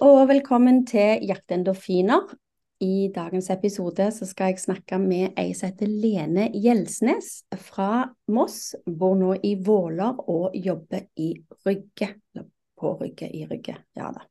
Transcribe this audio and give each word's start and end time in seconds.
og 0.00 0.26
velkommen 0.28 0.82
til 0.88 1.22
Jakt 1.24 1.52
endorfiner. 1.54 2.26
I 2.84 3.08
dagens 3.14 3.48
episode 3.50 4.10
skal 4.12 4.50
jeg 4.50 4.60
snakke 4.60 4.98
med 5.00 5.38
ei 5.40 5.54
som 5.56 5.70
heter 5.70 5.88
Lene 5.88 6.50
Gjelsnes 6.52 7.46
fra 7.64 8.04
Moss. 8.28 8.74
Bor 8.84 9.14
nå 9.16 9.36
i 9.46 9.54
Våler 9.64 10.18
og 10.28 10.56
jobber 10.56 11.06
i 11.16 11.30
Rygge. 11.64 12.10
På 12.76 12.92
Rygge, 13.00 13.30
i 13.32 13.46
Rygge, 13.48 13.78
ja 13.96 14.10
da. 14.12 14.26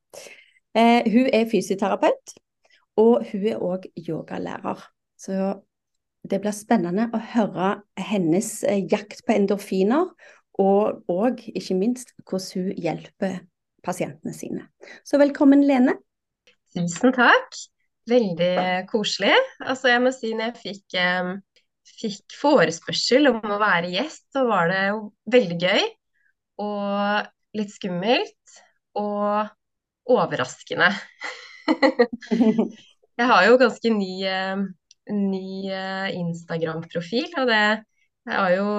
Eh, 0.77 1.07
hun 1.09 1.31
er 1.34 1.49
fysioterapeut, 1.49 2.36
og 3.02 3.25
hun 3.32 3.47
er 3.50 3.63
òg 3.63 3.89
yogalærer. 3.97 4.86
Så 5.18 5.55
det 6.29 6.43
blir 6.43 6.54
spennende 6.54 7.09
å 7.09 7.23
høre 7.34 7.79
hennes 7.98 8.59
eh, 8.68 8.85
jakt 8.91 9.26
på 9.26 9.34
endorfiner, 9.34 10.13
og, 10.62 11.02
og 11.09 11.41
ikke 11.48 11.79
minst 11.79 12.13
hvordan 12.21 12.70
hun 12.70 12.85
hjelper 12.85 13.40
pasientene 13.85 14.34
sine. 14.35 14.67
Så 15.05 15.20
velkommen, 15.21 15.63
Lene. 15.67 15.98
Tusen 16.76 17.13
takk. 17.16 17.57
Veldig 18.09 18.85
koselig. 18.91 19.34
Altså, 19.63 19.89
jeg 19.93 20.03
må 20.03 20.13
si 20.13 20.34
når 20.35 20.52
jeg 20.52 20.62
fikk, 20.62 20.98
eh, 21.02 21.31
fikk 22.02 22.38
forespørsel 22.41 23.31
om 23.31 23.40
å 23.41 23.59
være 23.62 23.93
gjest, 23.95 24.27
så 24.35 24.45
var 24.49 24.70
det 24.73 24.81
jo 24.90 24.99
veldig 25.34 25.59
gøy. 25.62 25.85
Og 26.66 27.31
litt 27.57 27.73
skummelt. 27.73 28.57
Og 28.99 29.49
overraskende. 30.05 30.91
jeg 33.20 33.27
har 33.31 33.48
jo 33.48 33.57
ganske 33.59 33.91
ny, 33.91 34.12
eh, 34.29 34.62
ny 35.12 35.48
eh, 35.73 36.13
Instagram-profil, 36.20 37.31
og 37.41 37.49
det 37.49 37.65
jeg 38.25 38.38
har 38.41 38.54
jo 38.55 38.70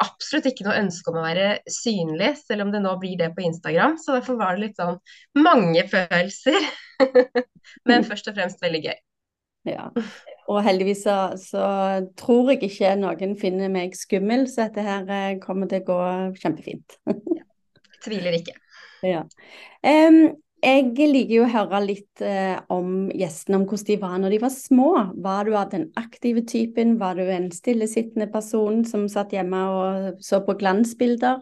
absolutt 0.00 0.46
ikke 0.48 0.64
noe 0.64 0.78
ønske 0.80 1.12
om 1.12 1.18
å 1.20 1.24
være 1.26 1.48
synlig, 1.68 2.30
selv 2.40 2.64
om 2.64 2.72
det 2.72 2.80
nå 2.80 2.94
blir 3.00 3.18
det 3.20 3.28
på 3.36 3.44
Instagram. 3.44 3.98
Så 4.00 4.16
derfor 4.16 4.38
var 4.40 4.56
det 4.56 4.68
litt 4.68 4.80
sånn 4.80 4.96
mange 5.36 5.84
følelser. 5.90 6.68
Men 7.88 8.06
først 8.08 8.30
og 8.32 8.38
fremst 8.38 8.64
veldig 8.64 8.82
gøy. 8.86 9.00
Ja, 9.68 9.84
og 10.50 10.58
heldigvis 10.66 11.04
så, 11.04 11.16
så, 11.38 11.66
tror 12.18 12.50
jeg 12.50 12.64
ikke 12.66 12.96
noen 12.98 13.36
finner 13.38 13.70
meg 13.70 13.92
skummel, 13.94 14.48
så 14.50 14.66
dette 14.66 14.82
her 14.82 15.06
eh, 15.06 15.36
kommer 15.42 15.70
til 15.70 15.84
å 15.84 15.86
gå 15.92 15.98
kjempefint. 16.42 16.96
ja, 17.38 17.44
tviler 18.02 18.40
ikke. 18.40 18.56
Ja. 19.06 19.22
Um, 19.86 20.24
jeg 20.62 21.10
liker 21.10 21.34
jo 21.34 21.44
å 21.44 21.50
høre 21.50 21.78
litt 21.82 22.22
eh, 22.22 22.54
om 22.70 23.08
gjestene, 23.10 23.58
om 23.58 23.64
hvordan 23.66 23.86
de 23.88 23.96
var 23.98 24.18
når 24.22 24.34
de 24.34 24.40
var 24.44 24.52
små. 24.54 24.90
Var 25.24 25.48
du 25.48 25.56
av 25.58 25.70
den 25.72 25.88
aktive 25.98 26.44
typen? 26.46 26.94
Var 27.00 27.18
du 27.18 27.24
en 27.26 27.48
stillesittende 27.50 28.28
person 28.30 28.84
som 28.86 29.08
satt 29.10 29.34
hjemme 29.34 29.62
og 29.74 30.20
så 30.22 30.38
på 30.46 30.54
glansbilder? 30.60 31.40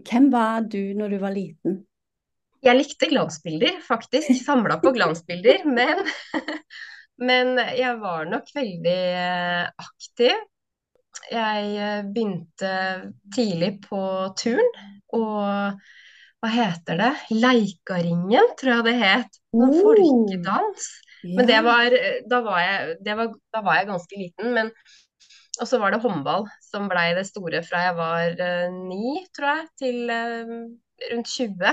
Hvem 0.00 0.30
var 0.32 0.64
du 0.64 0.80
når 0.96 1.12
du 1.12 1.18
var 1.20 1.34
liten? 1.34 1.82
Jeg 2.64 2.78
likte 2.78 3.10
glansbilder, 3.10 3.76
faktisk. 3.84 4.32
Samla 4.46 4.78
på 4.80 4.94
glansbilder. 4.96 5.66
Men, 5.76 6.00
men, 7.20 7.58
jeg 7.76 7.98
var 8.00 8.24
nok 8.26 8.48
veldig 8.56 9.00
eh, 9.20 9.68
aktiv. 9.84 10.40
Jeg 11.30 11.68
eh, 11.76 12.00
begynte 12.08 12.72
tidlig 13.36 13.76
på 13.84 14.00
turn. 14.40 14.72
og 15.14 15.76
hva 16.44 16.50
heter 16.52 16.98
det, 17.00 17.12
Leikaringen, 17.32 18.50
tror 18.60 18.76
jeg 18.76 18.84
det 18.84 18.94
het. 19.00 19.40
Noen 19.56 19.72
oh. 19.72 19.80
folkedans. 19.86 20.90
Yeah. 21.22 21.38
Men 21.38 21.48
det 21.48 21.60
var, 21.64 21.96
da 22.28 22.40
var, 22.44 22.60
jeg, 22.60 22.96
det 23.06 23.16
var, 23.16 23.30
da 23.54 23.62
var 23.64 23.80
jeg 23.80 23.88
ganske 23.88 24.20
liten. 24.20 24.52
men 24.52 24.70
og 25.62 25.68
så 25.70 25.78
var 25.78 25.94
det 25.94 26.02
håndball 26.02 26.48
som 26.66 26.88
blei 26.90 27.12
det 27.14 27.28
store 27.28 27.60
fra 27.62 27.84
jeg 27.84 27.94
var 27.94 28.40
uh, 28.42 28.72
ni, 28.74 29.20
tror 29.36 29.52
jeg, 29.52 29.68
til 29.78 30.10
uh, 30.10 30.54
rundt 31.12 31.30
20. 31.30 31.68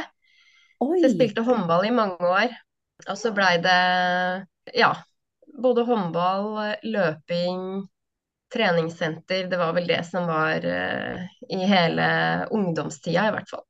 Oi. 0.85 0.99
Så 0.99 1.07
jeg 1.07 1.15
spilte 1.15 1.45
håndball 1.45 1.87
i 1.87 1.95
mange 1.95 2.29
år. 2.29 2.53
Og 3.09 3.17
så 3.17 3.31
blei 3.33 3.55
det 3.63 3.79
ja, 4.77 4.91
både 5.65 5.87
håndball, 5.89 6.77
løping, 6.85 7.65
treningssenter. 8.53 9.49
Det 9.49 9.59
var 9.59 9.73
vel 9.73 9.89
det 9.89 10.03
som 10.05 10.29
var 10.29 10.61
uh, 10.61 11.25
i 11.49 11.65
hele 11.65 12.07
ungdomstida, 12.53 13.27
i 13.27 13.35
hvert 13.35 13.49
fall. 13.49 13.65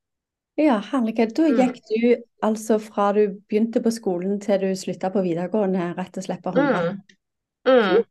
Ja, 0.60 0.76
herlighet. 0.84 1.32
Da 1.36 1.48
mm. 1.48 1.60
gikk 1.60 1.78
du 1.88 2.08
altså 2.44 2.76
fra 2.82 3.10
du 3.16 3.22
begynte 3.48 3.80
på 3.84 3.92
skolen 3.94 4.40
til 4.42 4.60
du 4.60 4.72
slutta 4.76 5.08
på 5.12 5.22
videregående, 5.24 5.92
rett 5.96 6.18
og 6.20 6.26
slett 6.26 6.42
på 6.44 6.52
håndball. 6.52 6.90
Mm. 7.68 7.72
Mm. 7.72 8.02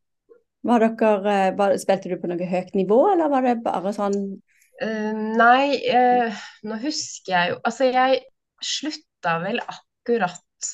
Var 0.72 0.86
dere, 0.86 1.36
eh, 1.36 1.52
var, 1.58 1.76
spilte 1.82 2.10
du 2.10 2.18
på 2.22 2.30
noe 2.32 2.48
høyt 2.50 2.74
nivå, 2.78 3.00
eller 3.12 3.32
var 3.34 3.46
det 3.46 3.58
bare 3.66 3.94
sånn 3.96 4.18
uh, 4.22 5.22
Nei, 5.38 5.82
uh, 5.90 6.44
nå 6.70 6.78
husker 6.84 7.34
jeg 7.34 7.52
jo 7.52 7.58
Altså, 7.66 7.90
jeg 7.90 8.22
slutta 8.62 9.40
vel 9.42 9.58
akkurat 9.64 10.70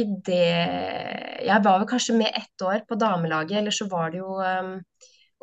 i 0.00 0.04
det 0.24 0.48
Jeg 1.44 1.62
var 1.66 1.82
vel 1.82 1.88
kanskje 1.90 2.16
med 2.16 2.32
ett 2.32 2.64
år 2.64 2.84
på 2.88 2.96
damelaget, 3.00 3.58
eller 3.60 3.74
så 3.74 3.88
var 3.92 4.12
det 4.12 4.22
jo 4.22 4.36
um, 4.40 4.76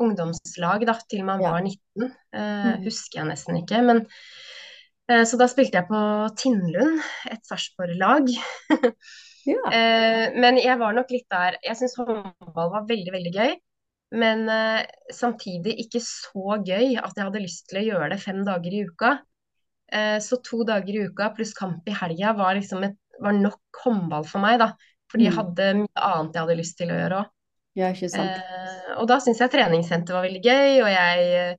ungdomslag 0.02 0.86
da, 0.90 0.98
til 1.10 1.26
man 1.28 1.42
ja. 1.44 1.54
var 1.54 1.66
19. 1.66 2.12
Uh, 2.34 2.74
husker 2.86 3.22
jeg 3.22 3.30
nesten 3.30 3.62
ikke. 3.62 3.82
Men 3.86 4.04
så 5.08 5.40
da 5.40 5.48
spilte 5.48 5.80
jeg 5.80 5.88
på 5.88 6.02
Tinnlund, 6.40 7.00
et 7.32 7.46
Sarpsborg-lag. 7.48 8.28
ja. 9.54 9.62
Eh, 9.72 10.26
men 10.36 10.60
jeg 10.60 10.76
var 10.82 10.98
nok 10.98 11.14
litt 11.14 11.28
der 11.32 11.56
Jeg 11.64 11.80
syns 11.80 11.96
håndball 12.00 12.74
var 12.74 12.90
veldig, 12.90 13.14
veldig 13.16 13.34
gøy. 13.38 13.56
Men 14.18 14.46
uh, 14.48 14.84
samtidig 15.12 15.74
ikke 15.84 16.00
så 16.00 16.60
gøy 16.64 16.94
at 16.96 17.12
jeg 17.12 17.26
hadde 17.26 17.44
lyst 17.44 17.66
til 17.68 17.82
å 17.82 17.88
gjøre 17.90 18.14
det 18.14 18.22
fem 18.24 18.40
dager 18.48 18.76
i 18.76 18.86
uka. 18.88 19.18
Så 20.20 20.42
to 20.44 20.66
dager 20.68 20.96
i 21.00 21.06
uka 21.08 21.30
pluss 21.32 21.54
kamp 21.56 21.86
i 21.88 21.94
helga 21.96 22.34
var, 22.36 22.58
liksom 22.58 22.82
et, 22.84 22.98
var 23.24 23.32
nok 23.32 23.80
håndball 23.86 24.26
for 24.28 24.44
meg, 24.44 24.58
da. 24.60 24.74
Fordi 25.08 25.24
mm. 25.24 25.28
jeg 25.30 25.36
hadde 25.38 25.68
mye 25.78 26.08
annet 26.10 26.36
jeg 26.36 26.44
hadde 26.44 26.58
lyst 26.60 26.76
til 26.80 26.92
å 26.92 26.98
gjøre 26.98 27.22
òg. 27.22 27.30
Ja, 27.78 27.92
og 28.98 29.08
da 29.08 29.20
syns 29.24 29.40
jeg 29.40 29.54
treningssenter 29.54 30.18
var 30.18 30.26
veldig 30.26 30.42
gøy, 30.44 30.82
og 30.82 30.90
jeg 30.92 31.56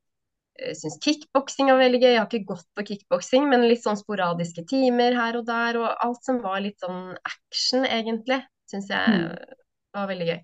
syns 0.79 0.99
kickboksing 1.05 1.71
var 1.71 1.81
veldig 1.81 2.01
gøy. 2.03 2.11
Jeg 2.13 2.21
har 2.21 2.29
ikke 2.29 2.53
gått 2.53 2.67
på 2.77 2.85
kickboksing, 2.91 3.49
men 3.51 3.67
litt 3.69 3.85
sånn 3.85 3.99
sporadiske 3.99 4.65
timer 4.71 5.17
her 5.19 5.39
og 5.41 5.47
der. 5.49 5.79
Og 5.81 5.89
alt 6.05 6.23
som 6.27 6.41
var 6.45 6.63
litt 6.65 6.79
sånn 6.85 7.15
action, 7.23 7.87
egentlig, 7.87 8.43
syns 8.71 8.91
jeg 8.93 9.19
mm. 9.25 9.59
var 9.97 10.09
veldig 10.11 10.31
gøy. 10.31 10.39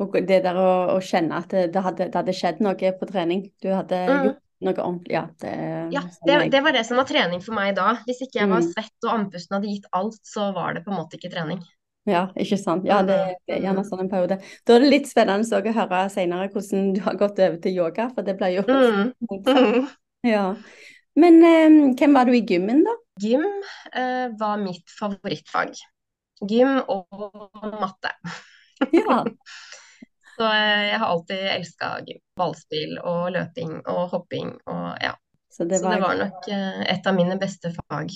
Og 0.00 0.14
det 0.24 0.38
der 0.46 0.56
å, 0.56 0.70
å 0.94 1.00
kjenne 1.04 1.42
at 1.42 1.50
det 1.52 1.82
hadde, 1.84 2.08
det 2.08 2.16
hadde, 2.16 2.36
skjedd 2.36 2.62
noe 2.64 2.94
på 2.96 3.08
trening. 3.10 3.50
Du 3.60 3.68
hadde 3.74 3.98
mm. 4.08 4.22
gjort 4.28 4.40
noe 4.60 4.76
ordentlig. 4.76 5.16
Ja, 5.16 5.26
det, 5.42 5.52
ja 5.92 6.04
det, 6.28 6.38
det, 6.54 6.62
var 6.64 6.76
det 6.76 6.86
som 6.88 7.00
var 7.00 7.08
trening 7.08 7.44
for 7.44 7.56
meg 7.56 7.74
da. 7.76 7.92
Hvis 8.08 8.22
ikke 8.24 8.40
jeg 8.42 8.52
var 8.52 8.64
mm. 8.64 8.70
svett 8.72 9.08
og 9.08 9.12
andpusten 9.16 9.58
hadde 9.58 9.74
gitt 9.74 9.90
alt, 9.96 10.20
så 10.24 10.50
var 10.56 10.76
det 10.76 10.86
på 10.86 10.94
en 10.94 11.00
måte 11.02 11.20
ikke 11.20 11.32
trening. 11.34 11.60
Ja, 12.08 12.22
ikke 12.40 12.56
sant. 12.56 12.86
Ja, 12.88 13.02
det, 13.04 13.16
det 13.46 13.58
er 13.58 13.64
gjerne 13.66 13.84
sånn 13.84 14.06
en 14.06 14.10
periode. 14.10 14.38
Da 14.66 14.76
er 14.76 14.84
det 14.84 14.92
litt 14.92 15.10
spennende 15.10 15.58
å 15.58 15.74
høre 15.76 16.04
senere 16.12 16.48
hvordan 16.52 16.94
du 16.96 17.00
har 17.04 17.18
gått 17.20 17.42
over 17.42 17.58
til 17.60 17.76
yoga, 17.76 18.08
for 18.14 18.26
det 18.26 18.36
blir 18.40 18.56
jo 18.56 18.64
mm. 18.66 19.90
Ja. 20.32 20.46
Men 21.20 21.40
eh, 21.44 21.78
hvem 21.98 22.16
var 22.16 22.28
du 22.28 22.36
i 22.36 22.44
gymmen, 22.46 22.84
da? 22.86 22.94
Gym 23.20 23.44
eh, 23.44 24.28
var 24.40 24.60
mitt 24.62 24.88
favorittfag. 24.96 25.74
Gym 26.48 26.78
og 26.88 27.06
matte. 27.76 28.14
Ja. 28.96 29.24
Så 30.40 30.46
eh, 30.48 30.86
jeg 30.88 30.98
har 31.02 31.06
alltid 31.06 31.46
elska 31.52 31.88
gym. 32.06 32.20
Ballspill 32.40 32.96
og 33.04 33.32
løping 33.34 33.74
og 33.84 34.06
hopping 34.14 34.54
og 34.72 34.86
ja. 35.02 35.12
Så 35.50 35.66
det 35.68 35.82
var, 35.82 35.90
Så 35.90 35.94
det 35.96 36.02
var 36.06 36.20
nok 36.22 36.48
eh, 36.48 36.82
et 36.94 37.06
av 37.10 37.16
mine 37.18 37.36
beste 37.40 37.74
fag. 37.76 38.14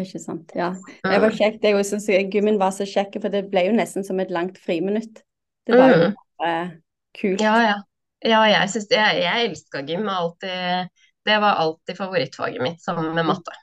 Ikke 0.00 0.20
sant. 0.22 0.52
Ja. 0.56 0.72
Det 1.04 1.20
var 1.22 1.34
kjekt. 1.34 1.64
Jeg 1.64 1.86
syns 1.86 2.08
gymmen 2.32 2.60
var 2.60 2.72
så 2.76 2.86
kjekk, 2.88 3.20
for 3.22 3.34
det 3.34 3.46
ble 3.52 3.68
jo 3.68 3.76
nesten 3.76 4.06
som 4.06 4.20
et 4.22 4.32
langt 4.34 4.58
friminutt. 4.62 5.22
Det 5.68 5.78
var 5.78 5.92
jo 5.92 6.08
mm. 6.08 6.74
kult. 7.18 7.44
Ja, 7.44 7.54
ja. 7.66 7.76
ja 8.24 8.42
jeg, 8.52 8.72
synes, 8.74 8.90
jeg, 8.94 9.22
jeg 9.24 9.48
elska 9.48 9.84
gym. 9.88 10.08
Alltid, 10.12 10.92
det 11.28 11.38
var 11.44 11.62
alltid 11.64 11.98
favorittfaget 11.98 12.64
mitt 12.64 12.84
sammen 12.84 13.14
med 13.16 13.32
matte. 13.32 13.56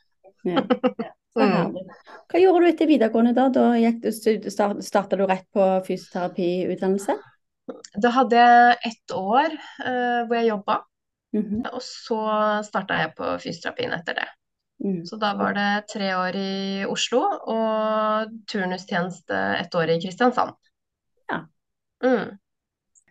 Ja. 0.45 0.65
Mm. 1.35 1.73
Hva 2.31 2.39
gjorde 2.39 2.61
du 2.63 2.69
etter 2.69 2.87
videregående 2.87 3.33
da? 3.35 3.49
Da 3.51 3.63
du, 3.75 4.45
starta 4.79 5.17
du 5.19 5.25
rett 5.27 5.43
på 5.51 5.65
fysioterapiutdannelse? 5.83 7.17
Da 7.99 8.11
hadde 8.15 8.39
jeg 8.39 8.77
ett 8.91 9.15
år 9.15 9.51
uh, 9.51 10.21
hvor 10.29 10.35
jeg 10.37 10.47
jobba. 10.47 10.77
Mm 11.35 11.43
-hmm. 11.43 11.73
Og 11.73 11.81
så 11.83 12.19
starta 12.63 13.01
jeg 13.01 13.15
på 13.17 13.37
fysioterapien 13.43 13.91
etter 13.91 14.13
det. 14.13 14.27
Mm. 14.83 15.05
Så 15.05 15.15
da 15.15 15.33
var 15.39 15.53
det 15.55 15.87
tre 15.93 16.09
år 16.15 16.35
i 16.35 16.85
Oslo 16.89 17.21
og 17.23 18.33
turnustjeneste 18.51 19.37
ett 19.61 19.75
år 19.75 19.93
i 19.93 19.99
Kristiansand. 20.03 20.55
Ja. 21.31 21.45
Mm. 22.03 22.35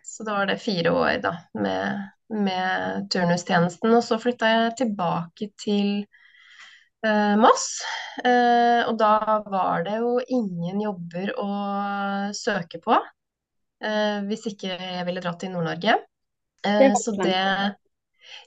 Så 0.03 0.23
da 0.23 0.37
var 0.37 0.45
det 0.45 0.61
fire 0.61 0.93
år 0.95 1.17
da 1.23 1.33
med, 1.57 2.03
med 2.29 3.09
turnustjenesten. 3.11 3.95
Og 3.97 4.03
så 4.05 4.19
flytta 4.21 4.51
jeg 4.51 4.75
tilbake 4.83 5.49
til 5.59 5.89
eh, 7.05 7.33
Moss. 7.41 7.67
Eh, 8.23 8.85
og 8.85 8.99
da 9.01 9.41
var 9.49 9.83
det 9.87 9.97
jo 10.03 10.19
ingen 10.27 10.85
jobber 10.85 11.33
å 11.41 11.49
søke 12.37 12.79
på 12.83 12.95
eh, 12.95 14.21
hvis 14.29 14.45
ikke 14.53 14.77
jeg 14.77 15.07
ville 15.09 15.25
dratt 15.25 15.41
til 15.41 15.51
Nord-Norge. 15.55 15.97
Eh, 16.65 16.93
så 17.01 17.17
det 17.17 17.41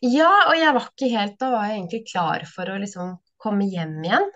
ja, 0.04 0.30
og 0.48 0.58
jeg 0.58 0.74
var 0.76 0.90
ikke 0.90 1.08
helt 1.12 1.38
Da 1.40 1.50
var 1.54 1.68
jeg 1.68 1.78
egentlig 1.78 2.04
klar 2.10 2.44
for 2.50 2.70
å 2.70 2.78
liksom 2.82 3.16
komme 3.38 3.68
hjem 3.70 3.98
igjen. 4.02 4.30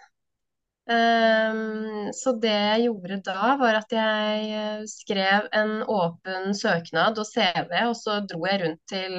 Um, 0.90 2.10
så 2.14 2.34
det 2.42 2.52
jeg 2.52 2.86
gjorde 2.88 3.20
da, 3.28 3.54
var 3.60 3.78
at 3.78 3.92
jeg 3.94 4.46
eh, 4.50 4.80
skrev 4.90 5.46
en 5.54 5.76
åpen 5.86 6.56
søknad 6.58 7.20
og 7.22 7.28
CV, 7.28 7.70
og 7.86 7.94
så 7.98 8.18
dro 8.26 8.42
jeg 8.48 8.62
rundt 8.64 8.82
til 8.90 9.16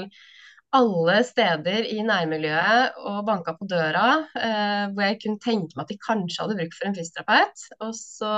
alle 0.75 1.17
steder 1.23 1.87
i 1.87 2.01
nærmiljøet 2.03 2.99
og 3.05 3.23
banka 3.29 3.53
på 3.55 3.67
døra 3.69 4.07
uh, 4.25 4.85
hvor 4.91 5.03
jeg 5.05 5.19
kunne 5.21 5.43
tenke 5.43 5.77
meg 5.77 5.85
at 5.85 5.93
de 5.93 5.99
kanskje 6.01 6.43
hadde 6.43 6.57
bruk 6.59 6.75
for 6.75 6.89
en 6.89 6.97
fysioterapeut. 6.97 7.67
Og 7.87 7.93
så 7.95 8.33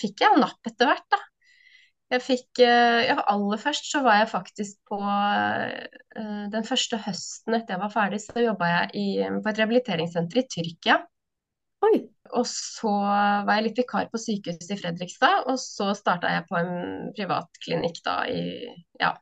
fikk 0.00 0.24
jeg 0.24 0.34
jo 0.34 0.42
napp 0.42 0.72
etter 0.72 0.90
hvert, 0.90 1.06
da. 1.12 1.20
Jeg 2.10 2.22
fikk 2.24 2.62
uh, 2.64 3.00
ja, 3.06 3.16
Aller 3.30 3.60
først 3.62 3.86
så 3.92 4.00
var 4.02 4.18
jeg 4.18 4.30
faktisk 4.32 4.80
på 4.90 4.98
uh, 4.98 6.46
Den 6.50 6.66
første 6.66 6.98
høsten 7.04 7.54
etter 7.54 7.76
jeg 7.76 7.82
var 7.84 7.92
ferdig, 7.94 8.18
så 8.24 8.42
jobba 8.42 8.70
jeg 8.72 8.90
i, 8.98 9.06
på 9.38 9.52
et 9.52 9.60
rehabiliteringssenter 9.60 10.42
i 10.42 10.46
Tyrkia. 10.50 10.98
Oi. 11.86 11.94
Og 12.36 12.46
så 12.46 12.90
var 12.92 13.56
jeg 13.56 13.68
litt 13.68 13.80
vikar 13.80 14.10
på 14.10 14.20
sykehuset 14.20 14.74
i 14.74 14.78
Fredrikstad, 14.78 15.46
og 15.50 15.58
så 15.58 15.90
starta 15.98 16.30
jeg 16.34 16.46
på 16.50 16.58
en 16.60 17.10
privatklinikk 17.16 18.02
da 18.06 18.20
i 18.30 18.42
ja, 19.00 19.14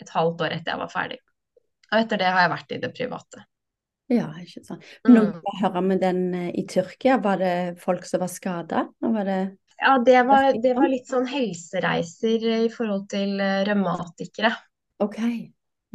et 0.00 0.10
halvt 0.14 0.46
år 0.46 0.56
etter 0.56 0.74
jeg 0.74 0.80
var 0.80 0.90
ferdig. 0.90 1.20
Og 1.90 2.00
etter 2.00 2.22
det 2.22 2.30
har 2.30 2.46
jeg 2.46 2.52
vært 2.54 2.74
i 2.74 2.80
det 2.82 2.92
private. 2.96 3.44
Ja, 4.10 4.26
ikke 4.42 4.62
sant. 4.66 4.86
Men 5.04 5.14
når 5.14 5.28
du 5.30 5.50
hører 5.60 5.84
med 5.86 6.00
den 6.02 6.22
eh, 6.34 6.50
i 6.58 6.64
Tyrkia, 6.66 7.20
var 7.22 7.38
det 7.38 7.78
folk 7.82 8.06
som 8.08 8.24
var 8.24 8.30
skada? 8.32 8.86
Ja, 9.80 9.94
det 10.04 10.22
var, 10.28 10.52
det 10.62 10.74
var, 10.76 10.90
litt 10.92 11.08
sånn 11.08 11.26
helsereiser 11.28 12.44
i 12.66 12.68
forhold 12.72 13.06
til 13.12 13.40
eh, 13.40 13.62
revmatikere. 13.64 14.52
Ok, 15.00 15.16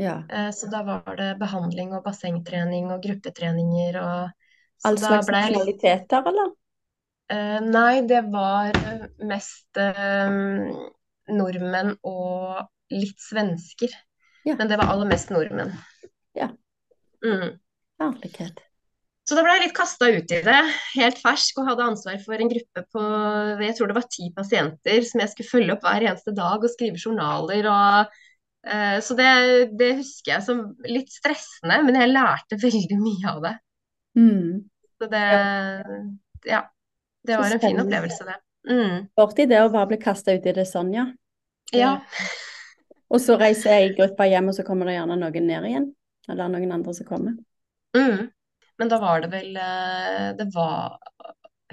ja. 0.02 0.16
Eh, 0.26 0.50
så 0.58 0.70
da 0.72 0.82
var 0.88 1.20
det 1.20 1.36
behandling 1.38 1.94
og 1.94 2.02
bassengtrening 2.08 2.90
og 2.90 3.06
gruppetreninger 3.06 4.00
og 4.02 4.34
All 4.86 4.98
slags 5.00 5.30
kvaliteter, 5.30 6.26
eller? 6.26 6.54
Uh, 7.32 7.58
nei, 7.64 8.04
det 8.06 8.22
var 8.30 8.76
mest 9.26 9.80
uh, 9.82 10.34
nordmenn 11.34 11.96
og 12.06 12.60
litt 12.94 13.22
svensker. 13.22 13.94
Ja. 14.46 14.58
Men 14.60 14.70
det 14.70 14.78
var 14.82 14.94
aller 14.94 15.10
mest 15.10 15.32
nordmenn. 15.34 15.74
Ja. 16.38 16.52
Mm. 17.26 17.58
Herlighet. 18.02 18.65
Så 19.26 19.34
da 19.34 19.42
ble 19.42 19.56
jeg 19.56 19.64
litt 19.64 19.78
kasta 19.78 20.08
ut 20.14 20.34
i 20.36 20.40
det, 20.46 20.60
helt 20.94 21.18
fersk, 21.18 21.58
og 21.58 21.72
hadde 21.72 21.88
ansvar 21.88 22.20
for 22.22 22.38
en 22.38 22.52
gruppe 22.52 22.84
på 22.94 23.06
jeg 23.64 23.74
tror 23.78 23.90
det 23.90 23.98
var 23.98 24.06
ti 24.14 24.30
pasienter 24.36 25.02
som 25.08 25.24
jeg 25.24 25.32
skulle 25.32 25.50
følge 25.50 25.74
opp 25.74 25.88
hver 25.88 26.06
eneste 26.06 26.34
dag 26.38 26.62
og 26.62 26.70
skrive 26.70 27.02
journaler. 27.02 27.66
og 27.72 28.14
uh, 28.70 28.98
Så 29.02 29.18
det, 29.18 29.32
det, 29.82 29.90
husker 30.04 30.36
jeg 30.36 30.46
som 30.46 30.62
litt 30.86 31.10
stressende, 31.14 31.80
men 31.88 31.98
jeg 31.98 32.14
lærte 32.14 32.62
veldig 32.62 33.00
mye 33.02 33.34
av 33.34 33.42
det. 33.48 33.56
Mm. 34.22 34.64
Så 35.02 35.12
det 35.12 35.28
Ja. 36.46 36.66
Det 37.26 37.40
var 37.42 37.50
en 37.50 37.60
fin 37.60 37.82
opplevelse, 37.82 38.26
det. 38.28 38.36
Mm. 38.70 39.08
Borti 39.18 39.48
det 39.50 39.64
å 39.64 39.72
bare 39.74 39.90
bli 39.90 39.98
kasta 40.02 40.36
ut 40.38 40.46
i 40.46 40.54
det 40.54 40.68
sånn, 40.70 40.94
ja. 40.94 41.08
Ja. 41.74 41.96
Og 43.10 43.18
så 43.22 43.38
reiser 43.42 43.74
jeg 43.74 43.90
i 43.90 43.96
gruppa 43.98 44.28
hjem, 44.30 44.52
og 44.52 44.58
så 44.58 44.66
kommer 44.68 44.86
det 44.86 45.00
gjerne 45.00 45.18
noen 45.18 45.50
ned 45.50 45.66
igjen. 45.66 45.88
Eller 46.30 46.50
noen 46.54 46.78
andre 46.78 46.94
som 46.94 47.08
kommer. 47.10 47.34
Mm. 47.98 48.30
Men 48.80 48.92
da 48.92 49.00
var 49.00 49.24
det 49.24 49.32
vel 49.32 49.56
eh, 49.58 50.32
Det 50.38 50.50
var 50.56 50.98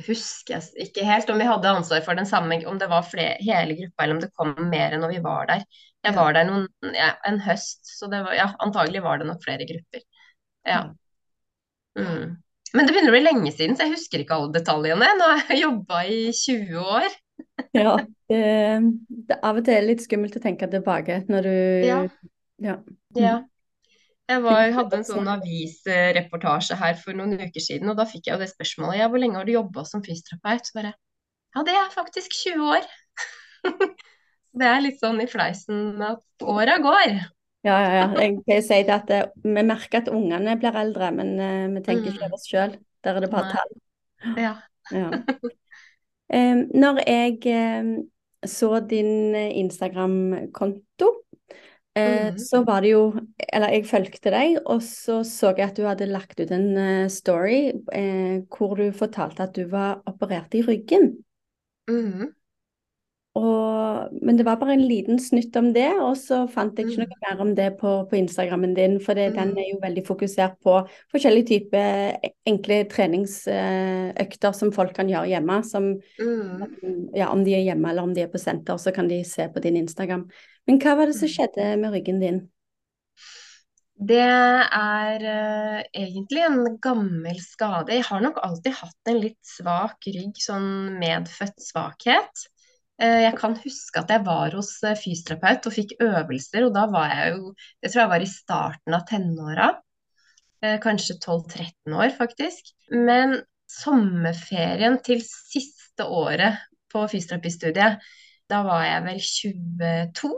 Husker 0.06 0.56
jeg 0.56 0.86
ikke 0.88 1.04
helt 1.06 1.30
om 1.30 1.38
vi 1.38 1.46
hadde 1.46 1.68
ansvar 1.68 2.00
for 2.02 2.16
den 2.18 2.26
samme, 2.26 2.56
om 2.66 2.78
det 2.80 2.88
var 2.90 3.04
flere, 3.06 3.36
hele 3.44 3.76
gruppa, 3.76 4.02
eller 4.02 4.16
om 4.16 4.22
det 4.22 4.30
kom 4.38 4.54
mer 4.70 4.94
enn 4.96 5.02
når 5.04 5.12
vi 5.12 5.18
var 5.22 5.50
der. 5.50 5.66
Jeg 6.02 6.16
var 6.16 6.32
der 6.34 6.46
noen, 6.48 6.64
ja, 6.96 7.10
en 7.28 7.36
høst, 7.44 7.84
så 8.00 8.08
det 8.10 8.22
var, 8.24 8.32
ja, 8.34 8.48
antagelig 8.64 9.02
var 9.04 9.20
det 9.20 9.28
nok 9.28 9.44
flere 9.44 9.66
grupper. 9.68 10.02
Ja. 10.66 10.80
Mm. 12.00 12.40
Men 12.72 12.88
det 12.88 12.94
begynner 12.96 13.12
å 13.12 13.18
bli 13.18 13.22
lenge 13.26 13.52
siden, 13.52 13.76
så 13.76 13.84
jeg 13.84 13.98
husker 13.98 14.24
ikke 14.24 14.38
alle 14.40 14.56
detaljene. 14.56 15.12
Nå 15.20 15.28
har 15.28 15.44
jeg 15.52 15.60
jobba 15.66 16.02
i 16.08 16.18
20 16.40 16.90
år. 16.96 17.20
ja, 17.82 17.94
det, 18.32 18.42
det, 19.28 19.38
av 19.38 19.60
og 19.60 19.64
til 19.66 19.76
er 19.76 19.86
litt 19.86 20.04
skummelt 20.04 20.40
å 20.40 20.42
tenke 20.42 20.72
tilbake 20.72 21.22
når 21.28 21.48
du 21.48 21.56
Ja. 21.86 22.02
ja. 22.64 22.78
ja. 23.18 23.38
Jeg 24.32 24.42
var, 24.44 24.70
hadde 24.76 24.98
en 24.98 25.06
sånn 25.06 25.28
avisreportasje 25.28 26.78
her 26.80 26.96
for 27.00 27.16
noen 27.18 27.36
uker 27.40 27.62
siden, 27.62 27.90
og 27.92 27.98
da 27.98 28.06
fikk 28.08 28.28
jeg 28.28 28.36
jo 28.36 28.42
det 28.42 28.50
spørsmålet. 28.52 29.00
Ja, 29.02 29.08
hvor 29.12 29.20
lenge 29.22 29.38
har 29.38 29.48
du 29.48 29.54
jobba 29.54 29.84
som 29.88 30.04
fysioterapeut? 30.04 30.68
Så 30.68 30.78
bare 30.78 30.94
Ja, 31.52 31.64
det 31.66 31.76
er 31.76 31.92
faktisk 31.92 32.32
20 32.38 32.70
år. 32.78 32.88
det 34.62 34.68
er 34.68 34.84
litt 34.84 35.00
sånn 35.02 35.20
i 35.20 35.28
fleisen 35.28 36.00
at 36.06 36.46
åra 36.48 36.78
går. 36.82 37.18
Ja, 37.62 37.76
ja, 37.78 37.90
ja. 37.94 38.06
Jeg 38.18 38.38
kan 38.46 38.64
si 38.66 38.78
det 38.88 38.94
at 38.94 39.10
det, 39.10 39.18
eh, 39.22 39.42
Vi 39.44 39.62
merker 39.66 40.00
at 40.00 40.10
ungene 40.10 40.56
blir 40.58 40.78
eldre, 40.80 41.10
men 41.14 41.34
uh, 41.38 41.68
vi 41.76 41.82
tenker 41.86 42.10
ikke 42.10 42.26
over 42.26 42.38
oss 42.38 42.48
sjøl. 42.50 42.78
Der 43.04 43.18
er 43.18 43.24
det 43.26 43.30
bare 43.30 43.52
tall. 43.52 43.76
Ja. 44.38 44.54
ja. 45.02 45.10
Når 46.72 47.02
jeg 47.04 47.36
um, 47.84 47.92
så 48.48 48.80
din 48.80 49.34
Instagram-konto, 49.34 51.10
mm. 51.98 52.38
så 52.40 52.62
var 52.64 52.80
det 52.84 52.92
jo 52.94 53.02
Eller 53.52 53.74
jeg 53.74 53.88
fulgte 53.90 54.32
deg, 54.32 54.58
og 54.64 54.82
så 54.82 55.20
så 55.28 55.52
jeg 55.56 55.68
at 55.68 55.76
du 55.76 55.84
hadde 55.84 56.08
lagt 56.10 56.40
ut 56.40 56.52
en 56.54 57.08
story 57.12 57.72
story 57.88 58.46
hvor 58.48 58.76
du 58.78 58.86
fortalte 58.96 59.44
at 59.44 59.56
du 59.56 59.66
var 59.70 60.00
operert 60.08 60.54
i 60.56 60.62
ryggen. 60.66 61.12
Mm. 61.90 62.32
Og, 63.32 64.12
men 64.20 64.36
det 64.36 64.44
var 64.44 64.58
bare 64.60 64.74
en 64.76 64.84
liten 64.84 65.16
snutt 65.22 65.54
om 65.56 65.70
det, 65.72 65.88
og 66.04 66.18
så 66.20 66.42
fant 66.52 66.76
jeg 66.76 66.90
ikke 66.90 67.06
mm. 67.06 67.08
noe 67.08 67.20
mer 67.22 67.40
om 67.40 67.52
det 67.56 67.68
på, 67.80 67.92
på 68.10 68.18
Instagrammen 68.18 68.74
din. 68.76 68.98
For 69.00 69.16
det, 69.16 69.30
mm. 69.32 69.38
den 69.38 69.52
er 69.62 69.70
jo 69.70 69.78
veldig 69.80 70.04
fokusert 70.04 70.58
på 70.60 70.74
forskjellige 71.14 71.48
typer 71.54 72.28
enkle 72.48 72.82
treningsøkter 72.92 74.58
som 74.58 74.74
folk 74.76 74.92
kan 74.98 75.08
gjøre 75.08 75.32
hjemme. 75.32 75.62
Som, 75.64 75.94
mm. 76.20 77.08
ja, 77.16 77.30
om 77.32 77.40
de 77.46 77.56
er 77.56 77.64
hjemme 77.70 77.94
eller 77.94 78.04
om 78.04 78.12
de 78.12 78.26
er 78.26 78.32
på 78.32 78.42
senter, 78.42 78.76
så 78.76 78.92
kan 78.92 79.08
de 79.08 79.22
se 79.24 79.48
på 79.48 79.64
din 79.64 79.80
Instagram. 79.80 80.26
Men 80.68 80.82
hva 80.82 80.98
var 81.00 81.08
det 81.08 81.16
som 81.16 81.30
mm. 81.30 81.36
skjedde 81.38 81.70
med 81.80 81.96
ryggen 81.96 82.20
din? 82.20 82.44
Det 84.02 84.18
er 84.18 85.22
uh, 85.22 85.80
egentlig 85.94 86.42
en 86.42 86.64
gammel 86.82 87.36
skade. 87.40 87.94
Jeg 87.96 88.04
har 88.08 88.22
nok 88.24 88.40
alltid 88.44 88.74
hatt 88.76 89.10
en 89.12 89.20
litt 89.22 89.38
svak 89.46 90.08
rygg, 90.08 90.36
sånn 90.42 90.98
medfødt 90.98 91.62
svakhet. 91.62 92.48
Eh, 93.02 93.20
jeg 93.24 93.34
kan 93.38 93.54
huske 93.58 93.98
at 93.98 94.12
jeg 94.14 94.22
var 94.26 94.54
hos 94.54 94.76
eh, 94.86 94.98
fysioterapeut 94.98 95.66
og 95.66 95.74
fikk 95.74 95.96
øvelser, 96.04 96.66
og 96.68 96.74
da 96.76 96.84
var 96.90 97.10
jeg 97.10 97.32
jo 97.34 97.54
Jeg 97.82 97.90
tror 97.90 98.02
jeg 98.02 98.12
var 98.12 98.24
i 98.26 98.30
starten 98.30 98.96
av 98.98 99.06
tenåra. 99.08 99.68
Eh, 100.62 100.78
kanskje 100.82 101.18
12-13 101.18 101.96
år, 101.98 102.12
faktisk. 102.18 102.70
Men 102.94 103.40
sommerferien 103.66 105.00
til 105.02 105.22
siste 105.26 106.06
året 106.06 106.60
på 106.92 107.02
fysioterapistudiet, 107.10 107.98
da 108.50 108.62
var 108.66 108.84
jeg 108.86 109.04
vel 109.08 109.20
22. 109.26 110.32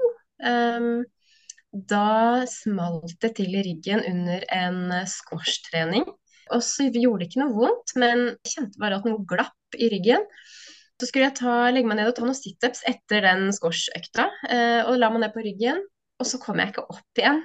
Ehm, 0.49 1.05
da 1.75 2.47
smalt 2.49 3.17
det 3.21 3.35
til 3.41 3.57
i 3.59 3.65
ryggen 3.67 4.05
under 4.09 4.45
en 4.55 4.81
squashtrening. 5.11 6.07
Og 6.55 6.63
så 6.63 6.87
gjorde 6.93 7.25
det 7.25 7.33
ikke 7.33 7.43
noe 7.43 7.57
vondt, 7.57 7.97
men 7.99 8.29
jeg 8.45 8.55
kjente 8.55 8.81
bare 8.81 9.01
at 9.01 9.09
noe 9.09 9.25
glapp 9.29 9.77
i 9.77 9.91
ryggen. 9.93 10.25
Så 11.05 11.11
skulle 11.11 11.27
jeg 11.27 11.37
ta, 11.37 11.55
legge 11.69 11.89
meg 11.91 11.99
ned 11.99 12.09
og 12.09 12.15
ta 12.17 12.25
noen 12.25 12.39
situps 12.39 12.81
etter 12.89 13.27
den 13.27 13.51
squash-økta, 13.53 14.25
eh, 14.49 14.87
og 14.89 14.97
la 14.97 15.11
meg 15.13 15.21
ned 15.21 15.35
på 15.35 15.43
ryggen. 15.45 15.83
Og 16.17 16.29
så 16.31 16.39
kom 16.41 16.63
jeg 16.63 16.73
ikke 16.73 16.87
opp 16.95 17.21
igjen. 17.21 17.43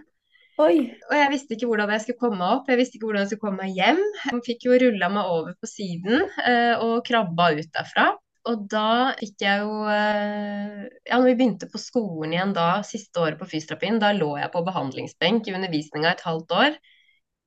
Oi. 0.64 0.78
Og 1.10 1.12
jeg 1.18 1.32
visste 1.34 1.58
ikke 1.58 1.68
hvordan 1.68 1.92
jeg 1.92 2.06
skulle 2.06 2.22
komme 2.22 2.40
meg 2.40 2.54
opp, 2.56 2.72
jeg 2.72 2.80
visste 2.80 2.96
ikke 2.96 3.10
hvordan 3.10 3.26
jeg 3.26 3.32
skulle 3.34 3.44
komme 3.44 3.66
meg 3.66 3.76
hjem. 3.76 4.00
Jeg 4.30 4.40
fikk 4.48 4.64
jo 4.70 4.80
rulla 4.86 5.10
meg 5.12 5.32
over 5.34 5.58
på 5.60 5.70
siden 5.72 6.24
eh, 6.24 6.80
og 6.80 7.04
krabba 7.10 7.50
ut 7.58 7.72
derfra. 7.76 8.06
Og 8.48 8.64
da 8.72 8.92
fikk 9.20 9.44
jeg 9.44 9.66
jo 9.66 9.84
eh, 9.92 10.86
Ja, 11.10 11.18
når 11.18 11.28
vi 11.28 11.36
begynte 11.42 11.68
på 11.68 11.84
skolen 11.84 12.38
igjen 12.38 12.56
da, 12.56 12.70
siste 12.88 13.26
året 13.26 13.42
på 13.42 13.50
fysioterapien, 13.52 14.00
da 14.00 14.14
lå 14.16 14.38
jeg 14.40 14.54
på 14.56 14.64
behandlingsbenk 14.72 15.52
i 15.52 15.58
undervisninga 15.60 16.16
et 16.16 16.24
halvt 16.24 16.56
år. 16.64 16.80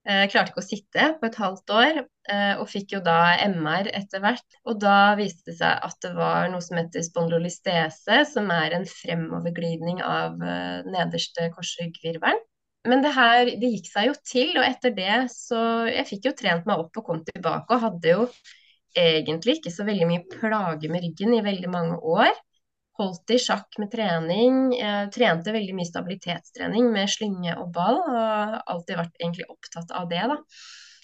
Jeg 0.02 0.26
eh, 0.26 0.30
klarte 0.32 0.50
ikke 0.50 0.62
å 0.64 0.66
sitte 0.66 1.04
på 1.21 1.28
et 1.28 1.37
halvt 1.38 1.73
år, 1.78 1.99
eh, 2.35 2.54
og 2.59 2.66
fikk 2.66 2.97
jo 2.97 3.00
da 3.06 3.37
MR 3.47 3.87
etter 3.94 4.23
hvert. 4.25 4.56
Og 4.66 4.80
da 4.82 5.14
viste 5.18 5.52
det 5.52 5.61
seg 5.61 5.85
at 5.87 5.99
det 6.02 6.11
var 6.16 6.49
noe 6.50 6.64
som 6.64 6.80
heter 6.80 7.04
spondylolistese, 7.06 8.25
som 8.32 8.50
er 8.50 8.75
en 8.75 8.87
fremoverglidning 8.88 10.02
av 10.02 10.42
eh, 10.42 10.88
nederste 10.90 11.47
korsryggvirvelen. 11.54 12.42
Men 12.90 13.04
det 13.04 13.12
her, 13.14 13.47
det 13.62 13.71
gikk 13.76 13.92
seg 13.92 14.09
jo 14.09 14.16
til, 14.26 14.56
og 14.56 14.66
etter 14.66 14.90
det 14.97 15.18
så 15.30 15.61
Jeg 15.87 16.09
fikk 16.09 16.25
jo 16.26 16.32
trent 16.35 16.66
meg 16.66 16.82
opp 16.82 16.99
og 16.99 17.06
kom 17.06 17.21
tilbake, 17.28 17.71
og 17.71 17.85
hadde 17.87 18.16
jo 18.16 18.25
egentlig 18.99 19.61
ikke 19.61 19.71
så 19.71 19.87
veldig 19.87 20.09
mye 20.11 20.25
plager 20.35 20.90
med 20.90 21.06
ryggen 21.06 21.37
i 21.37 21.44
veldig 21.47 21.71
mange 21.71 22.00
år 22.02 22.35
holdt 23.01 23.33
i 23.33 23.41
sjakk 23.41 23.79
med 23.81 23.91
trening. 23.93 24.75
Jeg 24.77 25.11
trente 25.15 25.55
veldig 25.55 25.75
mye 25.79 25.89
stabilitetstrening 25.89 26.91
med 26.93 27.11
slynge 27.11 27.57
og 27.59 27.73
ball, 27.75 27.99
og 28.03 28.61
alltid 28.61 29.01
vært 29.01 29.19
egentlig 29.21 29.49
opptatt 29.49 29.95
av 29.97 30.11
det, 30.13 30.23
da. 30.35 30.39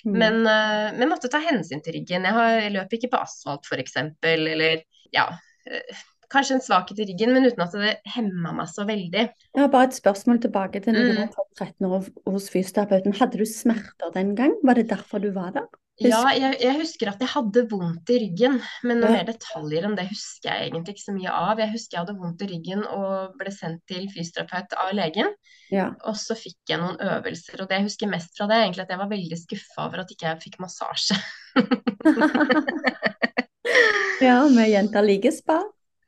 Mm. 0.05 0.13
Men 0.13 0.37
men, 0.45 1.01
vi 1.01 1.09
måtte 1.11 1.31
ta 1.33 1.41
hensyn 1.43 1.83
til 1.85 1.99
ryggen. 1.99 2.29
Jeg, 2.29 2.37
har, 2.37 2.53
jeg 2.61 2.77
løper 2.77 2.99
ikke 2.99 3.13
på 3.17 3.25
asfalt, 3.25 3.67
f.eks., 3.67 3.99
eller 4.35 4.85
ja 5.15 5.27
uh, 5.33 6.07
Kanskje 6.29 6.59
en 6.59 6.61
svakhet 6.61 6.99
i 7.01 7.07
ryggen, 7.09 7.31
men 7.33 7.49
uten 7.49 7.63
at 7.65 7.73
det 7.73 7.95
hemma 8.13 8.51
meg 8.53 8.67
så 8.69 8.85
veldig. 8.85 9.23
Jeg 9.33 9.63
har 9.63 9.71
bare 9.73 9.89
et 9.89 9.97
spørsmål 9.97 10.43
tilbake 10.45 10.83
til 10.85 10.93
når 10.93 11.07
du 11.07 11.13
mm. 11.15 11.21
var 11.23 11.47
13 11.65 11.87
år 11.89 12.11
hos 12.35 12.49
fysioterapeuten. 12.53 13.15
Hadde 13.17 13.41
du 13.41 13.49
smerter 13.49 14.13
den 14.13 14.35
gang? 14.37 14.53
Var 14.61 14.77
det 14.77 14.91
derfor 14.91 15.25
du 15.25 15.31
var 15.33 15.55
der? 15.57 15.65
Ja, 15.99 16.21
jeg, 16.31 16.61
jeg 16.63 16.77
husker 16.79 17.09
at 17.11 17.23
jeg 17.23 17.31
hadde 17.33 17.65
vondt 17.71 18.11
i 18.15 18.19
ryggen, 18.23 18.61
men 18.87 19.01
noen 19.01 19.11
Ja. 19.11 19.17
mer 19.19 19.27
detaljer 19.33 19.87
enn 19.89 19.97
det 19.99 20.05
husker 20.07 20.53
jeg 20.53 20.69
egentlig 20.69 20.95
ikke 20.95 21.07
så 21.09 21.15
mye 21.17 21.33
av. 21.35 21.59
Jeg 21.59 21.73
husker 21.73 21.97
jeg 21.97 22.05
hadde 22.05 22.15
vondt 22.21 22.45
i 22.45 22.49
ryggen 22.53 22.85
og 22.87 23.35
ble 23.41 23.51
sendt 23.55 23.83
til 23.91 24.05
fysioterapeut 24.13 24.77
av 24.79 24.93
legen. 24.95 25.33
Ja. 25.75 25.89
Og 26.07 26.15
så 26.21 26.37
fikk 26.39 26.71
jeg 26.71 26.79
noen 26.83 27.01
øvelser, 27.03 27.65
og 27.65 27.71
det 27.71 27.81
jeg 27.81 27.89
husker 27.89 28.13
mest 28.13 28.39
fra 28.39 28.47
det, 28.47 28.59
er 28.59 28.69
egentlig 28.69 28.85
at 28.87 28.93
jeg 28.95 29.03
var 29.03 29.11
veldig 29.11 29.39
skuffa 29.41 29.89
over 29.89 30.05
at 30.05 30.13
ikke 30.15 30.29
jeg 30.29 30.43
fikk 30.47 30.61
massasje. 30.63 31.19
ja, 34.29 34.37
vi 34.47 34.69
jenter 34.71 35.03
liker 35.07 35.35
spa. 35.35 35.59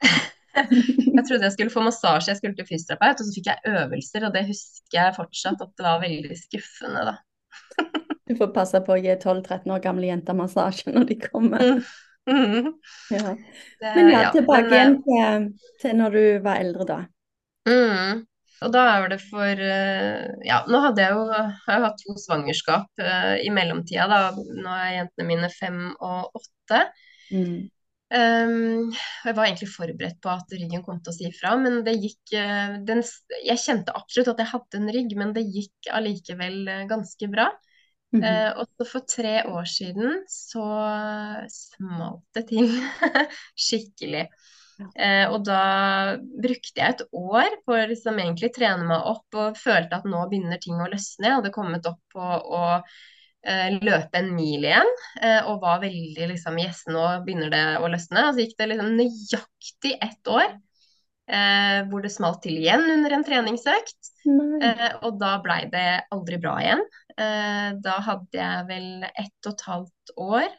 Jeg 0.50 1.23
trodde 1.28 1.47
jeg 1.47 1.52
skulle 1.54 1.70
få 1.73 1.82
massasje, 1.85 2.32
jeg 2.32 2.38
skulle 2.40 2.56
til 2.59 2.66
fysioterapeut, 2.66 3.20
og 3.20 3.26
så 3.28 3.35
fikk 3.37 3.49
jeg 3.52 3.70
øvelser, 3.70 4.25
og 4.26 4.32
det 4.35 4.42
husker 4.49 4.97
jeg 4.97 5.14
fortsatt 5.14 5.61
at 5.62 5.70
det 5.78 5.85
var 5.87 6.00
veldig 6.02 6.37
skuffende, 6.40 7.04
da. 7.06 7.14
Du 8.31 8.37
får 8.39 8.53
passe 8.55 8.79
på 8.87 8.95
å 8.95 9.01
gi 9.01 9.11
12-13 9.11 9.73
år 9.75 9.83
gamle 9.83 10.07
jenter 10.07 10.37
massasje 10.39 10.95
når 10.95 11.09
de 11.09 11.19
kommer. 11.25 11.65
Mm. 11.67 11.81
Mm. 12.31 12.67
Ja. 13.11 13.33
Det, 13.81 13.93
Men 13.97 14.11
ja, 14.13 14.27
tilbake 14.31 14.69
igjen 14.71 14.99
til, 15.03 15.47
til 15.83 15.97
når 15.99 16.15
du 16.15 16.25
var 16.45 16.61
eldre, 16.63 16.87
da. 16.87 16.99
Mm. 17.67 18.21
Og 18.61 18.73
da 18.75 18.85
er 18.93 19.09
det 19.09 19.19
for 19.25 19.63
eh, 19.65 20.29
Ja, 20.47 20.61
nå 20.69 20.83
hadde 20.85 21.03
jeg 21.03 21.17
jo, 21.17 21.27
har 21.67 21.85
hatt 21.87 21.99
to 22.05 22.15
svangerskap 22.21 23.03
uh, 23.03 23.35
i 23.41 23.51
mellomtida, 23.57 24.07
da. 24.11 24.23
Nå 24.37 24.77
er 24.77 24.97
jentene 25.01 25.29
mine 25.33 25.51
fem 25.55 25.83
og 25.97 26.39
åtte. 26.39 26.85
Mm. 27.33 27.71
Um, 28.11 28.91
jeg 29.23 29.37
var 29.39 29.47
egentlig 29.47 29.69
forberedt 29.71 30.17
på 30.23 30.33
at 30.33 30.51
ryggen 30.51 30.83
kom 30.83 30.99
til 30.99 31.13
å 31.13 31.15
si 31.15 31.29
ifra, 31.29 31.53
men 31.63 31.85
det 31.87 31.93
gikk 31.95 32.33
eh, 32.35 32.73
den, 32.83 33.05
Jeg 33.47 33.63
kjente 33.63 33.95
absolutt 33.95 34.33
at 34.33 34.43
jeg 34.43 34.51
hadde 34.51 34.81
en 34.81 34.91
rygg, 34.97 35.15
men 35.19 35.35
det 35.37 35.45
gikk 35.47 35.93
allikevel 35.95 36.57
eh, 36.67 36.87
ganske 36.91 37.29
bra. 37.31 37.47
Mhm. 38.11 38.25
Eh, 38.26 38.49
og 38.59 38.67
så 38.75 38.87
for 38.88 39.07
tre 39.07 39.35
år 39.47 39.69
siden 39.71 40.25
så 40.29 40.64
smalt 41.55 42.25
det 42.35 42.49
til 42.49 42.67
skikkelig. 43.67 44.25
Eh, 44.97 45.26
og 45.29 45.45
da 45.45 46.17
brukte 46.40 46.81
jeg 46.81 46.95
et 46.95 47.02
år 47.12 47.57
på 47.67 47.76
å 47.76 47.87
liksom 47.90 48.19
egentlig 48.19 48.52
trene 48.57 48.87
meg 48.88 49.07
opp 49.12 49.37
og 49.38 49.59
følte 49.61 49.99
at 49.99 50.09
nå 50.09 50.25
begynner 50.31 50.61
ting 50.62 50.81
å 50.81 50.88
løsne. 50.90 51.29
Jeg 51.29 51.37
hadde 51.38 51.52
kommet 51.55 51.87
opp 51.90 52.00
på 52.14 52.25
å 52.25 52.62
eh, 53.45 53.69
løpe 53.76 54.23
en 54.23 54.33
mil 54.35 54.64
igjen 54.64 54.90
eh, 55.21 55.45
og 55.45 55.61
var 55.64 55.83
veldig 55.85 56.31
liksom 56.33 56.59
Yes, 56.62 56.87
nå 56.88 57.05
begynner 57.26 57.52
det 57.52 57.64
å 57.81 57.93
løsne. 57.93 58.26
Og 58.31 58.35
så 58.35 58.47
gikk 58.47 58.57
det 58.59 58.71
liksom 58.73 58.97
nøyaktig 58.97 59.95
ett 60.00 60.33
år 60.33 60.49
eh, 60.49 61.81
hvor 61.90 62.05
det 62.05 62.12
smalt 62.14 62.43
til 62.47 62.59
igjen 62.61 62.87
under 62.97 63.19
en 63.19 63.26
treningsøkt. 63.26 64.14
Eh, 64.64 64.88
og 65.05 65.21
da 65.21 65.37
blei 65.45 65.62
det 65.73 65.88
aldri 66.14 66.40
bra 66.43 66.57
igjen. 66.64 66.83
Eh, 67.21 67.71
da 67.85 68.00
hadde 68.07 68.39
jeg 68.39 68.67
vel 68.71 69.07
ett 69.11 69.49
og 69.49 69.53
et 69.53 69.65
halvt 69.69 70.12
år 70.17 70.50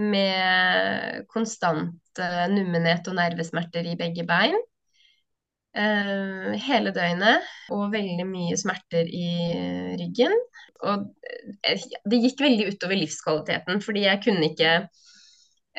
med 0.00 1.24
konstant 1.32 2.20
eh, 2.22 2.44
nummenhet 2.52 3.08
og 3.10 3.16
nervesmerter 3.18 3.88
i 3.90 3.96
begge 3.98 4.26
bein. 4.28 4.54
Eh, 5.74 6.54
hele 6.66 6.92
døgnet, 6.94 7.46
og 7.74 7.90
veldig 7.94 8.26
mye 8.28 8.58
smerter 8.58 9.06
i 9.06 9.28
ryggen. 9.98 10.34
Og 10.86 11.08
det 12.10 12.22
gikk 12.22 12.42
veldig 12.46 12.70
utover 12.74 12.98
livskvaliteten, 12.98 13.82
fordi 13.84 14.06
jeg 14.06 14.22
kunne 14.26 14.50
ikke 14.52 14.74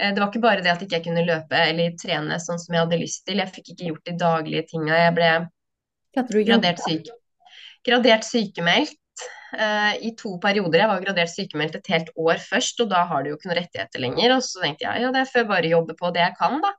det 0.02 0.22
var 0.22 0.30
ikke 0.30 0.40
bare 0.42 0.64
det 0.64 0.70
at 0.72 0.82
ikke 0.82 0.96
jeg 0.96 1.04
kunne 1.04 1.24
løpe 1.28 1.58
eller 1.68 1.92
trene 2.00 2.38
sånn 2.40 2.62
som 2.62 2.74
jeg 2.74 2.86
hadde 2.86 3.00
lyst 3.02 3.26
til. 3.28 3.42
Jeg 3.44 3.52
fikk 3.52 3.74
ikke 3.74 3.90
gjort 3.90 4.08
de 4.08 4.14
daglige 4.18 4.64
tinga. 4.70 4.96
Jeg 4.98 5.14
ble 5.18 5.32
gradert, 6.48 6.80
syk, 6.80 7.10
gradert 7.86 8.26
sykemeldt 8.26 8.96
i 9.52 10.12
to 10.16 10.38
perioder. 10.44 10.80
Jeg 10.84 10.90
var 10.92 11.02
gradert 11.04 11.32
sykemeldt 11.34 11.76
et 11.80 11.90
helt 11.92 12.12
år 12.16 12.40
først, 12.40 12.80
og 12.84 12.92
da 12.94 13.02
har 13.10 13.24
du 13.24 13.32
jo 13.32 13.36
ikke 13.38 13.50
noen 13.50 13.58
rettigheter 13.60 14.04
lenger. 14.04 14.38
Og 14.38 14.46
så 14.46 14.64
tenkte 14.64 14.88
jeg 14.88 15.04
ja, 15.04 15.12
det 15.16 15.26
får 15.28 15.44
jeg 15.44 15.50
bare 15.50 15.72
jobbe 15.74 15.96
på 16.00 16.12
det 16.16 16.24
jeg 16.24 16.38
kan, 16.40 16.60
da. 16.64 16.72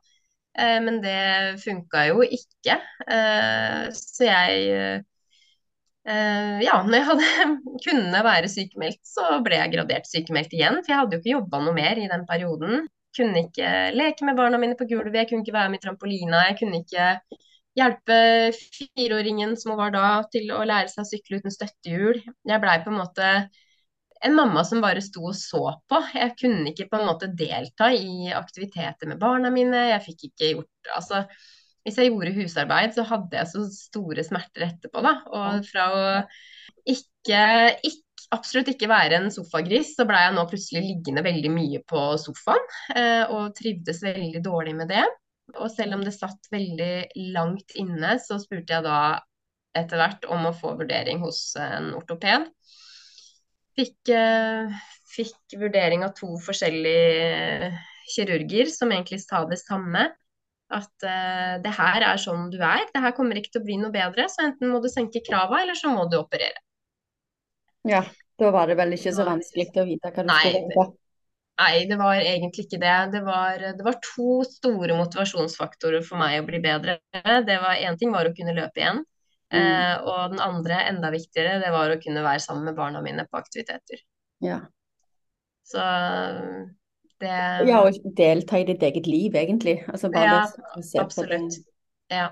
Eh, 0.59 0.79
men 0.85 1.01
det 1.01 1.61
funka 1.63 2.05
jo 2.11 2.21
ikke. 2.25 2.77
Eh, 3.09 3.87
så 3.97 4.27
jeg 4.27 4.67
eh, 6.05 6.59
ja, 6.63 6.81
når 6.85 6.97
jeg 6.97 7.07
hadde, 7.09 7.29
kunne 7.87 8.25
være 8.27 8.51
sykemeldt, 8.51 9.01
så 9.07 9.39
ble 9.45 9.61
jeg 9.61 9.73
gradert 9.73 10.09
sykemeldt 10.09 10.53
igjen. 10.53 10.81
For 10.83 10.93
jeg 10.93 11.01
hadde 11.01 11.17
jo 11.17 11.23
ikke 11.23 11.37
jobba 11.37 11.63
noe 11.63 11.77
mer 11.77 12.01
i 12.01 12.09
den 12.11 12.27
perioden. 12.29 12.85
Kunne 13.13 13.45
ikke 13.47 13.71
leke 13.93 14.25
med 14.25 14.37
barna 14.37 14.59
mine 14.61 14.77
på 14.77 14.87
gulvet, 14.89 15.19
jeg 15.21 15.29
kunne 15.29 15.45
ikke 15.45 15.57
være 15.57 15.71
med 15.73 15.81
i 15.81 15.83
trampolina. 15.83 16.45
Jeg 16.49 16.59
kunne 16.61 16.79
ikke 16.81 17.09
hjelpe 17.77 18.17
fireåringen 18.53 19.55
som 19.57 19.73
hun 19.73 19.81
var 19.81 19.93
da, 19.95 20.07
til 20.33 20.51
å 20.53 20.63
lære 20.67 20.91
seg 20.91 21.03
å 21.03 21.09
sykle 21.09 21.41
uten 21.41 21.53
støttehjul. 21.53 22.21
Jeg 22.49 22.63
blei 22.63 22.77
på 22.83 22.93
en 22.93 22.99
måte 23.01 23.29
en 24.23 24.37
mamma 24.37 24.63
som 24.67 24.81
bare 24.83 25.01
sto 25.03 25.25
og 25.31 25.35
så 25.35 25.63
på. 25.89 25.99
Jeg 26.15 26.35
kunne 26.39 26.71
ikke 26.71 26.87
på 26.91 26.99
en 26.99 27.09
måte 27.09 27.31
delta 27.39 27.89
i 27.95 28.31
aktiviteter 28.33 29.09
med 29.09 29.19
barna 29.21 29.51
mine. 29.53 29.89
Jeg 29.91 30.05
fikk 30.05 30.29
ikke 30.29 30.53
gjort 30.53 30.69
Altså, 30.97 31.23
hvis 31.83 31.97
jeg 31.99 32.09
gjorde 32.11 32.33
husarbeid, 32.35 32.93
så 32.95 33.05
hadde 33.07 33.37
jeg 33.39 33.49
så 33.51 33.63
store 33.71 34.23
smerter 34.27 34.67
etterpå, 34.67 35.03
da. 35.03 35.13
Og 35.31 35.67
fra 35.67 35.85
å 35.95 36.03
ikke, 36.89 37.41
ikke 37.87 38.29
absolutt 38.35 38.71
ikke 38.73 38.89
være 38.91 39.19
en 39.19 39.29
sofagris, 39.31 39.93
så 39.97 40.05
blei 40.07 40.23
jeg 40.25 40.35
nå 40.37 40.45
plutselig 40.51 40.83
liggende 40.85 41.23
veldig 41.25 41.51
mye 41.53 41.83
på 41.87 42.05
sofaen. 42.21 42.71
eh, 42.95 43.23
Og 43.31 43.51
trivdes 43.57 44.03
veldig 44.03 44.43
dårlig 44.43 44.75
med 44.79 44.91
det. 44.91 45.03
Og 45.59 45.69
selv 45.71 45.97
om 45.97 46.03
det 46.05 46.15
satt 46.15 46.49
veldig 46.53 46.93
langt 47.35 47.75
inne, 47.79 48.15
så 48.23 48.39
spurte 48.41 48.77
jeg 48.77 48.85
da 48.85 48.99
etter 49.77 49.99
hvert 49.99 50.25
om 50.31 50.47
å 50.47 50.55
få 50.55 50.75
vurdering 50.79 51.21
hos 51.23 51.53
en 51.59 51.91
ortoped. 51.97 52.47
Fikk, 53.73 54.11
eh, 54.13 54.73
fikk 55.09 55.57
vurdering 55.59 56.05
av 56.05 56.13
to 56.17 56.29
forskjellige 56.41 57.71
kirurger 58.13 58.69
som 58.69 58.91
egentlig 58.93 59.23
sa 59.23 59.43
det 59.49 59.59
samme. 59.61 60.11
At 60.73 61.05
eh, 61.05 61.55
det 61.61 61.73
her 61.75 62.05
er 62.07 62.21
sånn 62.21 62.49
du 62.53 62.59
er, 62.61 62.85
det 62.93 63.01
her 63.03 63.13
kommer 63.17 63.37
ikke 63.37 63.55
til 63.55 63.63
å 63.63 63.67
bli 63.67 63.77
noe 63.81 63.93
bedre. 63.93 64.29
Så 64.31 64.45
enten 64.45 64.71
må 64.71 64.81
du 64.81 64.89
senke 64.93 65.21
krava, 65.25 65.61
eller 65.61 65.77
så 65.77 65.91
må 65.93 66.07
du 66.09 66.19
operere. 66.21 66.61
Ja, 67.89 68.05
da 68.39 68.49
var 68.53 68.69
det 68.69 68.77
vel 68.79 68.95
ikke 68.95 69.11
så 69.13 69.25
vanskelig 69.27 69.73
å 69.81 69.87
vite 69.89 70.13
hva 70.13 70.23
du 70.23 70.29
Nei, 70.29 70.43
skulle 70.45 70.61
gjøre. 70.69 70.91
Nei, 71.63 71.85
det 71.87 71.97
var 71.99 72.19
egentlig 72.19 72.65
ikke 72.67 72.81
det. 72.81 72.97
Det 73.13 73.23
var, 73.25 73.63
det 73.77 73.85
var 73.85 73.97
to 74.03 74.43
store 74.47 74.97
motivasjonsfaktorer 74.99 76.03
for 76.05 76.19
meg 76.19 76.41
å 76.41 76.45
bli 76.47 76.59
bedre. 76.63 76.99
Det 77.13 77.57
var 77.63 77.79
Én 77.79 77.99
ting 77.99 78.11
var 78.13 78.27
å 78.27 78.35
kunne 78.35 78.55
løpe 78.57 78.81
igjen. 78.81 79.03
Mm. 79.53 79.59
Eh, 79.61 79.95
og 80.09 80.33
den 80.33 80.41
andre, 80.43 80.79
enda 80.89 81.11
viktigere, 81.13 81.59
det 81.61 81.71
var 81.73 81.93
å 81.93 81.99
kunne 82.01 82.25
være 82.25 82.41
sammen 82.43 82.67
med 82.69 82.77
barna 82.77 83.03
mine 83.05 83.27
på 83.29 83.39
aktiviteter. 83.39 84.01
Ja. 84.43 84.63
Så 85.63 85.83
det 87.23 87.35
ja, 87.69 87.83
og 87.85 88.15
delta 88.17 88.59
i 88.59 88.65
ditt 88.67 88.83
eget 88.83 89.07
liv, 89.07 89.35
egentlig. 89.39 89.77
Altså 89.87 90.09
bare 90.11 90.39
Ja, 90.41 90.81
se 90.81 90.97
på 90.97 91.05
absolutt. 91.05 91.61
Ja. 92.11 92.31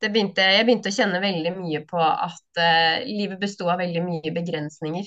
Det 0.00 0.10
begynte, 0.12 0.44
jeg 0.56 0.64
begynte 0.66 0.90
å 0.90 0.94
kjenne 0.94 1.20
veldig 1.22 1.52
mye 1.56 1.82
på 1.88 2.00
at 2.00 2.60
uh, 2.60 3.04
livet 3.06 3.40
besto 3.40 3.68
av 3.72 3.80
veldig 3.80 4.02
mye 4.04 4.32
begrensninger. 4.34 5.06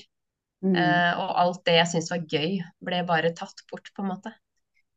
Mm. 0.64 0.74
Eh, 0.74 1.20
og 1.22 1.34
alt 1.42 1.64
det 1.68 1.76
jeg 1.78 1.90
syntes 1.92 2.12
var 2.12 2.24
gøy, 2.26 2.58
ble 2.84 3.02
bare 3.06 3.34
tatt 3.36 3.62
bort, 3.70 3.90
på 3.94 4.04
en 4.04 4.10
måte. 4.10 4.34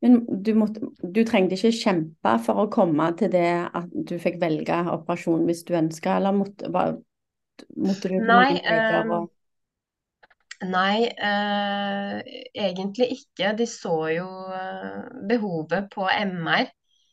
Men 0.02 0.18
du, 0.26 0.50
måtte, 0.58 0.88
du 0.98 1.22
trengte 1.22 1.54
ikke 1.54 1.70
kjempe 1.76 2.32
for 2.42 2.64
å 2.64 2.70
komme 2.72 3.06
til 3.20 3.30
det 3.30 3.52
at 3.70 3.92
du 3.92 4.16
fikk 4.18 4.40
velge 4.42 4.80
operasjon 4.90 5.44
hvis 5.46 5.62
du 5.68 5.76
ønska, 5.78 6.16
eller 6.18 6.34
måtte, 6.34 6.72
var, 6.74 6.96
måtte 7.78 8.10
du 8.10 8.18
Nei, 8.26 8.58
og 9.06 9.30
Nei, 10.62 11.08
eh, 11.10 12.18
egentlig 12.54 13.08
ikke. 13.16 13.50
De 13.58 13.66
så 13.66 13.96
jo 14.14 14.28
eh, 14.54 15.00
behovet 15.28 15.88
på 15.90 16.06
MR. 16.06 16.70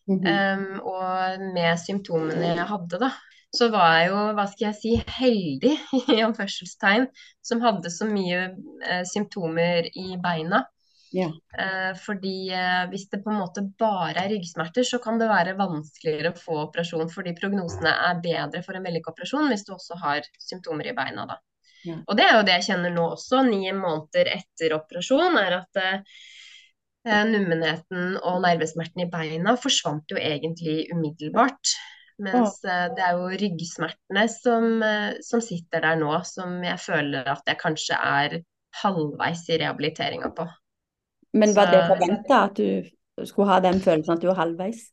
Mhm. 0.10 0.26
Um, 0.26 0.80
og 0.90 1.42
med 1.54 1.78
symptomene 1.78 2.56
jeg 2.58 2.66
hadde, 2.66 2.98
da, 3.02 3.12
så 3.56 3.70
var 3.74 3.94
jeg 3.98 4.10
jo, 4.12 4.18
hva 4.38 4.46
skal 4.50 4.68
jeg 4.68 4.78
si, 4.78 4.92
heldig, 5.20 5.76
i 6.16 6.20
anførselstegn, 6.26 7.08
som 7.46 7.64
hadde 7.66 7.92
så 7.94 8.08
mye 8.10 8.44
eh, 8.86 9.06
symptomer 9.10 9.90
i 9.98 10.14
beina. 10.22 10.66
Ja. 11.12 11.26
Eh, 11.58 11.92
fordi 11.98 12.52
eh, 12.54 12.84
hvis 12.92 13.08
det 13.10 13.24
på 13.24 13.34
en 13.34 13.40
måte 13.42 13.64
bare 13.80 14.22
er 14.22 14.30
ryggsmerter, 14.30 14.86
så 14.86 15.00
kan 15.02 15.18
det 15.22 15.30
være 15.32 15.58
vanskeligere 15.58 16.34
å 16.34 16.38
få 16.38 16.58
operasjon, 16.68 17.10
fordi 17.10 17.34
prognosene 17.38 17.94
er 18.10 18.22
bedre 18.24 18.62
for 18.66 18.78
en 18.78 18.86
vellykket 18.86 19.16
operasjon 19.16 19.50
hvis 19.50 19.66
du 19.66 19.74
også 19.74 19.98
har 20.04 20.28
symptomer 20.38 20.92
i 20.92 20.98
beina, 20.98 21.26
da. 21.30 21.40
Ja. 21.88 21.96
Og 22.12 22.18
det 22.20 22.26
er 22.28 22.36
jo 22.36 22.44
det 22.46 22.58
jeg 22.60 22.68
kjenner 22.74 22.94
nå 22.94 23.06
også, 23.16 23.42
ni 23.48 23.64
måneder 23.74 24.34
etter 24.36 24.76
operasjon, 24.78 25.40
er 25.42 25.62
at 25.64 25.86
eh, 25.86 26.20
Nummenheten 27.10 28.18
og 28.28 28.42
nervesmerten 28.44 29.02
i 29.02 29.06
beina 29.10 29.54
forsvant 29.58 30.12
jo 30.12 30.18
egentlig 30.20 30.84
umiddelbart. 30.92 31.72
Mens 32.20 32.60
eh, 32.68 32.88
det 32.96 33.04
er 33.06 33.18
jo 33.18 33.30
ryggsmertene 33.42 34.26
som, 34.32 34.70
eh, 34.84 35.20
som 35.26 35.44
sitter 35.44 35.86
der 35.86 36.00
nå, 36.02 36.12
som 36.28 36.58
jeg 36.66 36.80
føler 36.84 37.28
at 37.32 37.48
jeg 37.48 37.60
kanskje 37.62 38.00
er 38.00 38.40
halvveis 38.84 39.46
i 39.50 39.60
rehabiliteringa 39.62 40.32
på. 40.36 40.48
Men 41.34 41.54
var 41.56 41.72
det 41.72 41.84
forventa 41.88 42.44
at 42.50 42.60
du 42.60 43.26
skulle 43.28 43.52
ha 43.52 43.60
den 43.64 43.80
følelsen 43.84 44.16
at 44.16 44.24
du 44.24 44.28
var 44.32 44.42
halvveis? 44.44 44.90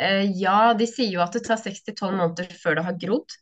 Eh, 0.00 0.26
ja, 0.40 0.74
de 0.76 0.86
sier 0.88 1.14
jo 1.14 1.22
at 1.24 1.36
det 1.36 1.44
tar 1.46 1.60
6-12 1.60 2.12
måneder 2.12 2.52
før 2.60 2.78
det 2.78 2.86
har 2.88 3.00
grodd. 3.00 3.38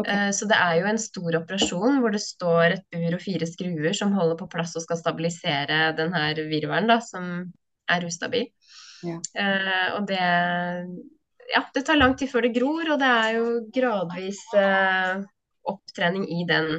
Ok. 0.00 0.08
Eh, 0.08 0.30
Så 0.34 0.48
det 0.50 0.58
er 0.58 0.80
jo 0.80 0.90
en 0.90 1.00
stor 1.02 1.38
operasjon 1.42 2.00
hvor 2.02 2.14
det 2.14 2.22
står 2.24 2.76
et 2.78 2.84
bur 2.94 3.16
og 3.18 3.22
fire 3.22 3.46
skruer 3.46 3.96
som 3.96 4.14
holder 4.16 4.38
på 4.40 4.50
plass 4.50 4.74
og 4.78 4.86
skal 4.86 5.00
stabilisere 5.00 5.80
den 5.98 6.14
her 6.16 6.42
virvelen 6.50 6.90
da, 6.90 6.98
som 7.04 7.30
er 7.90 8.06
ustabil. 8.06 8.48
Ja. 9.06 9.16
Og 9.96 10.06
det 10.08 10.20
Ja, 11.50 11.64
det 11.74 11.82
tar 11.86 11.98
lang 11.98 12.14
tid 12.18 12.30
før 12.30 12.46
det 12.46 12.54
gror, 12.54 12.84
og 12.94 13.00
det 13.00 13.10
er 13.10 13.36
jo 13.38 13.46
gradvis 13.74 14.40
eh, 14.58 15.22
opptrening 15.70 16.26
i 16.30 16.44
den 16.48 16.70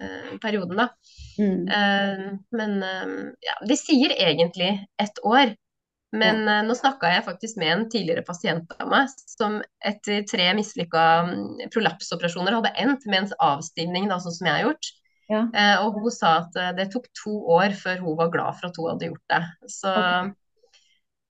eh, 0.00 0.34
perioden, 0.42 0.80
da. 0.80 0.88
Mm. 1.36 1.68
Eh, 1.68 2.26
men 2.56 2.76
eh, 2.86 3.14
ja, 3.44 3.56
de 3.68 3.78
sier 3.78 4.14
egentlig 4.16 4.72
ett 5.02 5.20
år. 5.24 5.54
Men 6.16 6.46
eh, 6.48 6.62
nå 6.64 6.76
snakka 6.78 7.10
jeg 7.12 7.26
faktisk 7.26 7.58
med 7.60 7.72
en 7.72 7.88
tidligere 7.92 8.24
pasient 8.24 8.72
av 8.80 8.88
meg 8.88 9.10
som 9.28 9.58
etter 9.84 10.22
tre 10.30 10.46
mislykka 10.56 11.02
mm, 11.26 11.66
prolapsoperasjoner 11.74 12.56
hadde 12.56 12.72
endt 12.80 13.04
med 13.10 13.24
en 13.24 13.34
avstivning, 13.50 14.08
da, 14.08 14.20
sånn 14.22 14.38
som 14.38 14.48
jeg 14.48 14.56
har 14.56 14.68
gjort. 14.70 14.92
Ja. 15.26 15.42
Eh, 15.50 15.76
og 15.82 16.00
hun 16.00 16.14
sa 16.14 16.38
at 16.44 16.56
det 16.78 16.88
tok 16.94 17.10
to 17.18 17.36
år 17.58 17.76
før 17.76 18.00
hun 18.06 18.16
var 18.22 18.32
glad 18.32 18.56
for 18.56 18.70
at 18.70 18.80
hun 18.80 18.92
hadde 18.94 19.12
gjort 19.12 19.34
det. 19.34 19.44
Så 19.76 19.92
Ok. 19.92 20.34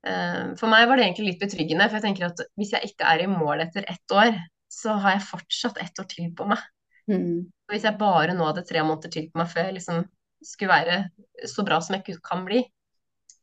Eh, 0.06 0.54
for 0.60 0.70
meg 0.72 0.86
var 0.88 0.96
det 1.00 1.06
egentlig 1.08 1.32
litt 1.32 1.42
betryggende, 1.42 1.88
for 1.90 1.98
jeg 1.98 2.06
tenker 2.06 2.28
at 2.30 2.44
hvis 2.56 2.72
jeg 2.76 2.90
ikke 2.92 3.08
er 3.12 3.25
i 3.25 3.30
mål 3.30 3.64
etter 3.66 3.84
ett 3.90 4.14
år, 4.14 4.36
så 4.72 4.96
har 5.02 5.16
jeg 5.16 5.26
fortsatt 5.28 5.78
ett 5.82 5.98
år 6.02 6.08
til 6.10 6.30
på 6.36 6.46
meg. 6.50 6.62
Mm. 7.10 7.46
Hvis 7.70 7.84
jeg 7.86 7.98
bare 8.00 8.34
nå 8.34 8.46
hadde 8.48 8.64
tre 8.66 8.82
måneder 8.82 9.10
til 9.14 9.28
på 9.30 9.38
meg 9.42 9.50
før 9.52 9.68
jeg 9.68 9.76
liksom 9.78 10.04
skulle 10.42 10.72
være 10.75 10.96
så 11.48 11.64
bra 11.66 11.78
som 11.82 11.96
jeg 11.98 12.18
kan 12.26 12.44
bli, 12.46 12.64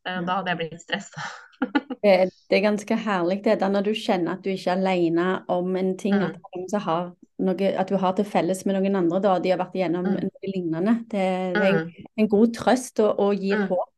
eh, 0.07 0.19
da 0.27 0.39
hadde 0.41 0.51
jeg 0.53 0.61
blitt 0.63 0.81
stressa. 0.83 1.23
Det, 2.03 2.13
det 2.51 2.57
er 2.57 2.63
ganske 2.65 2.95
herlig 2.99 3.37
det 3.45 3.53
der 3.61 3.69
når 3.71 3.85
du 3.85 3.93
kjenner 3.95 4.33
at 4.33 4.41
du 4.43 4.49
ikke 4.51 4.73
er 4.73 4.81
alene 4.81 5.27
om 5.47 5.69
en 5.79 5.93
ting, 5.97 6.17
Mm. 6.17 6.33
at, 6.35 7.13
noe, 7.39 7.69
at 7.79 7.87
du 7.87 7.95
har 8.01 8.11
til 8.17 8.25
felles 8.27 8.65
med 8.67 8.75
noen 8.75 8.97
andre, 8.99 9.21
da, 9.23 9.37
de 9.39 9.53
har 9.53 9.61
vært 9.61 9.77
igjennom 9.79 10.09
Mm. 10.09 10.17
noe 10.27 10.49
lignende. 10.51 10.93
Det, 11.07 11.23
det 11.55 11.61
er 11.63 11.77
en, 11.77 11.93
en 12.19 12.27
god 12.33 12.51
trøst 12.57 12.99
og, 12.99 13.21
og 13.23 13.39
gir 13.39 13.61
Mm. 13.61 13.67
håp. 13.71 13.93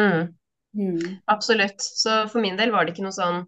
Mm. 0.00 0.32
Mm. 0.76 1.18
Absolutt. 1.26 1.80
Så 1.82 2.28
for 2.30 2.40
min 2.40 2.56
del 2.56 2.70
var 2.70 2.84
det 2.86 2.94
ikke 2.94 3.06
noe 3.06 3.16
sånn 3.16 3.42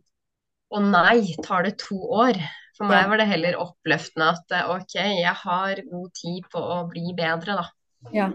å 0.72 0.80
nei, 0.82 1.34
tar 1.44 1.62
det 1.66 1.76
to 1.82 1.98
år? 2.00 2.38
For 2.78 2.88
meg 2.88 3.08
var 3.10 3.20
det 3.20 3.28
heller 3.28 3.58
oppløftende 3.60 4.30
at 4.32 4.54
ok, 4.72 4.94
jeg 4.96 5.34
har 5.42 5.82
god 5.90 6.12
tid 6.16 6.46
på 6.50 6.58
å 6.58 6.78
bli 6.90 7.12
bedre, 7.16 7.58
da. 7.60 7.66
Ja. 8.12 8.30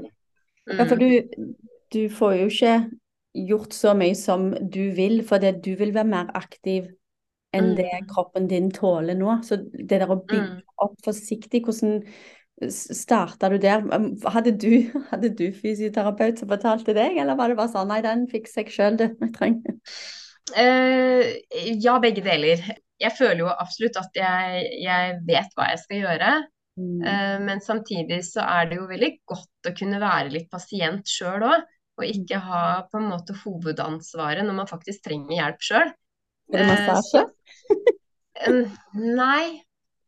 Ja, 0.67 0.85
for 0.85 0.95
Mm. 0.95 0.99
du, 0.99 1.53
du 1.91 2.09
får 2.09 2.35
jo 2.37 2.47
ikke 2.47 2.91
gjort 3.47 3.73
så 3.73 3.93
mye 3.97 4.15
som 4.15 4.51
du 4.69 4.91
vil, 4.93 5.23
for 5.25 5.39
det, 5.39 5.63
du 5.63 5.75
vil 5.75 5.93
være 5.95 6.07
mer 6.07 6.31
aktiv 6.35 6.87
enn 7.53 7.75
det 7.75 7.87
Mm. 7.89 8.07
kroppen 8.07 8.47
din 8.47 8.71
tåler 8.71 9.15
nå. 9.15 9.41
Så 9.43 9.57
det 9.73 9.89
der 9.89 10.07
å 10.07 10.21
bygge 10.25 10.57
Mm. 10.57 10.61
opp 10.77 10.95
forsiktig, 11.03 11.63
hvordan 11.65 12.03
starta 12.73 13.49
du 13.53 13.57
der? 13.61 13.83
Um, 13.93 14.11
Hadde 14.33 14.53
du, 14.57 14.89
hadde 15.11 15.29
du 15.37 15.47
fysioterapeut 15.53 16.41
som 16.41 16.49
fortalte 16.49 16.95
deg, 16.97 17.19
eller 17.21 17.37
var 17.37 17.51
det 17.51 17.59
bare 17.59 17.73
sånn 17.73 17.91
nei, 17.91 18.01
den 18.05 18.25
fikser 18.31 18.65
jeg 18.65 18.73
sjøl, 18.75 19.01
det 19.01 19.13
Jeg 19.15 19.35
trenger 19.37 19.77
Uh, 20.47 21.27
ja, 21.75 21.97
begge 21.99 22.21
deler. 22.23 22.61
Jeg 23.03 23.13
føler 23.17 23.41
jo 23.41 23.49
absolutt 23.51 23.97
at 23.99 24.15
jeg, 24.15 24.61
jeg 24.79 25.17
vet 25.27 25.49
hva 25.57 25.65
jeg 25.73 25.81
skal 25.81 26.05
gjøre. 26.05 26.29
Mm. 26.79 27.01
Uh, 27.03 27.35
men 27.43 27.59
samtidig 27.59 28.21
så 28.29 28.45
er 28.45 28.69
det 28.69 28.77
jo 28.79 28.87
veldig 28.87 29.09
godt 29.27 29.67
å 29.67 29.73
kunne 29.75 29.99
være 29.99 30.31
litt 30.31 30.47
pasient 30.53 31.03
sjøl 31.11 31.43
òg. 31.49 31.67
Og 31.99 32.05
ikke 32.07 32.39
ha 32.45 32.63
på 32.87 33.01
en 33.01 33.09
måte 33.11 33.35
hovedansvaret 33.41 34.47
når 34.47 34.59
man 34.61 34.71
faktisk 34.71 35.03
trenger 35.09 35.35
hjelp 35.35 35.67
sjøl. 35.67 35.93
Får 36.47 36.63
du 36.63 36.71
massasje? 36.71 37.23
nei, 39.19 39.65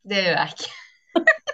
det 0.08 0.24
gjør 0.24 0.40
jeg 0.40 0.56
ikke. 0.56 0.78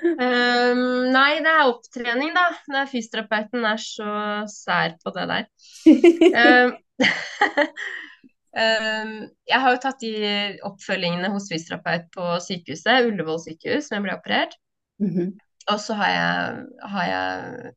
Um, 0.00 0.80
nei, 1.12 1.40
det 1.44 1.50
er 1.50 1.68
opptrening, 1.68 2.32
da. 2.36 2.46
Når 2.72 2.88
fysioterapeuten 2.90 3.66
er 3.68 3.80
så 3.80 4.14
sær 4.50 4.96
på 5.00 5.12
det 5.16 5.26
der. 5.30 5.46
Um, 5.86 6.74
um, 8.60 9.14
jeg 9.52 9.62
har 9.64 9.76
jo 9.76 9.82
tatt 9.84 10.04
de 10.04 10.14
oppfølgingene 10.68 11.32
hos 11.34 11.48
fysioterapeut 11.52 12.10
på 12.16 12.32
sykehuset, 12.44 13.08
Ullevål 13.08 13.40
sykehus, 13.46 13.88
som 13.88 13.98
jeg 13.98 14.08
ble 14.08 14.18
operert. 14.18 14.58
Mhm. 15.02 15.32
Og 15.70 15.78
så 15.78 15.94
har 15.94 16.10
jeg, 16.10 16.62
har 16.90 17.06
jeg 17.06 17.72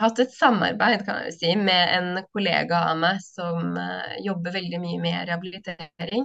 hatt 0.00 0.20
et 0.22 0.32
samarbeid 0.32 1.02
kan 1.04 1.26
jeg 1.26 1.34
si, 1.36 1.50
med 1.58 1.90
en 1.92 2.22
kollega 2.34 2.86
av 2.90 2.98
meg 3.02 3.18
som 3.22 3.74
uh, 3.76 4.14
jobber 4.24 4.54
veldig 4.56 4.80
mye 4.82 5.02
med 5.02 5.28
rehabilitering. 5.28 6.24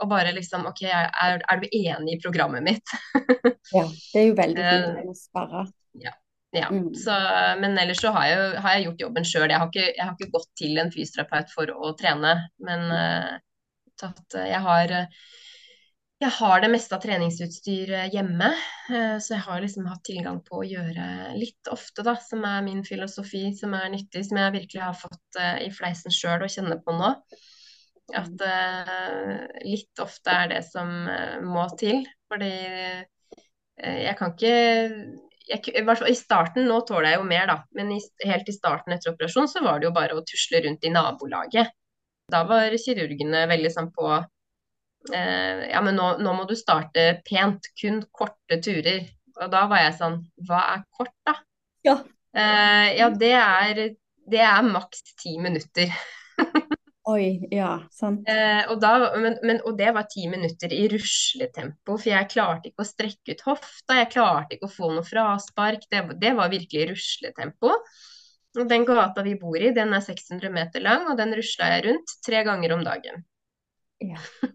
Og 0.00 0.08
bare 0.10 0.32
liksom 0.36 0.64
OK, 0.70 0.82
er, 0.88 1.42
er 1.44 1.60
du 1.60 1.66
enig 1.68 2.16
i 2.16 2.20
programmet 2.22 2.64
mitt? 2.66 2.94
Ja, 3.70 3.84
det 3.86 4.18
er 4.18 4.24
jo 4.26 4.34
veldig 4.38 4.62
Eh, 4.64 4.86
fint 4.96 5.10
å 5.12 5.14
sparre. 5.14 5.66
Ja. 6.00 6.66
Mm. 6.74 6.88
Så, 6.98 7.14
men 7.62 7.76
ellers 7.78 8.00
så 8.02 8.10
har 8.16 8.24
jeg, 8.26 8.38
jo- 8.40 8.62
har 8.64 8.72
jeg 8.74 8.86
gjort 8.88 9.04
jobben 9.04 9.26
sjøl. 9.28 9.52
Jeg, 9.52 9.84
jeg 9.94 10.02
har 10.02 10.16
ikke 10.16 10.32
gått 10.32 10.48
til 10.58 10.80
en 10.82 10.90
fysioterapeut 10.90 11.52
for 11.54 11.70
å 11.70 11.92
trene. 12.00 12.32
Men 12.66 12.88
uh, 12.90 13.36
tatt, 14.00 14.24
eh, 14.34 14.48
jeg 14.50 14.64
har 14.64 14.96
eh, 15.04 15.20
jeg 16.20 16.34
har 16.36 16.60
det 16.60 16.68
meste 16.68 16.92
av 16.92 17.00
treningsutstyr 17.00 17.92
eh, 17.96 18.08
hjemme, 18.12 18.50
eh, 18.92 19.14
så 19.24 19.36
jeg 19.38 19.44
har 19.46 19.62
liksom 19.64 19.86
hatt 19.88 20.02
tilgang 20.04 20.42
på 20.44 20.58
å 20.60 20.66
gjøre 20.68 21.06
litt 21.38 21.70
ofte, 21.72 22.04
da, 22.04 22.12
som 22.20 22.42
er 22.44 22.66
min 22.66 22.82
filosofi, 22.84 23.46
som 23.56 23.72
er 23.78 23.86
nyttig, 23.94 24.26
som 24.28 24.36
jeg 24.42 24.52
virkelig 24.58 24.82
har 24.84 24.98
fått 25.00 25.38
eh, 25.40 25.62
i 25.64 25.70
fleisen 25.72 26.12
sjøl 26.12 26.44
å 26.44 26.50
kjenne 26.52 26.76
på 26.84 26.92
nå. 26.98 27.14
At 28.16 28.42
uh, 28.44 29.46
litt 29.64 30.02
ofte 30.02 30.34
er 30.34 30.50
det 30.54 30.60
som 30.66 30.90
eh, 31.10 31.38
må 31.44 31.66
til. 31.80 32.04
Fordi 32.30 32.50
eh, 32.50 33.98
jeg 34.06 34.14
kan 34.18 34.34
ikke 34.34 34.54
jeg, 35.50 35.72
i 35.74 35.82
I 35.82 36.14
starten, 36.14 36.68
nå 36.68 36.80
tåler 36.86 37.14
jeg 37.14 37.20
jo 37.20 37.26
mer, 37.26 37.46
da, 37.50 37.56
men 37.74 37.90
i, 37.96 38.00
helt 38.28 38.48
i 38.48 38.54
starten 38.54 38.94
etter 38.94 39.12
operasjon 39.14 39.48
så 39.50 39.62
var 39.64 39.80
det 39.80 39.88
jo 39.88 39.94
bare 39.96 40.14
å 40.14 40.22
tusle 40.26 40.62
rundt 40.66 40.86
i 40.86 40.92
nabolaget. 40.94 41.72
Da 42.30 42.44
var 42.46 42.76
kirurgene 42.78 43.46
veldig 43.50 43.72
sånn 43.74 43.90
på 43.94 44.12
eh, 44.14 45.64
Ja, 45.72 45.80
men 45.82 45.98
nå, 45.98 46.12
nå 46.22 46.36
må 46.36 46.46
du 46.46 46.54
starte 46.58 47.16
pent, 47.26 47.72
kun 47.80 48.04
korte 48.14 48.60
turer. 48.62 49.08
Og 49.40 49.50
da 49.50 49.64
var 49.70 49.82
jeg 49.86 49.96
sånn 49.98 50.20
Hva 50.46 50.60
er 50.76 50.86
kort, 50.94 51.16
da? 51.26 51.34
Ja. 51.86 51.96
Eh, 52.36 52.88
ja, 53.00 53.10
det 53.10 53.34
er, 53.34 53.82
det 54.30 54.42
er 54.46 54.66
maks 54.66 55.02
ti 55.16 55.34
minutter. 55.42 55.90
Oi, 57.10 57.48
ja, 57.50 57.70
sant. 57.94 58.28
Eh, 58.28 58.62
og, 58.70 58.76
da, 58.82 58.92
men, 59.18 59.38
men, 59.46 59.58
og 59.66 59.74
det 59.78 59.90
var 59.96 60.06
ti 60.10 60.26
minutter 60.30 60.72
i 60.74 60.84
rusletempo, 60.92 61.96
for 61.96 62.10
jeg 62.10 62.28
klarte 62.30 62.70
ikke 62.70 62.84
å 62.84 62.88
strekke 62.88 63.34
ut 63.34 63.44
hofta, 63.48 63.96
jeg 63.98 64.10
klarte 64.12 64.56
ikke 64.56 64.68
å 64.68 64.72
få 64.72 64.90
noe 64.92 65.06
fraspark. 65.06 65.88
Det, 65.90 66.04
det 66.20 66.34
var 66.38 66.52
virkelig 66.52 66.90
rusletempo. 66.92 67.72
Og 68.58 68.66
den 68.70 68.84
gata 68.86 69.24
vi 69.26 69.36
bor 69.38 69.58
i, 69.58 69.72
den 69.74 69.94
er 69.94 70.04
600 70.04 70.52
meter 70.54 70.82
lang, 70.82 71.06
og 71.10 71.18
den 71.18 71.34
rusla 71.38 71.70
jeg 71.74 71.86
rundt 71.88 72.14
tre 72.26 72.42
ganger 72.46 72.76
om 72.76 72.84
dagen. 72.86 73.24
Ja. 74.02 74.20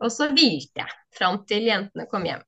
Og 0.00 0.08
så 0.12 0.30
hvilte 0.32 0.80
jeg 0.80 0.92
fram 1.12 1.42
til 1.48 1.66
jentene 1.68 2.06
kom 2.08 2.24
hjem. 2.24 2.44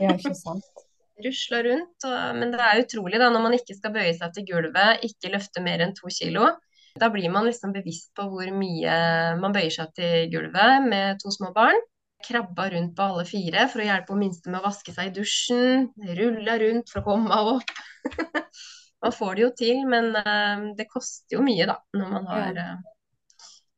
Ja, 0.00 0.14
ikke 0.16 0.34
sant. 0.34 0.66
Rusla 1.24 1.60
rundt, 1.66 2.04
og, 2.06 2.16
men 2.38 2.52
det 2.54 2.62
er 2.62 2.80
utrolig 2.84 3.18
da, 3.18 3.26
når 3.34 3.42
man 3.42 3.54
ikke 3.56 3.74
skal 3.74 3.90
bøye 3.94 4.12
seg 4.14 4.34
til 4.36 4.44
gulvet, 4.52 5.02
ikke 5.06 5.32
løfte 5.32 5.62
mer 5.62 5.82
enn 5.82 5.94
to 5.96 6.10
kilo. 6.14 6.52
Da 7.00 7.08
blir 7.14 7.30
man 7.32 7.46
liksom 7.48 7.72
bevisst 7.76 8.10
på 8.18 8.26
hvor 8.32 8.50
mye 8.54 8.96
man 9.40 9.54
bøyer 9.54 9.70
seg 9.74 9.92
til 9.98 10.28
gulvet 10.32 10.88
med 10.88 11.20
to 11.22 11.32
små 11.34 11.52
barn. 11.56 11.78
Krabba 12.26 12.64
rundt 12.72 12.96
på 12.98 13.04
alle 13.06 13.24
fire 13.28 13.68
for 13.70 13.82
å 13.82 13.86
hjelpe 13.86 14.14
hun 14.14 14.24
minste 14.24 14.50
med 14.50 14.58
å 14.60 14.66
vaske 14.66 14.94
seg 14.94 15.10
i 15.10 15.14
dusjen. 15.20 15.88
Rulla 16.18 16.58
rundt 16.58 16.90
for 16.90 17.00
å 17.02 17.06
komme 17.06 17.30
meg 17.30 17.52
opp. 17.54 17.74
man 19.04 19.14
får 19.14 19.34
det 19.38 19.44
jo 19.44 19.50
til, 19.62 19.82
men 19.86 20.10
eh, 20.18 20.64
det 20.78 20.88
koster 20.90 21.38
jo 21.38 21.44
mye 21.46 21.68
da, 21.70 21.78
når 21.94 22.14
man 22.16 22.26
har 22.32 22.58
eh, 22.64 22.76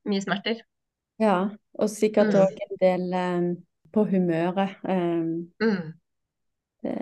mye 0.09 0.25
smerter. 0.25 0.63
Ja, 1.21 1.51
og 1.77 1.91
sikkert 1.93 2.33
Mm. 2.33 2.61
en 2.65 2.79
del 2.81 3.03
um, 3.13 3.49
på 3.93 4.07
humøret. 4.09 4.79
Um, 4.89 5.53
Mm. 5.61 5.93
det, 6.81 6.95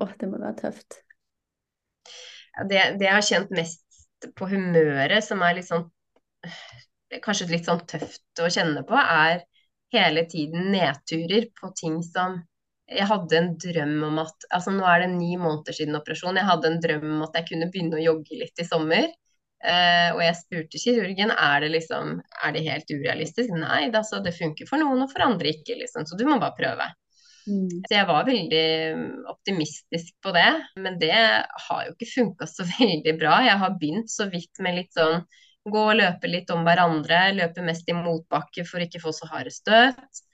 å, 0.00 0.08
det 0.20 0.28
må 0.30 0.40
være 0.40 0.56
tøft. 0.62 1.02
Ja, 2.56 2.64
Det, 2.70 2.80
det 3.00 3.08
jeg 3.10 3.14
har 3.18 3.26
kjent 3.28 3.50
mest 3.52 3.83
på 4.36 4.48
humøret, 4.50 5.24
som 5.26 5.42
er 5.44 5.58
litt 5.58 5.70
sånn 5.70 5.88
Kanskje 7.22 7.46
litt 7.52 7.68
sånn 7.68 7.84
tøft 7.86 8.40
å 8.42 8.48
kjenne 8.50 8.80
på, 8.88 8.96
er 8.98 9.44
hele 9.94 10.24
tiden 10.26 10.72
nedturer 10.74 11.46
på 11.60 11.70
ting 11.78 12.00
som 12.02 12.40
Jeg 12.90 13.06
hadde 13.08 13.36
en 13.38 13.52
drøm 13.60 14.00
om 14.08 14.18
at 14.24 14.46
Altså 14.52 14.74
nå 14.74 14.84
er 14.88 15.04
det 15.04 15.12
ni 15.14 15.36
måneder 15.40 15.76
siden 15.76 15.96
operasjon. 15.96 16.40
Jeg 16.40 16.48
hadde 16.48 16.72
en 16.72 16.80
drøm 16.82 17.06
om 17.16 17.22
at 17.28 17.38
jeg 17.38 17.48
kunne 17.52 17.70
begynne 17.72 18.00
å 18.00 18.02
jogge 18.02 18.40
litt 18.40 18.60
i 18.60 18.66
sommer. 18.66 19.06
Eh, 19.64 20.10
og 20.12 20.20
jeg 20.20 20.36
spurte 20.36 20.80
kirurgen 20.82 21.32
er 21.32 21.64
det 21.64 21.70
liksom, 21.72 22.18
er 22.44 22.52
det 22.52 22.66
helt 22.66 22.90
urealistisk. 22.92 23.54
Nei, 23.56 23.86
det, 23.88 24.02
altså, 24.02 24.20
det 24.24 24.34
funker 24.36 24.68
for 24.68 24.82
noen 24.82 25.06
og 25.06 25.12
for 25.14 25.24
andre 25.24 25.54
ikke, 25.54 25.78
liksom. 25.80 26.04
Så 26.04 26.18
du 26.20 26.26
må 26.28 26.36
bare 26.42 26.58
prøve. 26.58 26.90
Mm. 27.44 27.68
Så 27.84 27.92
jeg 27.92 28.08
var 28.08 28.26
veldig 28.28 28.66
optimistisk 29.28 30.14
på 30.24 30.32
det, 30.36 30.50
men 30.80 30.98
det 31.00 31.14
har 31.14 31.86
jo 31.86 31.94
ikke 31.94 32.12
funka 32.12 32.48
så 32.50 32.66
veldig 32.78 33.16
bra. 33.20 33.40
Jeg 33.46 33.60
har 33.62 33.80
begynt 33.80 34.12
så 34.12 34.28
vidt 34.32 34.62
med 34.64 34.80
litt 34.80 34.94
sånn 34.96 35.24
gå 35.64 35.80
og 35.80 35.96
løpe 35.96 36.28
litt 36.28 36.50
om 36.52 36.64
hverandre, 36.66 37.30
løpe 37.38 37.64
mest 37.64 37.88
i 37.88 37.96
motbakke 37.96 38.66
for 38.68 38.84
ikke 38.84 39.00
få 39.00 39.14
så 39.16 39.28
harde 39.30 39.52
støt. 39.54 40.24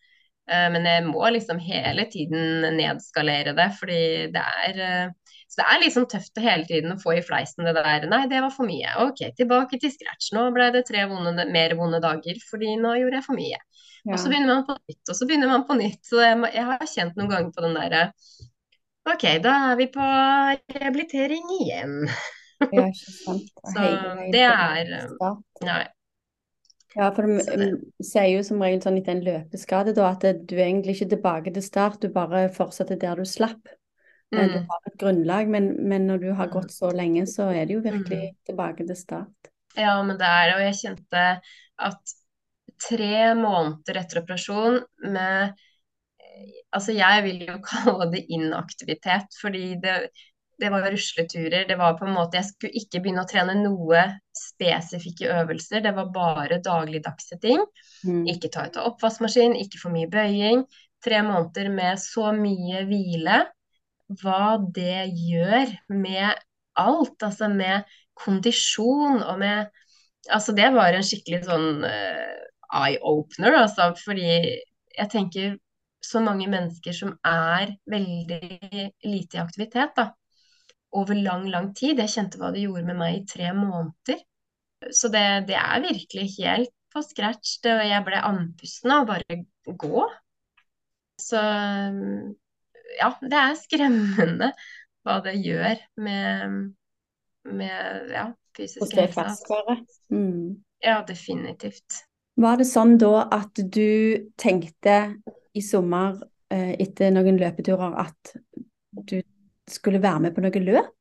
Eh, 0.50 0.66
men 0.74 0.86
jeg 0.88 1.06
må 1.06 1.22
liksom 1.30 1.60
hele 1.62 2.06
tiden 2.10 2.66
nedskalere 2.78 3.54
det, 3.58 3.68
fordi 3.78 4.00
det 4.34 4.46
er 4.66 4.80
eh, 4.86 5.36
så 5.50 5.58
det 5.58 5.66
er 5.66 5.80
liksom 5.82 6.04
tøft 6.06 6.38
hele 6.38 6.62
tiden 6.66 6.92
å 6.94 7.00
få 7.02 7.16
i 7.16 7.22
fleisen 7.26 7.66
det 7.66 7.72
der 7.74 8.04
Nei, 8.06 8.20
det 8.30 8.38
var 8.44 8.52
for 8.54 8.68
mye. 8.68 8.92
Ok, 9.02 9.24
tilbake 9.34 9.80
til 9.82 9.90
scratch. 9.90 10.28
Nå 10.36 10.44
ble 10.54 10.68
det 10.76 10.84
tre 10.86 11.02
vonde, 11.10 11.46
mer 11.50 11.74
vonde 11.78 11.98
dager 12.04 12.38
fordi 12.46 12.76
nå 12.78 12.92
gjorde 13.00 13.18
jeg 13.18 13.26
for 13.26 13.38
mye. 13.38 13.58
Ja. 14.04 14.14
Og 14.14 14.20
så 14.22 14.30
begynner 14.30 14.54
man 14.54 14.66
på 14.68 14.76
nytt, 14.78 15.02
og 15.04 15.16
så 15.16 15.28
begynner 15.28 15.50
man 15.50 15.64
på 15.68 15.76
nytt. 15.78 16.00
Så 16.08 16.22
jeg, 16.24 16.40
jeg 16.54 16.66
har 16.70 16.90
kjent 16.94 17.18
noen 17.18 17.32
ganger 17.32 17.54
på 17.56 17.64
den 17.66 17.76
derre 17.76 18.04
OK, 19.08 19.24
da 19.42 19.54
er 19.70 19.78
vi 19.80 19.86
på 19.92 20.06
rehabilitering 20.74 21.54
igjen. 21.56 21.96
Ja, 22.68 22.84
ikke 22.84 23.14
sant. 23.14 23.48
så 23.72 23.86
det 24.32 24.44
er 24.44 24.92
Nei. 25.64 25.82
Ja, 26.96 27.06
for 27.14 27.22
de 27.22 27.68
sier 28.02 28.32
jo 28.32 28.42
som 28.44 28.62
regel 28.64 28.80
sånn 28.82 28.98
etter 28.98 29.14
en 29.14 29.22
løpeskade 29.24 29.94
da, 29.94 30.08
at 30.10 30.24
du 30.26 30.56
er 30.56 30.66
egentlig 30.66 30.96
ikke 30.96 31.12
tilbake 31.14 31.52
til 31.54 31.64
start, 31.64 32.00
du 32.02 32.10
bare 32.12 32.48
fortsetter 32.54 32.98
der 32.98 33.20
du 33.20 33.28
slapp. 33.28 33.70
Eh, 34.34 34.40
mm. 34.42 34.50
Du 34.52 34.72
har 34.72 34.88
et 34.90 34.96
grunnlag, 34.98 35.52
men, 35.54 35.70
men, 35.86 36.08
når 36.10 36.24
du 36.24 36.28
har 36.32 36.50
mm. 36.50 36.54
gått 36.56 36.74
så 36.74 36.90
lenge, 36.94 37.26
så 37.30 37.48
er 37.54 37.68
det 37.68 37.78
jo 37.78 37.84
virkelig 37.84 38.20
mm. 38.24 38.36
tilbake 38.50 38.86
til 38.88 38.98
start. 38.98 39.52
Ja, 39.78 39.94
men 40.02 40.18
det 40.18 40.26
er 40.26 40.50
det, 40.50 40.56
og 40.56 40.64
jeg 40.66 40.78
kjente 40.80 41.24
at 41.90 42.16
tre 42.80 43.34
måneder 43.38 44.02
etter 44.02 44.22
operasjon 44.24 44.80
med 45.10 45.58
Altså, 46.72 46.94
jeg 46.94 47.24
vil 47.24 47.40
jo 47.44 47.58
kalle 47.66 48.06
det 48.12 48.22
inaktivitet, 48.32 49.34
fordi 49.42 49.74
det, 49.82 49.96
det 50.60 50.70
var 50.72 50.86
rusleturer. 50.92 51.66
Det 51.68 51.76
var 51.78 51.96
på 51.98 52.06
en 52.06 52.14
måte 52.14 52.38
Jeg 52.38 52.48
skulle 52.50 52.80
ikke 52.80 53.00
begynne 53.02 53.24
å 53.24 53.28
trene 53.28 53.56
noe 53.58 54.04
spesifikke 54.36 55.30
øvelser. 55.40 55.82
Det 55.84 55.92
var 55.96 56.12
bare 56.14 56.60
dagligdagse 56.64 57.40
ting. 57.42 57.64
Mm. 58.04 58.22
Ikke 58.32 58.52
ta 58.52 58.66
ut 58.68 58.78
av 58.80 58.92
oppvaskmaskin, 58.92 59.56
ikke 59.58 59.80
for 59.82 59.94
mye 59.94 60.10
bøying. 60.12 60.64
Tre 61.04 61.22
måneder 61.26 61.72
med 61.72 62.00
så 62.02 62.30
mye 62.36 62.84
hvile. 62.88 63.42
Hva 64.20 64.56
det 64.76 65.10
gjør 65.10 65.74
med 65.92 66.40
alt. 66.80 67.16
Altså 67.26 67.50
med 67.52 67.88
kondisjon 68.20 69.22
og 69.22 69.38
med 69.42 69.76
Altså, 70.28 70.52
det 70.52 70.66
var 70.74 70.92
en 70.92 71.02
skikkelig 71.02 71.38
sånn 71.46 71.80
uh, 71.80 72.40
eye-opener, 72.76 73.59
altså. 73.64 73.90
Fordi 74.04 74.28
jeg 74.30 75.11
tenker 75.12 75.59
så 76.04 76.22
mange 76.24 76.48
mennesker 76.50 76.96
som 76.96 77.12
er 77.26 77.74
veldig 77.90 78.40
lite 79.04 79.37
i 79.37 79.42
aktivitet 79.42 79.94
da, 79.98 80.09
over 80.96 81.18
lang, 81.18 81.46
lang 81.52 81.70
tid. 81.76 82.00
Jeg 82.00 82.14
kjente 82.14 82.40
hva 82.40 82.52
det 82.54 82.64
gjorde 82.64 82.87
med 82.88 83.00
meg 83.00 83.18
i 83.18 83.26
tre 83.28 83.52
måneder. 83.56 84.22
Så 84.96 85.11
det, 85.12 85.24
det 85.50 85.59
er 85.61 85.85
virkelig 85.85 86.26
helt 86.38 86.74
på 86.90 87.02
scratch. 87.04 87.59
Det, 87.64 87.76
jeg 87.90 88.04
ble 88.06 88.22
andpusten 88.26 88.94
av 88.94 89.04
å 89.04 89.11
bare 89.12 89.40
gå. 89.68 90.06
Så 91.20 91.40
ja, 92.96 93.11
det 93.20 93.40
er 93.44 93.59
skremmende 93.61 94.50
hva 95.06 95.20
det 95.24 95.37
gjør 95.38 95.78
med, 96.04 96.56
med 97.48 98.14
ja, 98.14 98.26
fysisk 98.56 98.96
helse. 98.96 99.37
Mm. 100.12 100.61
Ja, 100.85 101.02
definitivt. 101.06 102.00
Var 102.40 102.57
det 102.57 102.68
sånn 102.68 102.96
da 103.00 103.26
at 103.37 103.59
du 103.61 104.31
tenkte 104.40 104.96
i 105.53 105.62
sommer 105.64 106.16
eh, 106.53 106.72
etter 106.81 107.12
noen 107.12 107.37
løpeturer 107.40 107.98
at 108.00 108.33
du 109.11 109.18
skulle 109.68 110.00
være 110.03 110.26
med 110.26 110.37
på 110.37 110.44
noe 110.44 110.62
løp? 110.64 110.94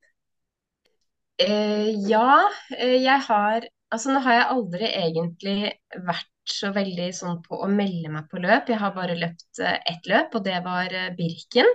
Eh, 1.40 1.92
ja, 2.10 2.50
eh, 2.78 3.00
jeg 3.00 3.28
har 3.30 3.68
Altså 3.90 4.12
nå 4.14 4.20
har 4.22 4.36
jeg 4.36 4.50
aldri 4.54 4.86
egentlig 4.86 5.70
vært 6.06 6.52
så 6.54 6.70
veldig 6.76 7.08
sånn 7.18 7.40
på 7.42 7.58
å 7.58 7.70
melde 7.74 8.12
meg 8.14 8.28
på 8.30 8.38
løp. 8.38 8.68
Jeg 8.70 8.78
har 8.84 8.92
bare 8.94 9.16
løpt 9.18 9.62
eh, 9.66 9.80
ett 9.90 10.06
løp, 10.06 10.36
og 10.38 10.44
det 10.46 10.60
var 10.62 10.94
Birken 11.18 11.72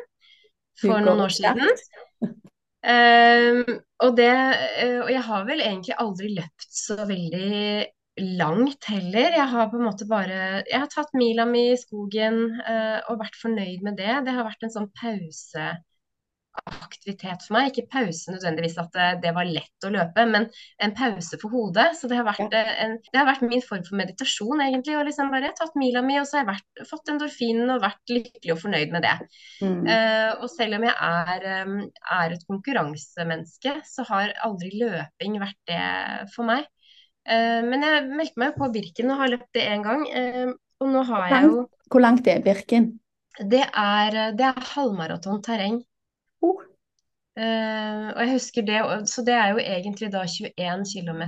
for 0.79 1.03
noen 1.03 1.24
år 1.24 1.35
siden. 1.35 1.72
Um, 2.85 3.64
og, 4.05 4.14
det, 4.14 4.31
og 5.00 5.11
jeg 5.11 5.24
har 5.27 5.48
vel 5.48 5.64
egentlig 5.64 5.98
aldri 6.05 6.31
løpt 6.37 6.68
så 6.70 7.00
veldig 7.09 7.88
langt 8.20 8.85
heller. 8.85 9.33
Jeg 9.35 9.48
har 9.50 9.70
på 9.70 9.77
en 9.79 9.85
måte 9.88 10.07
bare 10.07 10.62
Jeg 10.68 10.79
har 10.79 10.87
tatt 10.92 11.14
mila 11.18 11.44
mi 11.48 11.72
i 11.72 11.81
skogen 11.81 12.61
uh, 12.62 13.00
og 13.11 13.18
vært 13.22 13.37
fornøyd 13.40 13.83
med 13.87 13.96
det. 13.98 14.24
Det 14.27 14.35
har 14.37 14.44
vært 14.46 14.62
en 14.62 14.74
sånn 14.74 14.90
pauseaktivitet 15.00 17.40
for 17.42 17.53
meg. 17.57 17.70
Ikke 17.72 17.90
pause 17.90 18.33
nødvendigvis 18.37 18.79
at 18.79 18.90
det, 18.94 19.09
det, 19.24 19.33
var 19.35 19.44
lett 19.50 19.87
å 19.87 19.94
løpe, 19.96 20.22
men 20.31 20.42
en 20.79 20.94
pause 20.94 21.38
for 21.42 21.50
hodet. 21.50 21.88
Så 21.98 22.05
det 22.11 22.16
har 22.20 22.27
vært, 22.29 22.55
en, 22.55 22.92
det 23.03 23.18
har 23.18 23.33
vært 23.33 23.48
min 23.48 23.66
form 23.66 23.85
for 23.88 23.96
meditasjon, 23.98 24.62
egentlig. 24.62 24.94
Og 25.00 25.07
liksom 25.11 25.35
bare 25.35 25.57
tatt 25.59 25.74
mila 25.81 26.00
mi, 26.07 26.14
og 26.20 26.27
så 26.31 26.35
har 26.38 26.44
jeg 26.44 26.53
vært, 26.53 26.70
fått 26.92 27.11
endorfinen 27.16 27.74
og 27.74 27.83
vært 27.83 28.05
lykkelig 28.14 28.53
og 28.55 28.62
fornøyd 28.62 28.90
med 28.94 29.03
det. 29.09 29.16
Mm. 29.59 29.83
Uh, 29.90 30.31
og 30.38 30.48
selv 30.55 30.72
om 30.79 30.83
jeg 30.87 30.96
er, 31.11 31.40
um, 31.66 31.83
er 32.20 32.29
et 32.38 32.46
konkurransemenneske, 32.46 33.72
så 33.90 34.00
har 34.12 34.38
aldri 34.46 34.70
løping 34.79 35.33
vært 35.42 35.62
det 35.66 35.83
for 36.37 36.46
meg. 36.53 36.70
Eh, 37.24 37.60
men 37.64 37.87
jeg 37.87 38.04
meldte 38.10 38.42
meg 38.42 38.58
på 38.58 38.68
Birken 38.74 39.12
og 39.14 39.22
har 39.22 39.32
løpt 39.32 39.50
det 39.56 39.64
én 39.70 39.84
gang. 39.87 40.04
Eh, 40.08 40.52
og 40.82 40.92
nå 40.92 41.02
har 41.08 41.26
jeg 41.30 41.48
jo 41.48 41.64
Hvor 41.92 42.04
langt 42.04 42.28
er 42.28 42.42
Birken? 42.44 42.92
Det 43.38 43.64
er, 43.66 44.18
det 44.38 44.46
er 44.46 44.70
halvmaraton 44.74 45.42
terreng. 45.42 45.80
Oh. 46.44 46.60
Og 47.34 48.20
jeg 48.22 48.30
husker 48.30 48.62
det, 48.62 48.78
Så 49.10 49.24
det 49.26 49.34
er 49.34 49.56
jo 49.56 49.58
egentlig 49.58 50.12
da 50.12 50.20
21 50.22 50.84
km. 50.87 51.24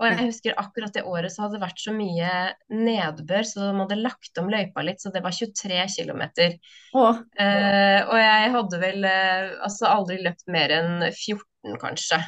Og 0.00 0.06
jeg 0.08 0.30
husker 0.30 0.56
akkurat 0.56 0.94
det 0.96 1.02
året 1.04 1.32
så 1.32 1.44
hadde 1.44 1.58
det 1.58 1.66
vært 1.66 1.82
så 1.82 1.92
mye 1.92 2.28
nedbør, 2.72 3.44
så 3.44 3.66
de 3.66 3.72
hadde 3.82 3.98
lagt 4.00 4.40
om 4.40 4.48
løypa 4.48 4.84
litt, 4.86 5.02
så 5.02 5.12
det 5.12 5.20
var 5.24 5.34
23 5.36 5.76
km. 5.92 6.22
Oh. 6.96 7.20
Uh, 7.36 8.00
og 8.06 8.16
jeg 8.16 8.54
hadde 8.54 8.80
vel 8.80 9.04
eh, 9.10 9.50
altså 9.60 9.90
aldri 9.90 10.16
løpt 10.24 10.48
mer 10.48 10.72
enn 10.78 11.04
14, 11.10 11.76
kanskje. 11.82 12.20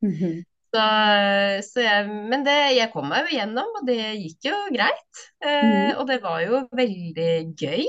Mm 0.00 0.14
-hmm. 0.16 0.38
Så, 0.70 0.82
så 1.66 1.82
jeg, 1.82 2.06
men 2.30 2.44
det, 2.46 2.56
jeg 2.76 2.92
kom 2.92 3.08
meg 3.10 3.26
jo 3.26 3.38
gjennom, 3.40 3.72
og 3.80 3.88
det 3.88 3.98
gikk 4.20 4.50
jo 4.52 4.58
greit. 4.70 5.22
Eh, 5.42 5.64
mm. 5.66 5.96
Og 5.98 6.04
det 6.10 6.20
var 6.22 6.44
jo 6.44 6.62
veldig 6.78 7.32
gøy. 7.58 7.88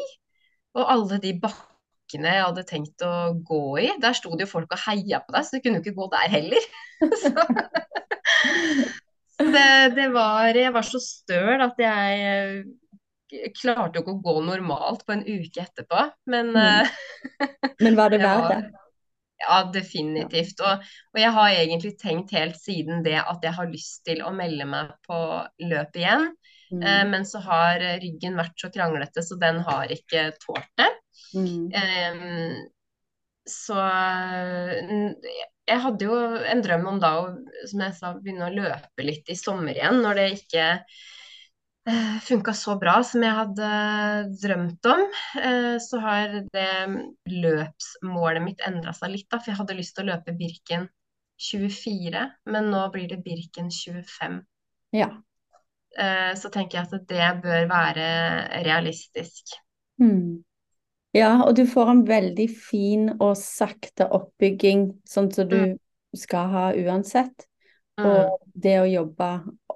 Og 0.80 0.88
alle 0.96 1.20
de 1.22 1.36
bakkene 1.44 2.34
jeg 2.34 2.46
hadde 2.48 2.66
tenkt 2.68 3.06
å 3.06 3.14
gå 3.46 3.64
i, 3.84 3.92
der 4.02 4.18
sto 4.18 4.34
det 4.34 4.48
jo 4.48 4.54
folk 4.56 4.74
og 4.74 4.84
heia 4.88 5.22
på 5.22 5.36
deg, 5.36 5.46
så 5.46 5.58
du 5.58 5.64
kunne 5.64 5.80
jo 5.80 5.86
ikke 5.86 6.00
gå 6.00 6.10
der 6.16 6.34
heller. 6.34 6.70
så, 7.22 7.34
det, 9.42 9.70
det, 9.98 10.08
var 10.14 10.58
Jeg 10.58 10.74
var 10.74 10.86
så 10.88 11.02
støl 11.04 11.64
at 11.68 11.80
jeg 11.82 12.20
eh, 12.34 13.52
klarte 13.58 14.00
jo 14.00 14.04
ikke 14.04 14.18
å 14.18 14.24
gå 14.26 14.38
normalt 14.48 15.06
på 15.06 15.16
en 15.16 15.26
uke 15.28 15.64
etterpå, 15.68 16.10
men 16.34 16.54
mm. 16.56 16.62
Eh, 16.66 16.88
men 17.86 18.00
var 18.00 18.14
det 18.14 18.24
verdt 18.26 18.56
det? 18.56 18.81
Ja, 19.42 19.62
definitivt. 19.74 20.62
Og, 20.62 20.84
og, 21.12 21.20
jeg 21.20 21.34
har 21.38 21.56
egentlig 21.58 21.96
tenkt 22.02 22.34
helt 22.38 22.60
siden 22.62 23.06
det 23.06 23.18
at 23.22 23.46
jeg 23.46 23.56
har 23.58 23.70
lyst 23.72 24.04
til 24.08 24.22
å 24.26 24.34
melde 24.36 24.68
meg 24.70 24.94
på 25.08 25.20
løp 25.66 25.98
igjen. 25.98 26.30
Mm. 26.72 26.84
Eh, 26.84 27.06
men 27.10 27.26
så 27.28 27.42
har 27.44 27.84
ryggen 28.04 28.38
vært 28.40 28.60
så 28.62 28.72
kranglete, 28.74 29.24
så 29.26 29.38
den 29.42 29.60
har 29.68 29.92
ikke 29.92 30.30
tålt 30.44 30.70
det. 30.80 30.92
Mm. 31.36 31.72
Eh, 31.76 32.62
så 33.50 33.80
jeg 35.72 35.80
hadde 35.84 36.06
jo 36.06 36.18
en 36.54 36.62
drøm 36.64 36.86
om 36.94 37.00
da 37.02 37.12
å 37.24 37.26
som 37.70 37.82
jeg 37.84 37.96
sa, 37.98 38.14
begynne 38.18 38.48
å 38.48 38.54
løpe 38.54 39.06
litt 39.06 39.30
i 39.32 39.38
sommer 39.38 39.78
igjen, 39.78 40.02
når 40.04 40.20
det 40.20 40.28
ikke 40.38 40.68
Eh, 41.90 42.20
funka 42.22 42.54
så 42.54 42.76
bra 42.78 43.00
som 43.04 43.24
jeg 43.26 43.34
hadde 43.34 43.70
drømt 44.38 44.86
om, 44.86 45.00
eh, 45.42 45.78
så 45.82 45.98
har 46.04 46.36
det 46.54 46.74
løpsmålet 47.26 48.44
mitt 48.46 48.62
endra 48.68 48.94
seg 48.94 49.16
litt. 49.16 49.30
da, 49.30 49.40
For 49.40 49.52
jeg 49.52 49.58
hadde 49.58 49.78
lyst 49.80 49.96
til 49.98 50.06
å 50.06 50.12
løpe 50.12 50.36
Birken 50.38 50.86
24, 51.42 52.28
men 52.46 52.70
nå 52.70 52.86
blir 52.94 53.10
det 53.10 53.24
Birken 53.26 53.72
25. 53.74 54.44
Ja. 54.94 55.10
Eh, 55.98 56.34
så 56.38 56.52
tenker 56.54 56.78
jeg 56.78 56.88
at 56.88 57.08
det 57.10 57.42
bør 57.42 57.68
være 57.68 58.08
realistisk. 58.64 59.58
Mm. 59.98 60.44
Ja, 61.18 61.42
og 61.44 61.56
du 61.58 61.66
får 61.66 61.90
en 61.90 62.04
veldig 62.08 62.48
fin 62.56 63.10
og 63.18 63.34
sakte 63.36 64.06
oppbygging, 64.06 65.02
sånn 65.04 65.32
som 65.34 65.50
du 65.50 65.58
mm. 65.58 65.74
skal 66.16 66.54
ha 66.54 66.68
uansett. 66.78 67.50
Mm. 68.00 68.06
Og 68.06 68.38
det 68.54 68.78
å 68.80 68.88
jobbe 68.88 69.32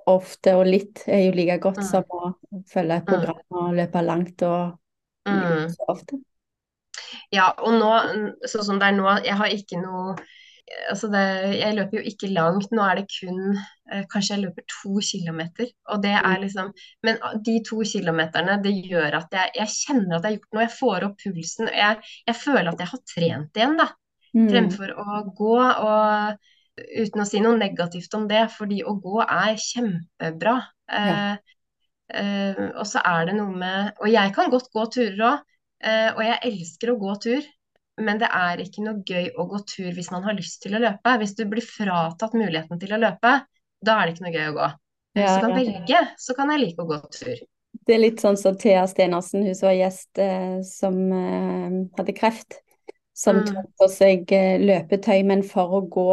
ofte 0.10 0.54
og 0.58 0.68
litt 0.70 1.04
er 1.10 1.26
jo 1.26 1.34
like 1.36 1.58
godt 1.64 1.82
mm. 1.82 1.88
som 1.88 2.14
å 2.14 2.32
følge 2.72 3.00
et 3.00 3.08
mm. 3.08 3.12
program 3.12 3.60
og 3.62 3.76
løpe 3.80 4.06
langt 4.06 4.46
og 4.46 4.76
mm. 5.30 5.68
så 5.74 5.92
ofte. 5.96 6.22
Ja, 7.34 7.50
og 7.58 7.76
nå, 7.80 7.92
sånn 8.48 8.66
som 8.70 8.82
det 8.82 8.90
er 8.90 8.98
nå, 8.98 9.08
jeg 9.26 9.38
har 9.40 9.54
ikke 9.54 9.82
noe 9.82 10.16
altså 10.90 11.12
det, 11.14 11.24
Jeg 11.60 11.76
løper 11.78 12.00
jo 12.00 12.04
ikke 12.10 12.32
langt, 12.34 12.72
nå 12.74 12.86
er 12.86 13.00
det 13.00 13.06
kun 13.14 13.42
eh, 13.54 14.06
Kanskje 14.10 14.34
jeg 14.34 14.44
løper 14.46 14.66
to 14.72 14.96
kilometer. 15.06 15.70
Og 15.94 16.02
det 16.02 16.16
er 16.16 16.26
mm. 16.26 16.42
liksom 16.46 16.72
Men 17.06 17.20
de 17.46 17.60
to 17.68 17.84
kilometerne, 17.86 18.58
det 18.64 18.74
gjør 18.74 19.20
at 19.22 19.38
jeg, 19.38 19.54
jeg 19.60 19.76
kjenner 19.76 20.18
at 20.18 20.26
jeg 20.26 20.32
har 20.32 20.38
gjort 20.40 20.58
noe. 20.58 20.66
Jeg 20.66 20.76
får 20.80 21.08
opp 21.10 21.22
pulsen. 21.22 21.70
Jeg, 21.70 22.10
jeg 22.26 22.40
føler 22.42 22.72
at 22.72 22.82
jeg 22.82 22.92
har 22.94 23.04
trent 23.14 23.62
igjen, 23.62 23.78
da. 23.82 23.88
Mm. 24.36 24.50
Fremfor 24.52 24.96
å 25.00 25.22
gå. 25.38 25.56
og 25.62 26.52
uten 26.78 27.24
å 27.24 27.28
si 27.28 27.42
noe 27.44 27.58
negativt 27.60 28.14
om 28.18 28.28
det, 28.28 28.46
fordi 28.56 28.82
å 28.84 28.96
gå 29.02 29.20
er 29.26 29.56
kjempebra. 29.70 30.60
Ja. 30.92 31.18
Eh, 31.34 31.52
Eh, 32.06 32.60
og 32.78 32.86
så 32.86 33.02
er 33.02 33.26
det 33.26 33.34
noe 33.34 33.50
med 33.58 33.96
Og 33.98 34.12
jeg 34.14 34.30
kan 34.36 34.52
godt 34.54 34.68
gå 34.70 34.84
turer 34.94 35.24
òg, 35.26 35.40
og 36.14 36.20
jeg 36.22 36.38
elsker 36.52 36.92
å 36.92 36.98
gå 37.02 37.16
tur. 37.24 37.48
Men 37.98 38.20
det 38.20 38.28
er 38.30 38.62
ikke 38.62 38.84
noe 38.86 39.02
gøy 39.08 39.32
å 39.40 39.46
gå 39.50 39.62
tur 39.72 39.90
hvis 39.96 40.12
man 40.14 40.26
har 40.28 40.36
lyst 40.38 40.62
til 40.62 40.76
å 40.76 40.82
løpe. 40.84 41.16
Hvis 41.22 41.34
du 41.38 41.46
blir 41.50 41.66
fratatt 41.66 42.36
muligheten 42.38 42.80
til 42.82 42.94
å 42.94 43.00
løpe, 43.02 43.34
da 43.82 43.98
er 43.98 44.06
det 44.06 44.16
ikke 44.16 44.26
noe 44.28 44.36
gøy 44.36 44.48
å 44.52 44.56
gå. 44.58 44.70
Hvis 45.16 45.26
Ja, 45.26 45.36
du 45.38 45.46
kan 45.48 45.58
velge, 45.58 46.02
så 46.20 46.36
kan 46.38 46.52
jeg 46.54 46.62
like 46.62 46.84
å 46.86 46.90
gå 46.90 47.00
tur. 47.16 47.44
Det 47.86 47.96
er 47.96 48.02
litt 48.02 48.22
sånn 48.24 48.38
som 48.40 48.58
Thea 48.60 48.86
Stenersen, 48.90 49.46
hun 49.46 49.56
som 49.56 49.70
var 49.70 49.78
gjest 49.78 50.22
eh, 50.22 50.60
som 50.68 51.02
eh, 51.14 51.80
hadde 52.00 52.16
kreft. 52.18 52.60
Som 53.16 53.40
Mm. 53.40 53.46
tok 53.48 53.68
på 53.80 53.88
seg 53.92 54.32
eh, 54.36 54.58
løpetøy, 54.60 55.24
men 55.24 55.44
for 55.48 55.78
å 55.78 55.82
gå 55.88 56.10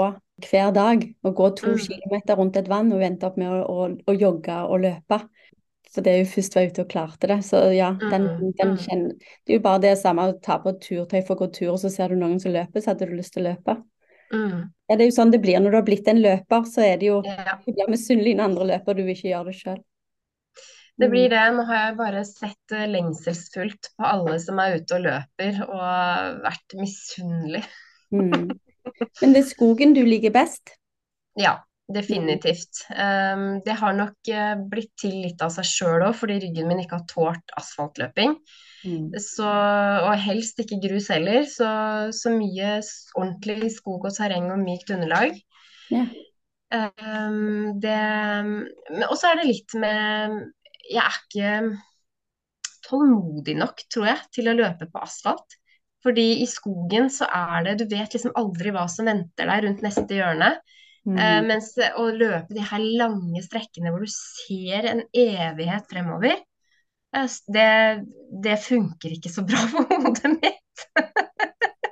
hver 0.50 0.72
dag. 0.74 1.04
Og 1.24 1.34
gå 1.36 1.50
to 1.56 1.72
Mm. 1.72 1.78
kilometer 1.78 2.36
rundt 2.36 2.56
et 2.56 2.68
vann, 2.68 2.92
og 2.92 2.98
hun 3.00 3.06
endte 3.12 3.26
opp 3.26 3.36
med 3.36 3.48
å, 3.50 3.62
å, 3.68 3.96
å 4.06 4.14
jogge 4.18 4.58
og 4.66 4.80
løpe. 4.80 5.20
Fordi 5.92 6.16
hun 6.22 6.26
først 6.26 6.54
var 6.56 6.68
ute 6.70 6.80
og 6.80 6.88
klarte 6.88 7.28
det. 7.28 7.38
Så 7.44 7.58
ja, 7.76 7.90
den, 8.00 8.22
Mm, 8.28 8.52
den 8.56 8.70
mm. 8.70 8.78
kjenner 8.78 9.10
Det 9.44 9.52
er 9.52 9.58
jo 9.58 9.62
bare 9.62 9.80
det 9.80 9.98
samme 9.98 10.22
å 10.30 10.40
ta 10.40 10.58
på 10.58 10.72
turtøy 10.80 11.20
for 11.26 11.36
å 11.36 11.40
gå 11.44 11.52
tur, 11.52 11.72
og 11.72 11.78
så 11.82 11.90
ser 11.92 12.08
du 12.08 12.16
noen 12.16 12.40
som 12.40 12.52
løper, 12.52 12.80
så 12.80 12.92
hadde 12.94 13.06
du 13.10 13.16
lyst 13.16 13.34
til 13.34 13.44
å 13.44 13.50
løpe. 13.52 13.82
Mm. 14.32 14.70
Ja, 14.88 14.96
det 14.96 15.04
er 15.04 15.10
jo 15.10 15.16
sånn 15.20 15.30
det 15.30 15.42
blir 15.42 15.60
når 15.60 15.70
du 15.70 15.76
har 15.76 15.84
blitt 15.84 16.08
en 16.08 16.22
løper, 16.22 16.64
så 16.64 16.80
er 16.80 16.96
det 16.96 17.06
jo 17.10 17.22
Ja. 17.26 17.58
Du 17.66 17.72
blir 17.72 17.90
misunnelig 17.92 18.36
når 18.36 18.44
andre 18.44 18.64
løper, 18.72 18.94
du 18.96 19.02
vil 19.04 19.14
ikke 19.14 19.28
gjøre 19.34 19.44
det 19.52 19.58
sjøl. 19.60 19.82
Det 20.98 21.08
blir 21.10 21.28
det. 21.28 21.42
Nå 21.56 21.64
har 21.66 21.86
jeg 21.86 21.96
bare 21.96 22.24
sett 22.24 22.72
eh, 22.72 22.86
lengselsfullt 22.86 23.88
på 23.98 24.04
alle 24.04 24.38
som 24.40 24.58
er 24.60 24.76
ute 24.80 24.94
og 24.94 25.04
løper, 25.06 25.60
og 25.68 26.42
vært 26.44 26.74
misunnelig. 26.78 27.64
Mm. 28.12 28.50
Men 29.20 29.34
det 29.34 29.44
er 29.44 29.50
skogen 29.50 29.94
du 29.96 30.02
liker 30.06 30.32
best? 30.34 30.74
Ja, 31.38 31.56
definitivt. 31.92 32.84
Um, 32.90 33.60
det 33.64 33.76
har 33.80 33.94
nok 33.96 34.30
eh, 34.30 34.54
blitt 34.70 34.92
til 35.00 35.14
litt 35.24 35.42
av 35.44 35.52
seg 35.54 35.68
sjøl 35.68 36.06
òg, 36.08 36.16
fordi 36.18 36.40
ryggen 36.42 36.68
min 36.70 36.82
ikke 36.82 37.00
har 37.00 37.06
tålt 37.10 37.54
asfaltløping. 37.58 38.36
Mm. 38.82 39.12
Så, 39.22 39.46
og 39.46 40.12
helst 40.24 40.60
ikke 40.62 40.80
grus 40.82 41.08
heller. 41.12 41.46
Så, 41.48 41.68
så 42.16 42.34
mye 42.34 42.76
ordentlig 43.18 43.72
skog 43.76 44.08
og 44.08 44.16
terreng 44.16 44.50
og 44.52 44.62
mykt 44.62 44.92
underlag. 44.94 45.38
Yeah. 45.92 46.10
Um, 46.72 47.80
det 47.84 47.98
Og 49.04 49.16
så 49.20 49.28
er 49.28 49.42
det 49.42 49.42
litt 49.44 49.74
med 49.76 50.38
Jeg 50.88 51.02
er 51.02 51.18
ikke 51.18 51.50
tålmodig 52.86 53.58
nok, 53.60 53.82
tror 53.92 54.08
jeg, 54.08 54.22
til 54.34 54.48
å 54.50 54.56
løpe 54.56 54.88
på 54.90 55.02
asfalt. 55.04 55.58
Fordi 56.02 56.42
i 56.42 56.46
skogen 56.50 57.08
så 57.14 57.28
er 57.30 57.64
det 57.64 57.76
Du 57.78 57.84
vet 57.94 58.12
liksom 58.14 58.32
aldri 58.34 58.72
hva 58.74 58.88
som 58.90 59.06
venter 59.06 59.46
deg 59.46 59.64
rundt 59.66 59.82
neste 59.86 60.08
hjørne. 60.18 60.56
Eh, 61.02 61.12
Mm. 61.12 61.46
mens 61.48 61.72
å 61.98 62.04
løpe 62.14 62.54
de 62.54 62.62
her 62.62 62.78
lange 62.78 63.40
strekkene 63.42 63.90
hvor 63.90 64.04
du 64.04 64.10
ser 64.12 64.84
en 64.86 65.00
evighet 65.12 65.88
fremover, 65.90 66.36
eh, 67.14 67.26
det, 67.50 68.04
det 68.44 68.54
funker 68.62 69.10
ikke 69.16 69.32
så 69.34 69.42
bra 69.42 69.58
for 69.72 69.82
hodet 69.90 70.30
mitt. 70.36 70.84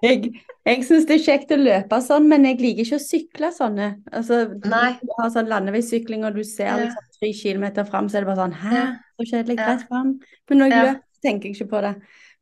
Jeg, 0.01 0.31
jeg 0.65 0.85
syns 0.87 1.05
det 1.11 1.17
er 1.19 1.25
kjekt 1.27 1.51
å 1.53 1.59
løpe 1.61 1.99
sånn, 2.07 2.25
men 2.31 2.47
jeg 2.49 2.61
liker 2.63 2.87
ikke 2.87 2.97
å 3.01 3.03
sykle 3.05 3.51
sånne. 3.53 3.89
Altså, 4.17 4.39
Nei. 4.65 4.95
Du 5.03 5.11
har 5.19 5.29
sånn 5.35 5.51
landeveissykling, 5.51 6.23
og 6.25 6.39
du 6.39 6.45
ser 6.47 6.79
liksom 6.87 7.11
tre 7.19 7.33
kilometer 7.37 7.85
fram, 7.91 8.09
så 8.09 8.17
er 8.17 8.25
det 8.25 8.31
bare 8.31 8.47
sånn 8.47 8.57
Hæ, 8.63 8.85
så 9.19 9.27
kjedelig, 9.29 9.59
rett 9.61 9.85
fram. 9.91 10.15
Men 10.49 10.63
når 10.63 10.71
jeg 10.71 10.79
Ja. 10.79 10.87
løper, 10.87 11.03
tenker 11.21 11.51
jeg 11.51 11.59
ikke 11.59 11.69
på 11.75 11.83
det. 11.85 11.95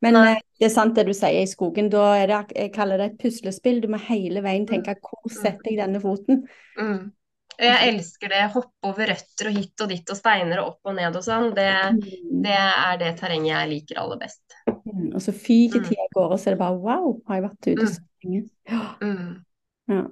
Men 0.03 0.15
Nei. 0.15 0.33
eh, 0.33 0.41
det 0.61 0.67
er 0.67 0.75
sant 0.75 0.95
det 0.95 1.07
du 1.07 1.13
sier 1.13 1.43
i 1.43 1.47
skogen. 1.51 1.89
Da 1.91 2.15
er 2.23 2.27
det, 2.31 2.41
jeg 2.57 2.73
kaller 2.73 2.99
det 2.99 3.07
et 3.13 3.19
puslespill. 3.19 3.81
Du 3.83 3.89
må 3.89 3.99
hele 3.99 4.41
veien 4.45 4.65
Mm. 4.67 4.69
tenke 4.85 4.95
hvor 5.01 5.31
setter 5.31 5.71
jeg 5.73 5.79
denne 5.79 6.01
foten? 6.01 6.45
Mm. 6.79 7.13
Jeg 7.59 7.89
elsker 7.95 8.29
det. 8.31 8.51
Hoppe 8.53 8.71
over 8.87 9.07
røtter 9.11 9.49
og 9.49 9.57
hit 9.57 9.81
og 9.83 9.89
dit 9.89 10.11
og 10.11 10.17
steiner 10.17 10.61
og 10.63 10.69
opp 10.69 10.81
og 10.85 10.95
ned 10.95 11.17
og 11.17 11.23
sånn. 11.27 11.49
Det, 11.57 11.73
Mm. 11.91 12.43
det 12.43 12.55
er 12.55 12.97
det 12.99 13.17
terrenget 13.19 13.49
jeg 13.51 13.69
liker 13.71 13.99
aller 13.99 14.17
best. 14.19 14.43
Mm. 14.69 15.15
Og 15.15 15.21
så 15.21 15.33
fyker 15.35 15.81
Mm. 15.81 15.89
tida 15.89 16.03
av 16.03 16.15
gårde, 16.15 16.39
så 16.39 16.47
er 16.47 16.51
det 16.55 16.59
bare 16.59 16.79
wow, 16.79 17.21
har 17.27 17.41
jeg 17.41 17.51
vært 17.51 17.67
ute 17.67 17.83
Mm. 17.83 17.89
så 17.89 18.01
lenge? 18.25 18.51
Ja. 18.71 18.95
Mm. 19.03 19.45
Ja. 19.89 20.03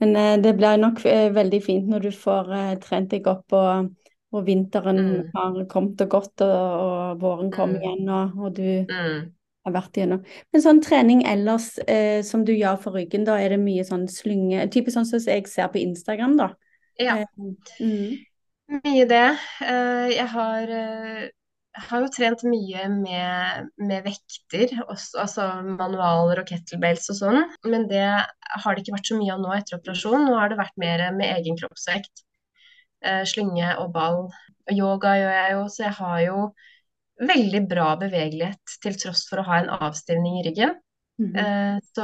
Men 0.00 0.16
eh, 0.16 0.36
det 0.42 0.56
blir 0.56 0.76
nok 0.76 1.06
eh, 1.06 1.30
veldig 1.30 1.62
fint 1.62 1.86
når 1.88 2.02
du 2.02 2.10
får 2.10 2.80
trent 2.80 3.08
deg 3.10 3.26
opp, 3.28 3.52
og, 3.52 3.94
og 4.32 4.44
vinteren 4.46 4.98
Mm. 4.98 5.30
har 5.34 5.64
kommet 5.66 6.00
og 6.04 6.08
gått, 6.10 6.40
og, 6.40 6.48
og 6.84 7.20
våren 7.20 7.50
kom 7.52 7.70
Mm. 7.74 7.80
igjen, 7.82 8.08
og, 8.10 8.38
og 8.44 8.54
du 8.54 8.84
Mm. 8.92 9.32
har 9.64 9.72
vært 9.72 9.96
igjennom. 9.96 10.24
Men 10.52 10.62
sånn 10.62 10.82
trening 10.84 11.22
ellers 11.26 11.78
eh, 11.88 12.22
som 12.22 12.44
du 12.44 12.52
gjør 12.52 12.78
for 12.80 12.92
ryggen, 12.92 13.24
da 13.24 13.36
er 13.40 13.50
det 13.50 13.58
mye 13.60 13.84
sånn 13.84 14.06
slynge 14.08 14.68
Typisk 14.70 14.96
sånn 14.96 15.06
som 15.06 15.20
jeg 15.20 15.46
ser 15.48 15.68
på 15.68 15.80
Instagram, 15.80 16.36
da. 16.36 16.50
Ja. 16.98 17.16
Eh, 17.18 17.26
mm. 17.80 18.18
Mye 18.84 19.06
det. 19.08 19.38
Uh, 19.62 20.08
Jeg 20.12 20.26
har, 20.28 20.62
eh, 20.68 21.28
har 21.88 22.00
jo 22.02 22.08
trent 22.08 22.42
mye 22.44 22.88
med, 22.90 23.68
med 23.78 24.04
vekter, 24.04 24.68
også, 24.88 25.14
altså 25.22 25.62
manualer 25.64 26.40
og 26.42 26.46
kettlebells 26.46 27.08
og 27.08 27.16
sånn. 27.16 27.44
Men 27.64 27.86
det 27.88 28.02
har 28.04 28.74
det 28.74 28.84
ikke 28.84 28.96
vært 28.98 29.08
så 29.08 29.16
mye 29.18 29.32
av 29.32 29.40
nå 29.40 29.54
etter 29.56 29.78
operasjon. 29.78 30.26
Nå 30.26 30.36
har 30.36 30.48
det 30.50 30.58
vært 30.58 30.76
mer 30.76 31.12
med 31.12 31.38
egen 31.38 31.56
kroppsvekt. 31.56 32.24
Eh, 33.04 33.22
Slynge 33.28 33.74
og 33.78 33.92
ball. 33.94 34.26
Yoga 34.72 35.14
gjør 35.18 35.36
jeg 35.36 35.54
jo, 35.54 35.62
så 35.72 35.84
jeg 35.86 35.96
har 36.00 36.20
jo 36.26 36.40
veldig 37.28 37.62
bra 37.70 37.88
bevegelighet 37.98 38.76
til 38.82 38.98
tross 39.00 39.24
for 39.28 39.42
å 39.42 39.48
ha 39.48 39.58
en 39.62 39.72
avstivning 39.78 40.38
i 40.40 40.44
ryggen. 40.48 40.76
Mm 41.18 41.32
-hmm. 41.34 41.80
Så 41.94 42.02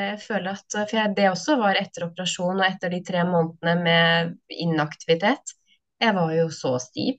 jeg 0.00 0.20
føler 0.20 0.50
at 0.50 0.90
For 0.90 1.14
det 1.14 1.30
også 1.30 1.56
var 1.56 1.74
etter 1.74 2.06
operasjon 2.06 2.60
og 2.60 2.66
etter 2.66 2.88
de 2.90 3.02
tre 3.04 3.24
månedene 3.24 3.82
med 3.82 4.36
inaktivitet. 4.48 5.52
Jeg 6.00 6.14
var 6.14 6.32
jo 6.32 6.48
så 6.48 6.78
stiv. 6.78 7.18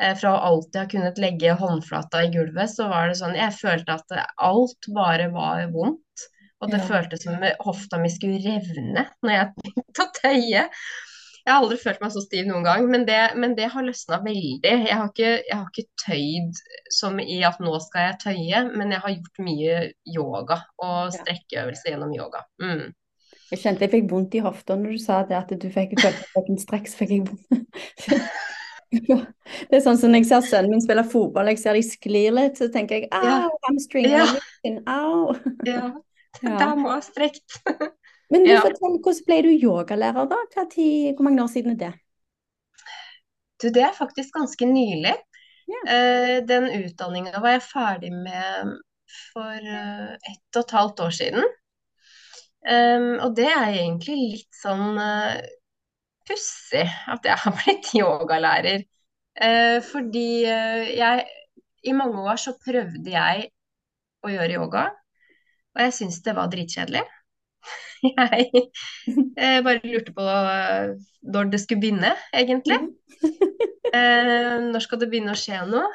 Eh, 0.00 0.14
Fra 0.16 0.30
å 0.36 0.42
alltid 0.48 0.80
ha 0.80 0.86
kunnet 0.86 1.18
legge 1.18 1.52
håndflata 1.52 2.24
i 2.24 2.30
gulvet, 2.30 2.70
så 2.70 2.88
var 2.88 3.08
det 3.08 3.16
sånn 3.16 3.34
Jeg 3.34 3.52
følte 3.52 3.92
at 3.92 4.32
alt 4.38 4.86
bare 4.94 5.28
var 5.30 5.66
vondt. 5.66 6.28
Og 6.60 6.70
det 6.70 6.80
Ja. 6.80 6.86
føltes 6.86 7.22
som 7.22 7.34
om 7.34 7.42
hofta 7.60 7.98
mi 7.98 8.08
skulle 8.08 8.38
revne 8.38 9.08
når 9.22 9.30
jeg 9.30 9.52
begynte 9.56 10.02
å 10.02 10.12
tøye. 10.22 10.68
Jeg 11.50 11.56
har 11.56 11.64
aldri 11.64 11.76
følt 11.82 12.02
meg 12.04 12.12
så 12.14 12.20
stiv 12.22 12.44
noen 12.46 12.62
gang, 12.62 12.84
men 12.86 13.02
det, 13.08 13.18
men 13.42 13.56
det 13.58 13.66
har 13.72 13.82
løsna 13.82 14.20
veldig. 14.22 14.60
Jeg 14.62 14.94
har, 14.94 15.08
ikke, 15.10 15.30
jeg 15.48 15.56
har 15.56 15.64
ikke 15.66 16.02
tøyd 16.04 16.60
som 16.94 17.16
i 17.18 17.40
at 17.42 17.58
nå 17.58 17.72
skal 17.82 18.04
jeg 18.04 18.18
tøye, 18.22 18.60
men 18.70 18.94
jeg 18.94 19.02
har 19.02 19.16
gjort 19.16 19.40
mye 19.42 19.80
yoga 20.14 20.60
og 20.78 21.10
strekkeøvelser 21.16 21.90
gjennom 21.90 22.12
yoga. 22.14 22.44
Mm. 22.62 22.92
Jeg 23.50 23.62
kjente 23.64 23.82
jeg 23.82 23.92
fikk 23.96 24.06
vondt 24.12 24.36
i 24.38 24.44
hofta 24.44 24.76
når 24.78 24.94
du 24.94 25.02
sa 25.02 25.24
det, 25.26 25.40
at 25.40 25.50
du 25.58 25.66
fikk 25.74 25.96
en 25.98 26.60
strekk, 26.62 26.86
så 26.86 27.00
fikk 27.02 27.16
jeg 27.16 27.26
vondt. 27.26 27.66
Det 28.90 29.76
er 29.78 29.82
sånn 29.84 29.98
som 29.98 30.10
når 30.10 30.24
jeg 30.24 30.28
ser 30.30 30.46
sønnen 30.48 30.72
min 30.74 30.82
spille 30.82 31.04
fotball, 31.06 31.50
jeg 31.52 31.60
ser 31.62 31.76
de 31.78 31.82
sklir 31.86 32.32
litt, 32.34 32.58
så 32.58 32.66
tenker 32.74 33.04
jeg 33.04 33.10
au, 33.14 33.50
hamstring, 33.66 34.08
au. 34.90 35.34
Ja, 35.66 35.90
Ja. 36.44 36.54
der 36.56 36.76
må 36.78 36.92
jeg 36.92 36.94
ha 36.94 37.02
strekt. 37.02 37.56
Men 38.30 38.44
du 38.44 38.50
Ja. 38.52 38.60
fortell, 38.62 38.98
hvordan 39.02 39.24
ble 39.26 39.40
du 39.42 39.50
yogalærer 39.50 40.28
da? 40.30 40.64
Tid, 40.70 41.14
hvor 41.16 41.26
mange 41.26 41.42
år 41.42 41.50
siden 41.50 41.72
er 41.72 41.80
det? 41.80 41.92
Du, 43.62 43.68
det 43.68 43.82
er 43.82 43.92
faktisk 43.96 44.34
ganske 44.34 44.66
nylig. 44.66 45.16
Ja. 45.70 45.80
Eh, 45.94 46.36
den 46.46 46.70
utdanninga 46.80 47.40
var 47.40 47.56
jeg 47.56 47.62
ferdig 47.66 48.12
med 48.12 48.76
for 49.32 49.72
eh, 49.74 50.14
ett 50.14 50.56
og 50.56 50.62
et 50.64 50.76
halvt 50.78 51.00
år 51.06 51.10
siden. 51.10 51.50
Um, 52.60 53.14
og 53.24 53.36
det 53.36 53.46
er 53.48 53.70
egentlig 53.72 54.16
litt 54.20 54.58
sånn 54.60 54.98
uh, 55.00 55.38
pussig 56.28 56.84
at 57.08 57.24
jeg 57.24 57.38
har 57.44 57.54
blitt 57.62 57.92
yogalærer. 57.96 58.84
Eh, 59.40 59.78
fordi 59.86 60.44
eh, 60.44 60.90
jeg 60.98 61.24
I 61.88 61.92
mange 61.96 62.20
år 62.28 62.36
så 62.36 62.52
prøvde 62.60 63.08
jeg 63.08 63.46
å 64.20 64.28
gjøre 64.28 64.56
yoga, 64.58 64.82
og 65.72 65.80
jeg 65.86 65.94
syntes 65.96 66.18
det 66.26 66.34
var 66.36 66.50
dritkjedelig. 66.52 67.04
Jeg 68.30 68.62
eh, 69.36 69.58
bare 69.64 69.80
lurte 69.84 70.14
på 70.16 70.24
eh, 70.24 70.94
når 71.34 71.50
det 71.52 71.60
skulle 71.64 71.84
begynne, 71.84 72.14
egentlig. 72.34 72.80
Eh, 73.90 74.56
når 74.70 74.84
skal 74.84 75.00
det 75.00 75.08
begynne 75.10 75.32
å 75.34 75.38
skje 75.38 75.64
noe? 75.66 75.88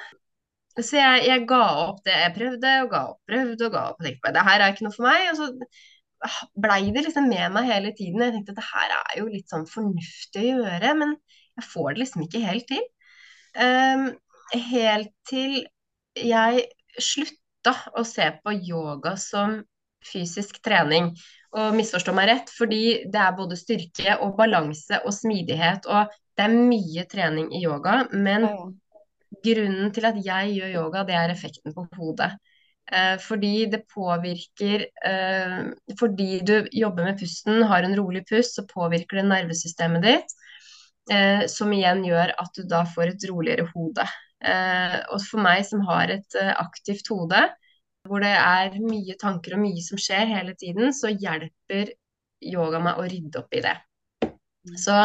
Så 0.76 0.98
jeg, 0.98 1.22
jeg 1.30 1.46
ga 1.48 1.62
opp 1.86 2.02
det 2.04 2.12
jeg 2.12 2.34
prøvde, 2.36 2.72
og 2.84 2.90
ga 2.92 3.00
opp, 3.14 3.20
prøvde 3.30 3.68
og 3.70 3.72
ga 3.72 3.84
opp. 3.92 4.02
Og 4.02 4.04
tenkte 4.04 4.26
på, 4.26 4.34
det 4.36 4.44
her 4.44 4.64
er 4.64 4.74
ikke 4.74 4.84
noe 4.84 4.96
for 4.98 5.08
meg. 5.08 5.30
Og 5.30 5.38
så 5.40 5.48
ah, 6.28 6.40
blei 6.66 6.90
det 6.92 7.06
liksom 7.06 7.30
med 7.32 7.54
meg 7.56 7.70
hele 7.70 7.94
tiden. 7.96 8.20
Jeg 8.26 8.34
tenkte 8.36 8.52
at 8.52 8.60
det 8.60 8.68
her 8.68 8.96
er 8.98 9.14
jo 9.22 9.30
litt 9.32 9.54
sånn 9.54 9.64
fornuftig 9.72 10.44
å 10.44 10.60
gjøre, 10.66 10.92
men 11.00 11.16
jeg 11.56 11.70
får 11.70 11.88
det 11.94 12.04
liksom 12.04 12.26
ikke 12.26 12.44
helt 12.44 12.68
til. 12.74 12.84
Um, 13.56 14.06
helt 14.68 15.14
til 15.32 15.56
jeg 16.20 16.66
slutta 17.00 17.78
å 17.96 18.04
se 18.08 18.28
på 18.44 18.58
yoga 18.58 19.16
som 19.20 19.62
fysisk 20.06 20.60
trening. 20.66 21.14
Og 21.56 21.76
misforstå 21.78 22.12
meg 22.16 22.28
rett, 22.32 22.50
fordi 22.52 22.82
det 23.12 23.20
er 23.22 23.36
både 23.38 23.56
styrke 23.60 24.18
og 24.26 24.34
balanse 24.40 25.00
og 25.06 25.14
smidighet, 25.16 25.86
og 25.88 26.12
det 26.36 26.44
er 26.44 26.56
mye 26.56 27.06
trening 27.08 27.48
i 27.56 27.62
yoga, 27.64 28.02
men 28.12 28.44
grunnen 29.46 29.94
til 29.96 30.08
at 30.10 30.20
jeg 30.26 30.58
gjør 30.58 30.74
yoga, 30.82 31.06
det 31.08 31.16
er 31.16 31.32
effekten 31.32 31.76
på 31.76 31.86
hodet. 31.96 32.34
Eh, 32.92 33.16
fordi 33.18 33.66
det 33.66 33.80
påvirker 33.90 34.84
eh, 35.10 35.62
Fordi 35.98 36.42
du 36.46 36.68
jobber 36.70 37.08
med 37.08 37.18
pusten, 37.18 37.64
har 37.66 37.82
en 37.82 37.96
rolig 37.98 38.22
pust, 38.30 38.54
så 38.56 38.68
påvirker 38.70 39.22
det 39.22 39.26
nervesystemet 39.32 40.06
ditt. 40.06 40.36
Eh, 41.12 41.46
som 41.50 41.74
igjen 41.74 42.04
gjør 42.06 42.36
at 42.42 42.54
du 42.58 42.64
da 42.70 42.84
får 42.90 43.14
et 43.14 43.28
roligere 43.30 43.66
hode. 43.74 44.06
Eh, 44.46 44.98
og 45.14 45.22
for 45.26 45.42
meg 45.42 45.66
som 45.66 45.82
har 45.88 46.14
et 46.14 46.38
eh, 46.38 46.54
aktivt 46.62 47.10
hode, 47.14 47.42
hvor 48.06 48.22
det 48.24 48.34
er 48.38 48.78
mye 48.84 49.16
tanker 49.22 49.56
og 49.56 49.64
mye 49.64 49.82
som 49.84 50.00
skjer 50.02 50.30
hele 50.30 50.54
tiden, 50.60 50.94
så 50.94 51.12
hjelper 51.14 51.92
yoga 52.46 52.82
meg 52.84 53.00
å 53.02 53.08
rydde 53.10 53.42
opp 53.42 53.58
i 53.58 53.64
det. 53.66 53.76
Så 54.82 54.96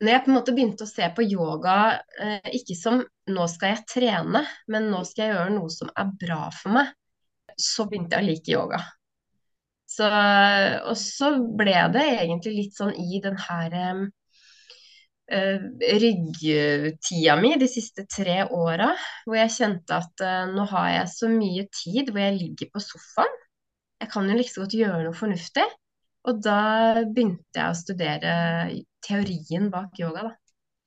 når 0.00 0.12
jeg 0.12 0.22
på 0.24 0.30
en 0.30 0.36
måte 0.38 0.54
begynte 0.56 0.86
å 0.86 0.90
se 0.90 1.08
på 1.16 1.26
yoga 1.26 1.74
eh, 2.22 2.52
ikke 2.56 2.76
som 2.78 3.02
nå 3.30 3.48
skal 3.52 3.74
jeg 3.74 3.86
trene, 3.90 4.44
men 4.72 4.88
nå 4.92 5.02
skal 5.08 5.26
jeg 5.26 5.34
gjøre 5.34 5.56
noe 5.58 5.74
som 5.74 5.90
er 5.92 6.14
bra 6.22 6.46
for 6.56 6.78
meg, 6.78 6.94
så 7.60 7.86
begynte 7.88 8.16
jeg 8.16 8.24
å 8.24 8.30
like 8.30 8.54
yoga. 8.54 8.80
Så, 9.90 10.06
og 10.06 10.94
så 10.96 11.32
ble 11.58 11.74
det 11.92 12.06
egentlig 12.22 12.54
litt 12.54 12.78
sånn 12.78 12.94
i 12.94 13.18
den 13.22 13.36
her 13.42 13.74
uh, 13.74 14.04
ryggtida 15.30 17.36
mi 17.38 17.52
de 17.60 17.68
siste 17.70 18.02
tre 18.10 18.42
åra, 18.50 18.90
hvor 19.26 19.38
jeg 19.38 19.54
kjente 19.54 19.94
at 19.94 20.24
uh, 20.26 20.50
nå 20.50 20.64
har 20.72 20.88
jeg 20.96 21.12
så 21.12 21.30
mye 21.30 21.66
tid 21.74 22.10
hvor 22.10 22.24
jeg 22.24 22.38
ligger 22.38 22.72
på 22.74 22.82
sofaen. 22.82 23.36
Jeg 24.00 24.10
kan 24.10 24.30
jo 24.30 24.36
like 24.36 24.50
så 24.50 24.64
godt 24.64 24.78
gjøre 24.78 25.04
noe 25.04 25.16
fornuftig. 25.16 25.66
Og 26.28 26.40
da 26.44 26.60
begynte 27.06 27.56
jeg 27.56 27.72
å 27.72 27.78
studere 27.78 28.32
teorien 29.04 29.70
bak 29.72 30.00
yoga, 30.00 30.28
da. 30.28 30.32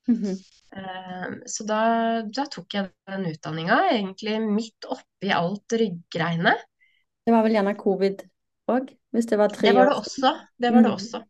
Mm 0.06 0.16
-hmm. 0.20 0.36
så 1.48 1.64
da, 1.64 1.80
da, 2.28 2.44
tok 2.52 2.74
jeg 2.74 2.90
den 3.08 3.24
utdanninga 3.30 3.76
egentlig 3.90 4.34
midt 4.42 4.84
oppi 4.84 5.30
alt 5.32 5.72
ryggreiene. 5.72 6.52
Det 7.24 7.32
var 7.32 7.42
vel 7.42 7.56
gjerne 7.56 7.74
covid 7.74 8.20
òg, 8.68 8.92
hvis 9.10 9.30
det 9.30 9.38
var 9.38 9.48
tre 9.48 9.68
år? 9.68 9.72
Det 9.72 9.78
var 9.78 9.90
det 9.90 9.96
også. 9.96 10.34
Det 10.58 10.72
var 10.72 10.82
det 10.82 10.90
mm. 10.90 10.94
også. 10.94 11.22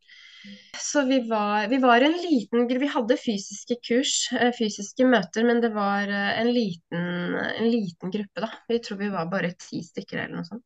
Så 0.80 1.02
vi 1.08 1.20
var, 1.28 1.68
vi 1.68 1.78
var, 1.82 2.00
en 2.04 2.12
liten 2.12 2.66
Vi 2.68 2.90
hadde 2.90 3.16
fysiske 3.16 3.78
kurs, 3.86 4.14
eh, 4.36 4.52
fysiske 4.58 5.06
møter, 5.08 5.46
men 5.48 5.62
det 5.64 5.72
var 5.74 6.10
eh, 6.10 6.30
en 6.40 6.50
liten, 6.52 7.34
en 7.38 7.70
liten 7.70 8.12
gruppe, 8.12 8.44
da. 8.44 8.50
Vi 8.68 8.78
tror 8.84 9.00
vi 9.00 9.10
var 9.14 9.30
bare 9.32 9.54
ti 9.58 9.82
stykker 9.86 10.24
eller 10.24 10.40
noe 10.40 10.48
sånt. 10.48 10.64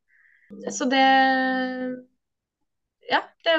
Så 0.73 0.89
det 0.89 1.05
Ja, 3.09 3.23
det 3.45 3.57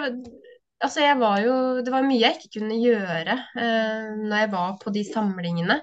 Altså, 0.80 1.02
jeg 1.04 1.20
var 1.20 1.42
jo 1.44 1.54
Det 1.84 1.92
var 1.92 2.06
mye 2.08 2.22
jeg 2.22 2.38
ikke 2.38 2.60
kunne 2.60 2.80
gjøre 2.80 3.36
eh, 3.60 4.12
når 4.20 4.36
jeg 4.44 4.52
var 4.54 4.76
på 4.82 4.94
de 4.96 5.04
samlingene. 5.08 5.80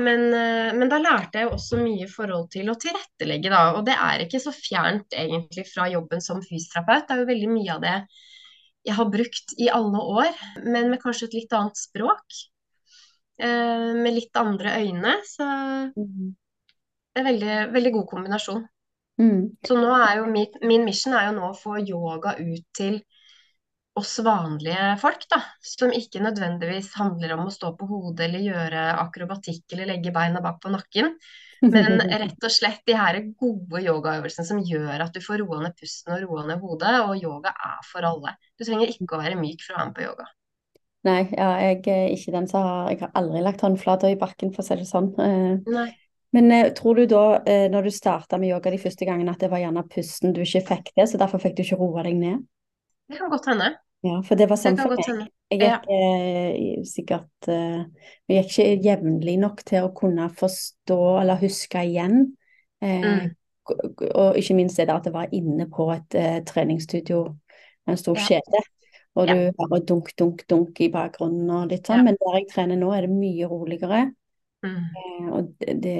Men, 0.00 0.22
eh, 0.32 0.70
men, 0.72 0.88
da 0.88 0.98
lærte 1.02 1.42
jeg 1.42 1.50
også 1.52 1.76
mye 1.82 2.08
forhold 2.08 2.48
til 2.54 2.70
å 2.72 2.76
tilrettelegge, 2.80 3.50
da. 3.52 3.64
Og 3.76 3.84
det 3.84 3.96
er 3.96 4.24
ikke 4.24 4.40
så 4.40 4.54
fjernt 4.56 5.12
egentlig 5.12 5.66
fra 5.68 5.88
jobben 5.92 6.24
som 6.24 6.40
fysioterapeut. 6.44 7.04
Det 7.08 7.16
er 7.16 7.20
jo 7.20 7.28
veldig 7.28 7.50
mye 7.52 7.74
av 7.76 7.82
det 7.84 7.96
jeg 8.82 8.96
har 8.98 9.10
brukt 9.12 9.54
i 9.62 9.68
alle 9.70 10.00
år, 10.00 10.40
men 10.64 10.90
med 10.90 11.00
kanskje 11.02 11.28
et 11.28 11.36
litt 11.42 11.54
annet 11.54 11.78
språk. 11.78 12.40
Eh, 13.42 13.88
med 13.94 14.14
litt 14.16 14.36
andre 14.38 14.76
øyne. 14.82 15.16
Så 15.26 15.46
mm. 15.94 16.28
det 16.34 17.20
er 17.20 17.22
en 17.22 17.30
veldig, 17.30 17.56
veldig 17.76 17.92
god 17.98 18.06
kombinasjon. 18.10 18.62
Mm. 19.22 19.40
Så 19.66 19.76
nå 19.78 19.92
er 19.96 20.20
jo 20.20 20.28
mitt, 20.32 20.58
min 20.66 20.86
mission 20.88 21.14
er 21.14 21.28
jo 21.28 21.36
nå 21.36 21.50
å 21.50 21.58
få 21.58 21.78
yoga 21.82 22.36
ut 22.40 22.66
til 22.76 23.00
oss 23.98 24.16
vanlige 24.24 24.92
folk, 25.02 25.26
da. 25.30 25.40
Som 25.60 25.92
ikke 25.94 26.22
nødvendigvis 26.24 26.92
handler 26.96 27.36
om 27.36 27.46
å 27.46 27.54
stå 27.54 27.74
på 27.76 27.88
hodet 27.90 28.26
eller 28.28 28.46
gjøre 28.46 28.84
akrobatikk 29.02 29.74
eller 29.74 29.90
legge 29.92 30.14
beina 30.14 30.42
bak 30.44 30.62
på 30.62 30.72
nakken. 30.72 31.12
Men 31.62 32.02
rett 32.22 32.44
og 32.46 32.52
slett 32.52 32.82
de 32.88 32.98
her 32.98 33.18
gode 33.38 33.82
yogaøvelsene 33.84 34.46
som 34.48 34.60
gjør 34.66 35.06
at 35.06 35.14
du 35.14 35.22
får 35.22 35.42
roa 35.44 35.62
ned 35.62 35.76
pusten 35.78 36.14
og 36.14 36.22
roa 36.26 36.46
ned 36.48 36.62
hodet. 36.62 36.94
Og 37.06 37.16
yoga 37.22 37.54
er 37.54 37.82
for 37.86 38.06
alle. 38.08 38.36
Du 38.58 38.66
trenger 38.66 38.90
ikke 38.90 39.18
å 39.18 39.22
være 39.22 39.38
myk 39.40 39.62
for 39.64 39.76
å 39.76 39.80
være 39.80 39.90
med 39.90 39.98
på 39.98 40.06
yoga. 40.08 40.28
Nei, 41.02 41.22
ja, 41.34 41.48
jeg 41.58 41.80
er 41.90 42.12
ikke 42.14 42.30
den 42.30 42.44
som 42.46 42.62
har 42.62 42.92
Jeg 42.92 43.00
har 43.00 43.10
aldri 43.18 43.40
lagt 43.42 43.64
håndflata 43.64 44.10
i 44.12 44.18
bakken, 44.18 44.52
for 44.54 44.62
å 44.62 44.66
si 44.66 44.78
det 44.78 44.86
sånn. 44.86 45.10
Eh, 45.18 45.72
Nei. 45.74 45.88
Men 46.32 46.52
eh, 46.54 46.70
tror 46.72 46.96
du 46.96 47.06
da, 47.10 47.42
eh, 47.44 47.66
når 47.70 47.88
du 47.88 47.94
starta 47.94 48.38
med 48.40 48.52
yoga 48.52 48.70
de 48.72 48.78
første 48.80 49.08
gangene, 49.08 49.34
at 49.34 49.42
det 49.42 49.50
var 49.52 49.60
gjerne 49.60 49.82
pusten 49.90 50.32
du 50.32 50.40
ikke 50.44 50.62
fikk 50.70 50.92
til, 50.94 51.08
så 51.10 51.20
derfor 51.20 51.42
fikk 51.42 51.58
du 51.58 51.64
ikke 51.66 51.80
roa 51.80 52.06
deg 52.06 52.16
ned? 52.16 52.46
Det 53.10 53.18
kan 53.18 53.32
godt 53.32 53.50
hende. 53.50 53.72
Ja, 54.02 54.16
for 54.26 54.38
det 54.38 54.48
var 54.50 54.58
sånn 54.58 54.78
for 54.80 54.96
meg. 54.96 55.28
Jeg 55.52 55.60
gikk 55.60 55.84
ja. 55.86 55.94
eh, 55.94 56.80
sikkert 56.88 57.48
eh, 57.52 57.82
Jeg 58.26 58.40
gikk 58.40 58.48
ikke 58.50 58.88
jevnlig 58.88 59.36
nok 59.38 59.62
til 59.68 59.86
å 59.86 59.92
kunne 59.94 60.26
forstå 60.34 60.98
eller 61.20 61.38
huske 61.42 61.84
igjen. 61.86 62.24
Eh, 62.82 63.06
mm. 63.06 63.30
Og 64.10 64.38
ikke 64.40 64.56
minst 64.58 64.80
det 64.80 64.88
der 64.88 64.98
at 64.98 65.06
det 65.06 65.14
var 65.14 65.30
inne 65.36 65.68
på 65.70 65.86
et 65.94 66.18
eh, 66.18 66.40
treningsstudio 66.48 67.22
en 67.86 68.00
stor 68.00 68.18
ja. 68.18 68.26
kjede. 68.32 68.64
Og 69.14 69.28
du 69.28 69.34
ja. 69.36 69.50
hører 69.60 69.84
dunk, 69.86 70.10
dunk, 70.18 70.42
dunk 70.50 70.80
i 70.82 70.88
bakgrunnen 70.90 71.50
og 71.52 71.70
litt 71.70 71.86
sånn. 71.86 72.02
Men 72.06 72.18
der 72.18 72.38
jeg 72.40 72.48
trener 72.50 72.80
nå, 72.80 72.90
er 72.96 73.06
det 73.06 73.14
mye 73.14 73.50
roligere. 73.50 74.06
Mm. 74.66 74.78
Eh, 74.78 75.26
og 75.36 75.52
det, 75.60 75.98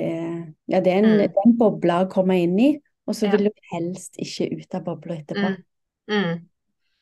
ja, 0.71 0.81
det, 0.81 0.95
er 0.95 1.03
en, 1.03 1.13
mm. 1.21 1.43
en 1.45 1.59
boble 1.61 2.03
å 2.03 2.11
komme 2.11 2.41
inn 2.43 2.57
i. 2.59 2.73
Og 3.07 3.19
så 3.19 3.29
vil 3.31 3.51
du 3.51 3.65
helst 3.75 4.19
ikke 4.23 4.49
ut 4.55 4.79
av 4.79 4.85
bobla 4.87 5.19
etterpå. 5.19 5.55
Mm. 6.11 6.49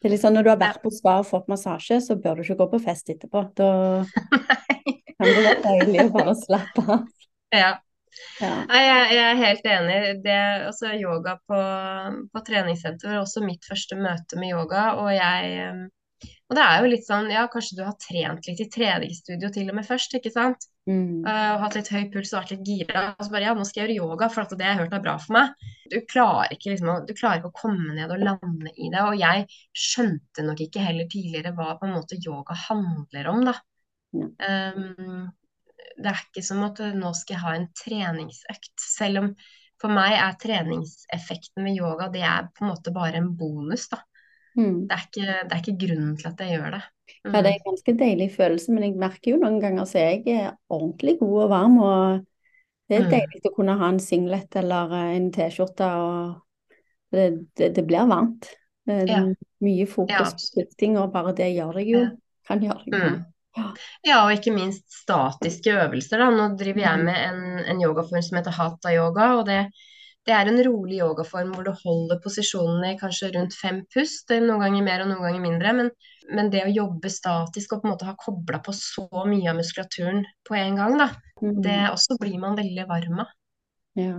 Det 0.00 0.08
er 0.08 0.14
liksom 0.14 0.32
Når 0.32 0.46
du 0.46 0.48
har 0.48 0.60
vært 0.60 0.80
på 0.80 0.92
spa 0.94 1.18
og 1.20 1.28
fått 1.28 1.50
massasje, 1.52 2.00
så 2.00 2.16
bør 2.16 2.38
du 2.38 2.46
ikke 2.46 2.56
gå 2.62 2.66
på 2.72 2.82
fest 2.86 3.12
etterpå. 3.12 3.44
Da 3.58 3.70
kan 5.20 5.28
det 5.28 5.44
være 5.44 5.56
deilig 5.66 6.06
å 6.06 6.12
bare 6.14 6.34
slappe 6.40 6.84
av. 6.86 7.06
Ja. 7.52 7.70
ja. 8.40 8.52
Jeg, 8.70 8.86
jeg, 9.12 9.24
er 9.26 9.40
helt 9.42 9.70
enig. 9.74 9.98
Det, 10.24 10.38
altså, 10.70 10.94
yoga 10.96 11.36
på, 11.50 11.60
på 12.32 12.44
treningssenter 12.46 13.12
var 13.12 13.24
også 13.26 13.44
mitt 13.44 13.68
første 13.68 13.98
møte 14.00 14.40
med 14.40 14.54
yoga. 14.54 14.86
Og 15.02 15.12
jeg 15.12 15.60
og 16.50 16.56
det 16.58 16.62
er 16.66 16.80
jo 16.82 16.88
litt 16.90 17.04
sånn, 17.06 17.28
ja, 17.30 17.44
kanskje 17.46 17.76
du 17.78 17.84
har 17.86 17.94
trent 18.02 18.48
litt 18.48 18.60
i 18.64 18.66
treningsstudio 18.74 19.52
til 19.54 19.68
og 19.70 19.76
med 19.76 19.86
først, 19.86 20.16
ikke 20.18 20.32
sant. 20.34 20.64
Mm. 20.90 21.22
Uh, 21.22 21.60
hatt 21.62 21.76
litt 21.78 21.90
høy 21.94 22.08
puls 22.10 22.32
og 22.32 22.40
vært 22.40 22.56
litt 22.56 22.64
gira. 22.66 23.04
Og 23.12 23.22
så 23.22 23.30
bare 23.30 23.44
ja, 23.46 23.52
nå 23.54 23.66
skal 23.68 23.84
jeg 23.84 23.86
gjøre 23.86 24.08
yoga, 24.08 24.28
for 24.34 24.42
at 24.42 24.54
det 24.58 24.66
jeg 24.66 24.74
har 24.74 24.82
hørt 24.82 24.96
er 24.98 25.04
bra 25.04 25.14
for 25.22 25.36
meg. 25.36 25.68
Du 25.92 25.94
klarer, 26.10 26.50
ikke, 26.56 26.72
liksom, 26.72 26.90
du 27.06 27.14
klarer 27.14 27.38
ikke 27.38 27.52
å 27.52 27.58
komme 27.60 27.94
ned 27.94 28.10
og 28.10 28.24
lande 28.26 28.74
i 28.74 28.90
det. 28.90 29.04
Og 29.04 29.20
jeg 29.20 29.46
skjønte 29.86 30.46
nok 30.48 30.64
ikke 30.66 30.82
heller 30.88 31.06
tidligere 31.14 31.54
hva 31.54 31.76
på 31.78 31.86
en 31.86 31.94
måte 32.00 32.18
yoga 32.18 32.58
handler 32.66 33.30
om, 33.30 33.46
da. 33.46 33.56
Mm. 34.10 34.26
Um, 34.42 35.24
det 36.02 36.10
er 36.10 36.22
ikke 36.26 36.42
som 36.42 36.66
at 36.66 36.82
nå 36.98 37.14
skal 37.14 37.36
jeg 37.36 37.44
ha 37.44 37.56
en 37.60 37.70
treningsøkt. 37.78 38.74
Selv 38.82 39.22
om 39.22 39.32
for 39.80 39.94
meg 39.94 40.18
er 40.18 40.34
treningseffekten 40.42 41.62
ved 41.64 41.78
yoga 41.78 42.10
det 42.12 42.26
er 42.26 42.50
på 42.50 42.66
en 42.66 42.74
måte 42.74 42.92
bare 42.94 43.22
en 43.22 43.30
bonus, 43.38 43.86
da. 43.94 44.02
Mm. 44.58 44.88
Det, 44.88 44.96
er 44.96 45.04
ikke, 45.06 45.26
det, 45.26 45.52
er 45.52 45.60
ikke, 45.62 45.78
grunnen 45.84 46.16
til 46.18 46.28
at 46.30 46.42
jeg 46.42 46.56
gjør 46.56 46.76
det. 46.76 46.82
Mm. 47.10 47.32
Ja, 47.34 47.42
det 47.42 47.50
er 47.50 47.54
en 47.54 47.68
ganske 47.68 47.94
deilig 48.00 48.28
følelse, 48.34 48.74
men 48.74 48.86
jeg 48.86 48.98
merker 48.98 49.34
jo 49.34 49.40
noen 49.42 49.58
ganger 49.62 49.88
så 49.88 50.02
er 50.02 50.52
ordentlig 50.72 51.16
god 51.20 51.36
og 51.44 51.50
varm. 51.52 51.78
Og 51.84 52.20
det 52.90 52.98
er 52.98 53.06
mm. 53.06 53.10
deilig 53.14 53.42
å 53.46 53.54
kunne 53.56 53.76
ha 53.80 53.90
en 53.92 54.00
singlet 54.02 54.60
eller 54.60 54.94
eh, 54.98 55.10
en 55.18 55.28
T-skjorte, 55.34 55.90
og 56.02 56.78
det, 57.14 57.26
det, 57.58 57.72
det, 57.76 57.86
blir 57.86 58.10
varmt. 58.10 58.50
Ja. 58.90 59.22
Mye 59.62 59.86
fokus 59.86 60.32
på 60.34 60.42
skifting, 60.42 60.96
og 60.98 61.12
bare 61.14 61.34
det 61.36 61.52
gjør 61.52 61.78
deg 61.78 61.92
jo. 61.92 62.06
Kan 62.48 62.64
gjøre 62.64 62.82
deg 62.86 62.96
mm. 62.96 63.20
Ja, 64.06 64.22
og 64.24 64.32
ikke 64.32 64.52
minst 64.54 64.86
statiske 64.94 65.74
øvelser. 65.74 66.22
Da. 66.22 66.30
Nå 66.34 66.52
driver 66.58 66.84
jeg 66.84 67.00
mm. 67.00 67.06
med 67.06 67.22
en, 67.26 67.40
en 67.74 67.82
yogaform 67.82 68.22
som 68.24 68.38
heter 68.38 68.54
hatha-yoga. 68.56 69.26
og 69.38 69.46
det 69.50 69.60
det 70.28 70.34
er 70.36 70.50
en 70.50 70.60
rolig 70.66 70.98
yogaform 71.00 71.54
hvor 71.54 71.64
du 71.64 71.70
holder 71.82 72.20
posisjonene 72.22 72.92
i 72.92 72.98
kanskje 73.00 73.30
rundt 73.36 73.56
fem 73.56 73.80
pust, 73.94 74.28
noen 74.30 74.60
ganger 74.62 74.84
mer 74.84 75.04
og 75.04 75.12
noen 75.12 75.24
ganger 75.24 75.44
mindre. 75.44 75.72
Men, 75.78 75.88
men 76.36 76.50
det 76.52 76.66
å 76.66 76.74
jobbe 76.74 77.12
statisk 77.12 77.72
og 77.74 77.82
på 77.82 77.88
en 77.88 77.94
måte 77.94 78.08
ha 78.08 78.16
kobla 78.20 78.60
på 78.64 78.74
så 78.76 79.08
mye 79.26 79.48
av 79.50 79.56
muskulaturen 79.58 80.26
på 80.46 80.58
en 80.60 80.76
gang, 80.82 80.98
da, 81.00 81.08
mm. 81.40 81.56
det 81.64 81.78
også 81.88 82.18
blir 82.20 82.36
man 82.42 82.58
veldig 82.58 82.86
varm 82.90 83.24
av. 83.24 83.32
Ja. 83.98 84.18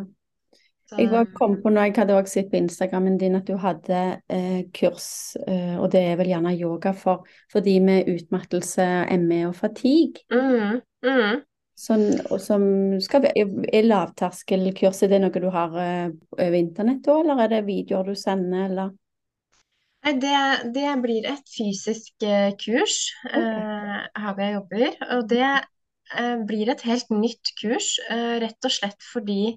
Jeg 0.91 1.07
var 1.07 1.29
kom 1.31 1.53
på 1.63 1.71
når 1.71 1.85
jeg 1.87 1.93
hadde 2.01 2.15
også 2.19 2.33
sett 2.33 2.49
på 2.51 2.59
Instagrammen 2.59 3.15
din 3.19 3.37
at 3.37 3.47
du 3.47 3.53
hadde 3.61 3.99
eh, 4.27 4.65
kurs, 4.75 5.37
eh, 5.45 5.77
og 5.79 5.87
det 5.93 6.01
er 6.03 6.17
vel 6.19 6.33
gjerne 6.33 6.51
yoga 6.57 6.91
for, 6.97 7.23
for 7.51 7.63
de 7.63 7.77
med 7.79 8.09
utmattelse, 8.11 8.87
ME 9.21 9.45
og 9.47 9.55
fatigue. 9.55 10.25
Mm, 10.33 10.81
mm. 11.07 11.39
Sånn, 11.81 12.11
som 12.41 12.63
skal 13.01 13.25
Er 13.33 13.85
lavterskelkurset 13.87 15.09
det 15.09 15.21
noe 15.23 15.41
du 15.41 15.47
har 15.53 15.73
uh, 15.73 16.11
over 16.37 16.57
internett 16.57 17.07
òg, 17.09 17.23
eller 17.23 17.45
er 17.45 17.53
det 17.55 17.61
videoer 17.69 18.11
du 18.11 18.17
sender, 18.17 18.67
eller? 18.67 18.91
Nei, 20.05 20.13
det, 20.21 20.35
det 20.75 20.91
blir 21.01 21.25
et 21.29 21.49
fysisk 21.49 22.25
uh, 22.25 22.51
kurs 22.61 22.99
okay. 23.25 23.41
uh, 23.41 23.97
her 24.13 24.29
hvor 24.35 24.43
jeg 24.45 24.57
jobber. 24.59 24.87
Og 25.17 25.27
det 25.31 25.51
blir 26.43 26.67
et 26.67 26.81
helt 26.83 27.11
nytt 27.13 27.53
kurs, 27.55 27.93
rett 28.11 28.65
og 28.67 28.73
slett 28.75 29.05
fordi 29.13 29.53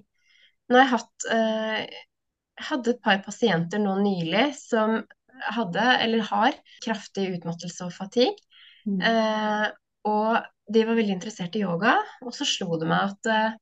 nå 0.71 0.77
har 0.77 0.85
jeg 0.85 0.91
hatt 0.93 1.25
jeg 1.27 2.67
hadde 2.69 2.93
et 2.93 3.01
par 3.03 3.17
pasienter 3.25 3.81
nå 3.83 3.97
nylig 3.99 4.45
som 4.55 5.01
hadde, 5.57 5.83
eller 6.05 6.23
har, 6.29 6.55
kraftig 6.85 7.25
utmattelse 7.33 7.89
og 7.89 7.91
fatigue. 7.91 8.39
Mm. 8.87 9.01
og 10.07 10.45
de 10.73 10.85
var 10.87 10.97
veldig 10.97 11.15
interessert 11.17 11.55
i 11.57 11.61
yoga, 11.65 11.99
og 12.25 12.33
så 12.35 12.47
slo 12.47 12.79
det 12.81 12.89
meg 12.89 13.11
at 13.11 13.29
uh, 13.31 13.61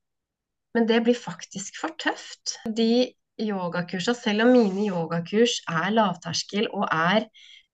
Men 0.73 0.87
det 0.89 1.03
blir 1.05 1.13
faktisk 1.13 1.75
for 1.77 1.93
tøft. 2.01 2.55
De 2.65 3.13
yogakursene, 3.37 4.17
selv 4.17 4.45
om 4.45 4.53
mine 4.55 4.87
yogakurs 4.87 5.59
er 5.69 5.91
lavterskel 5.93 6.65
og 6.73 6.87
er 6.89 7.27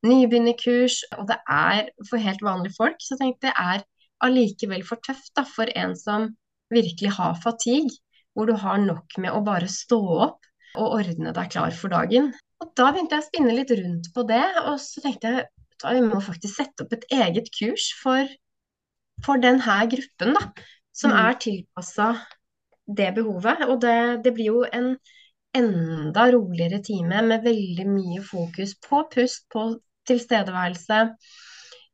nybegynnerkurs, 0.03 1.05
og 1.15 1.29
det 1.29 1.37
er 1.47 1.87
for 2.09 2.19
helt 2.19 2.43
vanlige 2.43 2.75
folk, 2.75 2.99
så 2.99 3.15
tenkte 3.19 3.47
jeg 3.47 3.55
det 3.55 3.63
er 3.63 3.85
allikevel 4.27 4.83
for 4.87 4.99
tøft 5.05 5.31
da, 5.35 5.45
for 5.47 5.71
en 5.79 5.95
som 5.95 6.27
virkelig 6.73 7.13
har 7.15 7.39
fatigue, 7.43 7.95
hvor 8.33 8.51
du 8.51 8.55
har 8.59 8.83
nok 8.83 9.15
med 9.17 9.31
å 9.31 9.43
bare 9.47 9.71
stå 9.71 9.99
opp 10.27 10.45
og 10.77 10.99
ordne 10.99 11.33
deg 11.35 11.55
klar 11.55 11.71
for 11.75 11.91
dagen. 11.95 12.33
Og 12.59 12.71
da 12.77 12.91
begynte 12.91 13.15
jeg 13.15 13.23
å 13.23 13.29
spinne 13.29 13.55
litt 13.55 13.71
rundt 13.79 14.11
på 14.15 14.27
det, 14.27 14.43
og 14.65 14.75
så 14.83 15.03
tenkte 15.03 15.31
jeg 15.31 15.47
at 15.47 15.87
vi 15.95 16.03
må 16.03 16.19
faktisk 16.23 16.59
sette 16.59 16.83
opp 16.83 16.95
et 16.95 17.07
eget 17.15 17.47
kurs 17.55 17.89
for, 18.01 18.27
for 19.25 19.41
denne 19.41 19.79
gruppen, 19.91 20.35
da. 20.37 20.43
Som 20.93 21.11
Mm. 21.11 21.19
er 21.25 21.33
tilpassa 21.39 22.09
det 22.87 23.13
behovet. 23.15 23.65
Og 23.69 23.79
det, 23.81 24.23
det 24.23 24.33
blir 24.35 24.45
jo 24.51 24.63
en 24.65 24.97
enda 25.55 26.31
roligere 26.31 26.81
time 26.83 27.21
med 27.25 27.43
veldig 27.43 27.85
mye 27.87 28.21
fokus 28.21 28.75
på 28.83 29.03
pust, 29.11 29.45
på 29.49 29.79
tilstedeværelse. 30.09 31.15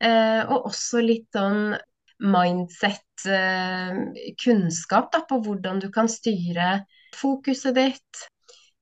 Eh, 0.03 0.41
og 0.51 0.65
også 0.71 1.01
litt 1.03 1.27
sånn 1.35 1.75
mindset, 2.19 3.25
eh, 3.27 3.99
kunnskap 4.41 5.11
da, 5.11 5.21
på 5.27 5.41
hvordan 5.43 5.79
du 5.83 5.89
kan 5.91 6.07
styre 6.11 6.85
fokuset 7.15 7.75
ditt. 7.75 8.25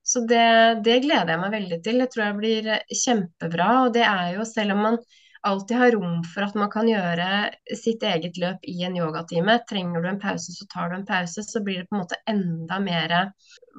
Så 0.03 0.25
det, 0.27 0.83
det 0.83 1.01
gleder 1.05 1.33
jeg 1.33 1.39
meg 1.41 1.53
veldig 1.53 1.83
til. 1.83 1.99
Det 2.01 2.09
tror 2.11 2.25
jeg 2.25 2.39
blir 2.39 2.71
kjempebra. 3.03 3.69
Og 3.85 3.93
det 3.95 4.03
er 4.03 4.33
jo, 4.37 4.45
selv 4.45 4.75
om 4.75 4.81
man 4.89 4.97
alltid 5.49 5.77
har 5.77 5.91
rom 5.95 6.21
for 6.27 6.45
at 6.45 6.55
man 6.59 6.69
kan 6.73 6.87
gjøre 6.89 7.27
sitt 7.79 8.03
eget 8.07 8.37
løp 8.41 8.63
i 8.69 8.77
en 8.87 8.95
yogatime, 8.99 9.57
trenger 9.69 10.03
du 10.03 10.09
en 10.11 10.19
pause, 10.21 10.55
så 10.55 10.67
tar 10.71 10.91
du 10.91 10.97
en 10.97 11.05
pause, 11.09 11.43
så 11.45 11.61
blir 11.65 11.81
det 11.81 11.89
på 11.89 11.97
en 11.97 12.03
måte 12.03 12.19
enda 12.29 12.79
mer 12.83 13.15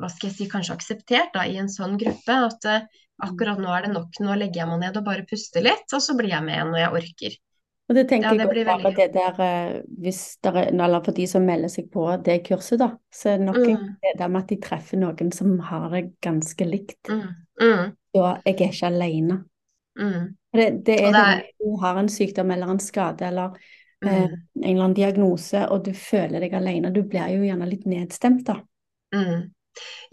hva 0.01 0.11
skal 0.13 0.29
jeg 0.31 0.37
si, 0.37 0.49
kanskje 0.53 0.77
akseptert 0.77 1.33
da, 1.37 1.47
i 1.49 1.57
en 1.61 1.71
sånn 1.73 1.97
gruppe. 2.01 2.37
At 2.51 2.69
uh, 2.71 3.01
akkurat 3.25 3.61
nå 3.63 3.73
er 3.77 3.87
det 3.89 3.95
nok, 3.95 4.21
nå 4.25 4.37
legger 4.41 4.65
jeg 4.65 4.73
meg 4.73 4.85
ned 4.85 5.01
og 5.01 5.09
bare 5.09 5.27
puster 5.31 5.65
litt, 5.65 5.87
og 5.95 6.03
så 6.05 6.17
blir 6.19 6.35
jeg 6.35 6.47
med 6.47 6.71
når 6.73 6.83
jeg 6.85 6.95
orker. 7.01 7.41
Og 7.89 7.97
det 7.99 8.07
tenker 8.09 8.31
Ja, 8.31 8.33
det 8.39 8.47
jeg 8.47 8.49
bare 8.49 8.65
veldig 8.69 8.95
det 8.97 9.07
der 9.13 9.41
eh, 9.45 9.83
hvis 10.01 10.21
der 10.45 10.57
er, 10.63 10.71
eller 10.73 11.03
for 11.05 11.13
de 11.17 11.27
som 11.29 11.45
melder 11.45 11.69
seg 11.69 11.91
på 11.93 12.07
det 12.25 12.39
kurset, 12.47 12.79
da, 12.81 12.95
så 13.13 13.35
er 13.35 13.43
det 13.43 13.49
nok 13.51 13.61
Mm, 13.61 13.97
det 14.05 14.15
der 14.19 14.31
med 14.33 14.41
at 14.43 14.55
de 14.55 14.59
treffer 14.65 15.01
noen 15.03 15.33
som 15.37 15.59
har 15.69 15.91
det 15.93 16.05
ganske 16.25 16.65
likt. 16.69 17.03
mm, 17.09 17.29
mm, 17.61 17.97
Og 18.17 18.25
jeg 18.47 18.55
er 18.55 18.71
ikke 18.71 18.87
alene. 18.89 19.45
Mm, 19.99 20.37
Det, 20.55 20.71
det 20.87 20.95
er 21.07 21.13
det 21.13 21.25
når 21.27 21.41
du 21.59 21.65
har 21.83 21.97
en 21.99 22.09
sykdom 22.09 22.51
eller 22.55 22.71
en 22.75 22.81
skade 22.83 23.27
eller 23.27 23.57
eh, 24.07 24.23
mm, 24.23 24.47
en 24.63 24.65
eller 24.71 24.85
annen 24.85 24.95
diagnose, 24.97 25.65
og 25.71 25.85
du 25.89 25.93
føler 25.99 26.41
deg 26.45 26.55
alene. 26.55 26.93
Du 26.95 27.03
blir 27.03 27.33
jo 27.35 27.43
gjerne 27.49 27.69
litt 27.71 27.87
nedstemt, 27.91 28.45
da. 28.47 28.61
mm. 29.15 29.51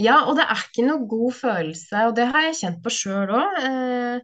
Ja, 0.02 0.16
og 0.30 0.38
det 0.40 0.46
er 0.50 0.62
ikke 0.66 0.86
noe 0.88 1.08
god 1.10 1.34
følelse, 1.38 2.06
og 2.10 2.16
det 2.18 2.28
har 2.34 2.46
jeg 2.48 2.58
kjent 2.62 2.80
på 2.86 2.94
sjøl 2.96 3.34
òg. 3.38 3.60
Eh, 3.68 4.22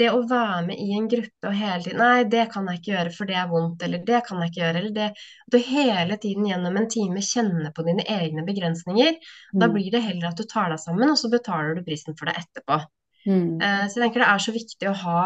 det 0.00 0.08
å 0.10 0.22
være 0.30 0.62
med 0.68 0.80
i 0.80 0.88
en 0.98 1.06
gruppe 1.12 1.48
og 1.50 1.56
hele 1.58 1.84
tiden 1.84 2.00
Nei, 2.02 2.24
det 2.32 2.46
kan 2.54 2.66
jeg 2.70 2.80
ikke 2.80 2.92
gjøre, 2.94 3.12
for 3.16 3.30
det 3.30 3.36
er 3.38 3.50
vondt, 3.52 3.84
eller 3.86 4.02
det 4.08 4.20
kan 4.28 4.40
jeg 4.42 4.52
ikke 4.52 4.62
gjøre, 4.62 4.80
eller 4.82 4.94
det 4.96 5.08
du 5.54 5.58
hele 5.68 6.18
tiden 6.24 6.48
gjennom 6.50 6.78
en 6.80 6.88
time 6.96 7.22
kjenner 7.28 7.74
på 7.76 7.84
dine 7.88 8.06
egne 8.18 8.44
begrensninger. 8.48 9.18
Da 9.60 9.68
Mm. 9.68 9.76
blir 9.76 9.90
det 9.94 10.02
heller 10.06 10.30
at 10.32 10.40
du 10.40 10.44
tar 10.50 10.72
deg 10.74 10.82
sammen, 10.82 11.12
og 11.12 11.20
så 11.20 11.30
betaler 11.32 11.76
du 11.78 11.84
prisen 11.86 12.18
for 12.18 12.30
det 12.30 12.38
etterpå. 12.42 12.80
Mm. 13.26 13.60
Eh, 13.62 13.82
så 13.86 13.98
jeg 13.98 14.04
tenker 14.06 14.24
det 14.24 14.28
er 14.30 14.42
så 14.42 14.54
viktig 14.54 14.88
å 14.90 14.94
ha, 15.04 15.24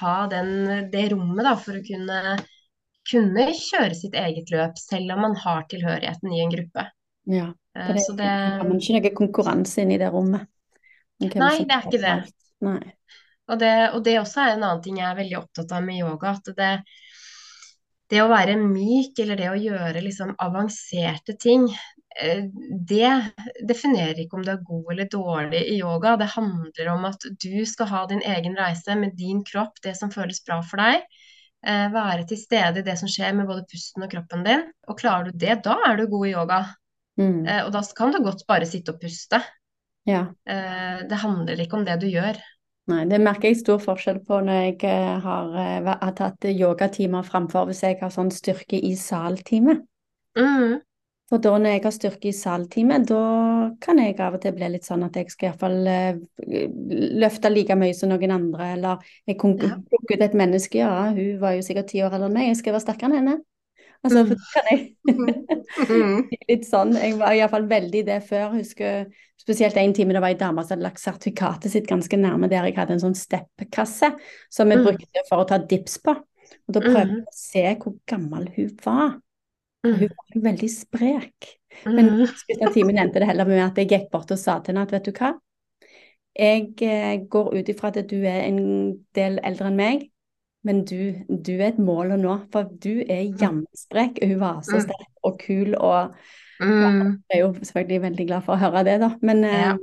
ha 0.00 0.16
den, 0.32 0.52
det 0.92 1.06
rommet 1.12 1.44
da, 1.44 1.54
for 1.60 1.78
å 1.78 1.84
kunne, 1.84 2.36
kunne 3.10 3.46
kjøre 3.60 3.96
sitt 3.98 4.16
eget 4.16 4.52
løp, 4.54 4.78
selv 4.80 5.16
om 5.16 5.24
man 5.28 5.38
har 5.44 5.66
tilhørigheten 5.70 6.32
i 6.32 6.42
en 6.44 6.54
gruppe. 6.54 6.86
Ja. 7.32 7.50
Eh, 7.76 7.92
det 7.92 8.04
så 8.06 8.16
det 8.16 8.28
har 8.30 8.64
man 8.64 8.80
ikke 8.80 8.98
noe 8.98 9.16
konkurranse 9.22 9.84
inn 9.84 9.94
i 9.96 10.00
det 10.00 10.12
rommet. 10.14 10.48
Nei, 11.20 11.58
det 11.64 11.76
er 11.76 11.88
ikke 11.88 12.02
det. 12.02 12.16
Og 13.46 13.60
det, 13.60 13.74
og 13.94 14.00
det 14.04 14.16
også 14.20 14.42
er 14.42 14.54
en 14.54 14.64
annen 14.66 14.82
ting 14.84 14.98
jeg 15.00 15.06
er 15.08 15.20
veldig 15.20 15.36
opptatt 15.38 15.76
av 15.76 15.84
med 15.84 16.00
yoga. 16.00 16.32
At 16.34 16.50
det, 16.58 16.70
det 18.10 18.22
å 18.22 18.30
være 18.30 18.56
myk, 18.60 19.18
eller 19.22 19.38
det 19.38 19.52
å 19.52 19.60
gjøre 19.60 20.02
liksom 20.04 20.34
avanserte 20.42 21.36
ting, 21.40 21.68
det 22.88 23.10
definerer 23.68 24.18
ikke 24.22 24.38
om 24.38 24.44
du 24.44 24.50
er 24.54 24.62
god 24.64 24.92
eller 24.94 25.08
dårlig 25.12 25.62
i 25.68 25.78
yoga. 25.80 26.14
Det 26.16 26.30
handler 26.32 26.88
om 26.94 27.04
at 27.08 27.26
du 27.42 27.64
skal 27.68 27.90
ha 27.92 28.04
din 28.10 28.22
egen 28.24 28.56
reise 28.56 28.96
med 28.96 29.16
din 29.18 29.42
kropp, 29.44 29.76
det 29.84 29.96
som 29.98 30.12
føles 30.14 30.40
bra 30.46 30.62
for 30.64 30.80
deg. 30.80 31.04
Eh, 31.66 31.86
Være 31.92 32.26
til 32.28 32.40
stede 32.40 32.80
i 32.80 32.86
det 32.86 32.96
som 33.00 33.10
skjer 33.10 33.36
med 33.36 33.48
både 33.48 33.66
pusten 33.68 34.06
og 34.06 34.10
kroppen 34.12 34.44
din. 34.46 34.66
Og 34.88 34.98
klarer 35.00 35.30
du 35.30 35.38
det, 35.38 35.60
da 35.66 35.76
er 35.88 36.00
du 36.00 36.06
god 36.08 36.26
i 36.28 36.34
yoga. 36.34 36.60
Mm. 37.20 37.46
Eh, 37.46 37.62
Og 37.66 37.72
da 37.74 37.82
kan 37.96 38.12
du 38.12 38.22
godt 38.24 38.46
bare 38.48 38.68
sitte 38.68 38.94
og 38.94 39.00
puste. 39.02 39.42
Ja. 40.06 40.26
Eh, 40.46 41.02
Det 41.08 41.18
handler 41.20 41.60
ikke 41.60 41.80
om 41.80 41.84
det 41.84 42.00
du 42.00 42.06
gjør. 42.06 42.38
Nei, 42.86 43.04
det 43.10 43.18
merker 43.18 43.50
jeg 43.50 43.58
stor 43.58 43.80
forskjell 43.82 44.20
på 44.22 44.38
når 44.46 44.60
jeg 44.62 45.20
har, 45.24 45.54
har 45.98 46.12
tatt 46.14 46.44
yogatimer 46.46 47.26
framfor 47.26 47.66
hvis 47.66 47.82
jeg 47.82 47.98
har 47.98 48.12
sånn 48.14 48.30
styrke 48.30 48.78
i 48.78 48.92
sal-time. 48.94 49.80
Mm, 50.38 50.78
For 51.26 51.42
da 51.42 51.56
når 51.58 51.72
jeg 51.74 51.82
har 51.82 51.94
styrke 51.94 52.28
i 52.30 52.32
sal-time, 52.36 53.00
da 53.08 53.20
kan 53.82 53.98
jeg 53.98 54.14
av 54.22 54.36
og 54.38 54.42
til 54.44 54.52
bli 54.54 54.68
litt 54.70 54.84
sånn 54.86 55.02
at 55.08 55.16
jeg 55.18 55.32
skal 55.32 55.48
iallfall 55.48 55.80
uh, 55.90 56.20
løfte 57.18 57.50
like 57.50 57.74
mye 57.78 57.96
som 57.98 58.12
noen 58.12 58.30
andre, 58.30 58.68
eller 58.76 59.02
jeg 59.26 59.40
Ja. 59.42 59.74
ut 59.90 60.22
et 60.22 60.34
menneske, 60.38 60.78
ja, 60.78 61.10
hun 61.10 61.40
var 61.42 61.56
jo 61.56 61.62
sikkert 61.66 61.88
ti 61.90 61.98
år 62.04 62.14
eldre 62.14 62.28
enn 62.30 62.36
meg, 62.38 62.46
jeg 62.52 62.60
skal 62.62 62.76
være 62.76 62.84
sterkere 62.86 63.10
enn 63.10 63.16
henne. 63.18 63.36
Altså, 64.04 64.22
Mm. 64.22 64.28
for 64.28 64.34
da 64.36 64.46
kan 64.54 64.66
jeg 64.70 64.96
mm, 65.90 66.30
litt 66.50 66.64
sånn. 66.68 66.94
Jeg 66.94 67.18
var 67.18 67.32
iallfall 67.34 67.66
veldig 67.66 68.04
det 68.06 68.22
før. 68.22 68.52
Husker 68.54 69.06
spesielt 69.40 69.76
en 69.76 69.94
time 69.96 70.12
det 70.14 70.20
var 70.22 70.28
ei 70.30 70.38
dame 70.38 70.62
som 70.62 70.76
hadde 70.76 70.84
lagt 70.86 71.00
sertifikatet 71.02 71.72
sitt 71.72 71.88
ganske 71.90 72.16
nærme 72.20 72.46
der 72.48 72.68
jeg 72.68 72.76
hadde 72.76 72.92
en 72.94 73.02
sånn 73.02 73.16
steppkasse 73.18 74.12
som 74.52 74.70
jeg 74.70 74.78
Mm. 74.78 74.84
brukte 74.84 75.24
for 75.28 75.42
å 75.42 75.48
ta 75.48 75.58
dips 75.58 75.98
på. 75.98 76.14
Og 76.68 76.72
da 76.76 76.80
prøvde 76.80 77.10
vi 77.16 77.18
jeg 77.18 77.26
å 77.26 77.34
se 77.34 77.64
hvor 77.82 77.94
gammel 78.06 78.46
hun 78.54 78.76
var. 78.84 79.16
Mm, 79.86 79.96
Hun 80.00 80.12
var 80.12 80.34
jo 80.34 80.42
veldig 80.44 80.70
sprek. 80.72 81.50
Men 81.84 82.08
mm, 82.12 82.26
slutten 82.26 82.68
av 82.68 82.74
timen 82.74 82.98
endte 82.98 83.20
det 83.22 83.28
heller 83.30 83.48
med 83.48 83.62
at 83.64 83.78
jeg 83.80 83.90
gikk 83.90 84.06
bort 84.12 84.32
og 84.32 84.40
sa 84.40 84.58
til 84.60 84.72
henne 84.74 84.86
at 84.86 84.94
vet 84.96 85.08
du 85.08 85.12
hva, 85.16 85.34
jeg 86.36 86.66
eh, 86.84 87.14
går 87.32 87.54
ut 87.56 87.68
ifra 87.72 87.88
at 87.92 88.02
du 88.10 88.18
er 88.28 88.42
en 88.44 88.60
del 89.16 89.38
eldre 89.44 89.70
enn 89.70 89.78
meg, 89.78 90.06
men 90.66 90.82
du, 90.84 90.98
du 91.30 91.52
er 91.56 91.70
et 91.70 91.78
mål 91.80 92.16
å 92.16 92.18
nå, 92.20 92.34
for 92.52 92.68
du 92.82 93.04
er 93.06 93.22
jamsprek. 93.40 94.18
Hun 94.24 94.38
var 94.42 94.62
så 94.66 94.80
Mm. 94.80 94.84
sterk 94.88 95.28
og 95.30 95.38
kul, 95.40 95.76
og 95.78 96.16
mm. 96.60 97.22
jeg 97.30 97.38
er 97.38 97.44
jo 97.44 97.52
selvfølgelig 97.60 98.02
veldig 98.08 98.26
glad 98.32 98.44
for 98.48 98.56
å 98.56 98.60
høre 98.64 98.82
det, 98.88 98.98
da. 99.04 99.12
Men 99.22 99.44
eh, 99.44 99.62
Ja. 99.62 99.76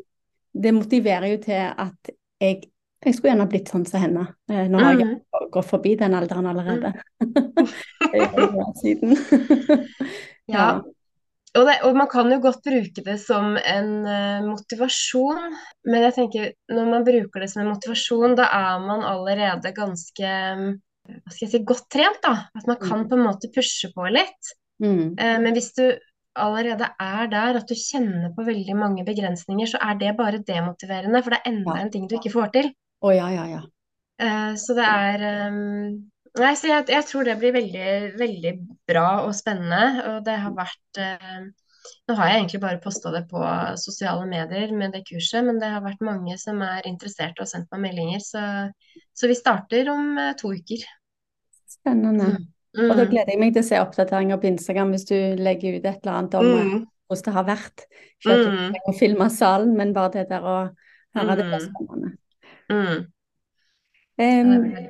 det 0.54 0.74
motiverer 0.76 1.32
jo 1.32 1.40
til 1.46 1.62
at 1.88 2.14
jeg, 2.44 2.62
jeg 3.06 3.16
skulle 3.16 3.34
gjerne 3.34 3.50
blitt 3.52 3.70
sånn 3.72 3.86
som 3.88 4.04
henne. 4.04 4.26
Eh, 4.52 4.66
nå 4.72 4.80
har 4.82 4.98
jeg 4.98 5.08
Mm. 5.08 5.48
gått 5.52 5.70
forbi 5.70 5.96
den 6.00 6.14
alderen 6.18 6.48
allerede. 6.50 6.94
er 8.14 8.58
år 8.64 8.74
siden. 8.82 9.16
Ja. 10.52 10.82
Og, 11.56 11.68
det, 11.70 11.76
og 11.86 11.96
man 11.96 12.10
kan 12.10 12.32
jo 12.34 12.40
godt 12.42 12.64
bruke 12.66 13.04
det 13.06 13.20
som 13.22 13.54
en 13.56 13.92
eh, 14.10 14.42
motivasjon, 14.44 15.54
men 15.86 16.06
jeg 16.08 16.16
tenker 16.18 16.50
når 16.74 16.90
man 16.90 17.06
bruker 17.06 17.40
det 17.44 17.48
som 17.52 17.62
en 17.62 17.70
motivasjon, 17.70 18.34
da 18.36 18.50
er 18.52 18.82
man 18.84 19.06
allerede 19.06 19.72
ganske 19.78 20.32
mm, 20.58 20.74
hva 21.04 21.32
skal 21.36 21.46
jeg 21.46 21.52
si, 21.54 21.62
godt 21.68 21.86
trent, 21.94 22.20
da. 22.26 22.34
At 22.58 22.68
man 22.68 22.80
kan 22.82 23.06
på 23.08 23.20
en 23.20 23.26
måte 23.28 23.52
pushe 23.54 23.92
på 23.94 24.10
litt. 24.12 24.54
Mm. 24.84 25.14
Eh, 25.20 25.38
men 25.46 25.54
hvis 25.56 25.72
du 25.78 25.86
allerede 26.34 26.90
er 27.00 27.28
der 27.30 27.60
at 27.60 27.70
du 27.70 27.76
kjenner 27.78 28.32
på 28.34 28.46
veldig 28.48 28.76
mange 28.78 29.06
begrensninger, 29.06 29.70
så 29.70 29.82
er 29.84 30.00
det 30.02 30.16
bare 30.18 30.42
demotiverende, 30.42 31.22
for 31.22 31.36
det 31.36 31.42
er 31.44 31.52
enda 31.52 31.78
en 31.80 31.92
ting 31.94 32.08
du 32.10 32.18
ikke 32.18 32.34
får 32.34 32.54
til. 32.56 32.72
Å 33.04 33.12
ja, 33.14 33.28
ja, 33.34 33.46
ja. 33.52 33.62
Eh, 34.24 34.54
så 34.62 34.76
det 34.78 34.86
er 34.88 35.24
um, 35.52 36.10
Nei, 36.40 36.54
så 36.58 36.66
jeg, 36.70 36.86
jeg 36.90 37.06
tror 37.06 37.28
det 37.28 37.36
blir 37.38 37.54
veldig, 37.54 37.90
veldig 38.18 38.54
bra 38.90 39.08
og 39.28 39.36
spennende. 39.38 39.84
Og 40.10 40.24
det 40.26 40.38
har 40.42 40.56
vært 40.58 41.00
eh, 41.02 41.44
Nå 42.08 42.16
har 42.16 42.30
jeg 42.32 42.40
egentlig 42.40 42.62
bare 42.64 42.80
posta 42.82 43.12
det 43.14 43.26
på 43.30 43.42
sosiale 43.82 44.24
medier 44.30 44.72
med 44.72 44.94
det 44.96 45.04
kurset, 45.10 45.44
men 45.46 45.60
det 45.60 45.68
har 45.74 45.84
vært 45.84 46.02
mange 46.04 46.38
som 46.40 46.62
er 46.64 46.88
interessert 46.88 47.36
og 47.38 47.44
har 47.44 47.52
sendt 47.52 47.70
meg 47.76 47.84
meldinger. 47.90 48.24
Så, 48.24 48.42
så 49.14 49.28
vi 49.30 49.36
starter 49.38 49.92
om 49.92 50.18
eh, 50.18 50.32
to 50.40 50.54
uker. 50.56 50.86
Spennende. 51.76 52.32
Mm. 52.34 52.50
Og 52.88 52.96
da 52.98 53.04
Mm. 53.04 53.12
gleder 53.12 53.30
jeg 53.30 53.40
meg 53.44 53.52
til 53.54 53.62
å 53.62 53.68
se 53.68 53.80
oppdateringer 53.84 54.40
på 54.42 54.48
Instagram 54.50 54.96
hvis 54.96 55.04
du 55.06 55.16
legger 55.38 55.76
ut 55.78 55.86
et 55.86 56.00
eller 56.02 56.16
annet 56.18 56.38
om 56.40 56.48
eh, 56.50 56.64
Mm. 56.72 56.86
hvordan 57.12 57.26
det 57.28 57.34
har 57.36 57.46
vært. 57.52 57.84
Ikke 58.18 58.34
at 58.34 58.42
du 58.42 58.50
Mm. 58.50 58.58
trenger 58.72 58.90
å 58.90 58.98
filme 58.98 59.30
salen, 59.30 59.76
men 59.78 59.94
bare 59.94 60.12
det 60.16 60.30
der 60.32 60.42
å 60.42 60.56
høre 61.14 61.36
det 61.38 61.46
blir 61.46 61.60
Mm. 61.60 61.68
spennende. 61.68 62.18
Mm. 62.70 63.10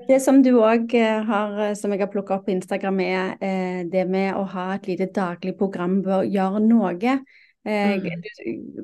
Det 0.08 0.18
som 0.22 0.42
du 0.44 0.50
òg 0.60 0.92
har, 1.26 1.54
eh, 1.70 1.74
som 1.80 1.92
jeg 1.94 2.02
har 2.04 2.12
plukka 2.12 2.36
opp 2.36 2.46
på 2.46 2.52
Instagram, 2.52 3.00
er 3.00 3.38
eh, 3.40 3.84
det 3.88 4.04
med 4.10 4.36
å 4.36 4.44
ha 4.52 4.74
et 4.76 4.88
lite 4.88 5.08
daglig 5.16 5.56
program 5.58 6.02
bør 6.04 6.26
gjøre 6.28 6.60
noe. 6.68 7.20
Eh, 7.66 7.96
Mm. 7.96 8.22
du 8.22 8.84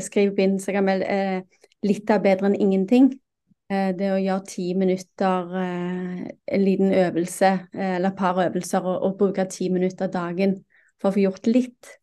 skriver 0.00 0.32
på 0.34 0.42
Instagram 0.46 0.88
eh, 0.88 1.42
litt 1.84 2.10
er 2.10 2.18
bedre 2.24 2.46
enn 2.48 2.56
ingenting. 2.56 3.10
Eh, 3.68 3.92
det 3.92 4.08
å 4.14 4.22
gjøre 4.22 4.46
ti 4.46 4.72
minutter, 4.74 5.52
eh, 5.60 6.30
en 6.56 6.64
liten 6.64 6.92
øvelse 6.94 7.68
eh, 7.74 7.96
eller 7.96 8.08
et 8.08 8.16
par 8.16 8.40
øvelser, 8.46 8.80
og, 8.80 9.02
og 9.02 9.18
bruke 9.18 9.44
ti 9.50 9.68
minutter 9.68 10.08
dagen 10.08 10.64
for 11.00 11.10
å 11.10 11.12
få 11.12 11.20
gjort 11.26 11.46
litt, 11.46 11.98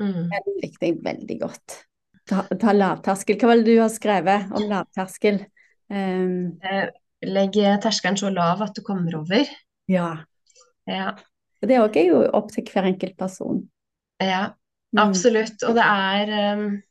Mm. 0.00 0.30
det 0.30 0.54
likte 0.64 0.86
jeg 0.88 0.98
veldig 1.04 1.34
godt. 1.38 1.74
Ta, 2.26 2.42
ta 2.58 2.72
lavterskel. 2.72 3.36
Hva 3.38 3.46
var 3.52 3.60
det 3.60 3.66
du 3.66 3.78
har 3.78 3.90
skrevet 3.92 4.50
om 4.50 4.64
lavterskel? 4.66 5.44
Eh, 5.92 6.88
Legg 7.22 7.54
terskelen 7.84 8.16
så 8.18 8.32
lav 8.34 8.62
at 8.64 8.74
du 8.74 8.82
kommer 8.82 9.14
over. 9.20 9.46
ja. 9.88 10.24
Ja. 10.88 11.12
Og 11.62 11.68
det 11.70 11.76
òg 11.78 11.96
er 12.00 12.08
jo 12.08 12.22
opp 12.34 12.48
til 12.50 12.64
hver 12.66 12.88
enkelt 12.88 13.16
person. 13.16 13.68
Ja, 14.20 14.48
Mm. 14.92 14.98
absolutt. 15.08 15.62
Og 15.64 15.74
det 15.78 15.84
er 15.84 16.54
um, 16.56 16.82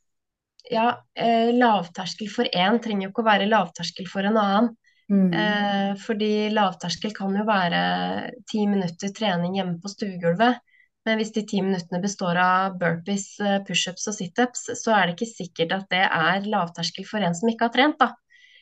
Ja, 0.70 0.96
eh, 1.14 1.50
lavterskel 1.52 2.28
for 2.30 2.44
én 2.54 2.80
trenger 2.82 3.02
jo 3.04 3.10
ikke 3.10 3.22
å 3.22 3.28
være 3.28 3.46
lavterskel 3.50 4.08
for 4.08 4.22
en 4.26 4.36
annen. 4.40 4.70
Mm. 5.10 5.32
Eh, 5.34 5.94
fordi 6.00 6.48
lavterskel 6.50 7.12
kan 7.14 7.34
jo 7.36 7.44
være 7.44 8.30
ti 8.48 8.64
minutter 8.66 9.12
trening 9.12 9.54
hjemme 9.58 9.78
på 9.82 9.90
stuegulvet. 9.92 10.58
Men 11.04 11.18
hvis 11.18 11.32
de 11.34 11.42
ti 11.42 11.60
minuttene 11.60 12.00
består 12.00 12.36
av 12.38 12.78
burpees, 12.78 13.38
eh, 13.40 13.58
pushups 13.66 14.06
og 14.08 14.14
situps, 14.14 14.70
så 14.82 14.94
er 14.96 15.06
det 15.06 15.16
ikke 15.18 15.34
sikkert 15.34 15.72
at 15.76 15.88
det 15.90 16.06
er 16.08 16.48
lavterskel 16.48 17.04
for 17.06 17.18
en 17.20 17.34
som 17.34 17.50
ikke 17.50 17.68
har 17.68 17.74
trent, 17.76 17.98
da. 17.98 18.12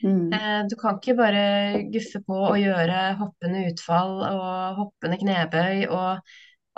Mm. 0.02 0.32
Eh, 0.32 0.60
Du 0.68 0.76
kan 0.80 0.96
ikke 0.98 1.16
bare 1.18 1.82
guffe 1.92 2.22
på 2.24 2.36
og 2.50 2.60
gjøre 2.60 3.00
hoppende 3.20 3.66
utfall 3.70 4.22
og 4.30 4.78
hoppende 4.78 5.18
knebøy 5.20 5.84
og 5.90 6.22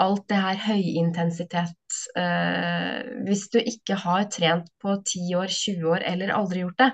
alt 0.03 0.25
det 0.33 0.41
her 0.41 0.59
høyintensitet 0.65 1.99
eh, 2.19 3.13
hvis 3.27 3.45
du 3.53 3.61
ikke 3.61 3.99
har 4.03 4.27
trent 4.33 4.71
på 4.83 4.97
10 5.05 5.37
år, 5.39 5.53
20 5.53 5.93
år 5.93 6.07
eller 6.15 6.35
aldri 6.35 6.65
gjort 6.65 6.81
det. 6.83 6.91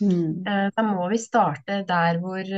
Mm. 0.00 0.44
Eh, 0.48 0.66
da 0.76 0.84
må 0.84 1.08
vi 1.12 1.20
starte 1.20 1.82
der 1.88 2.20
hvor 2.20 2.54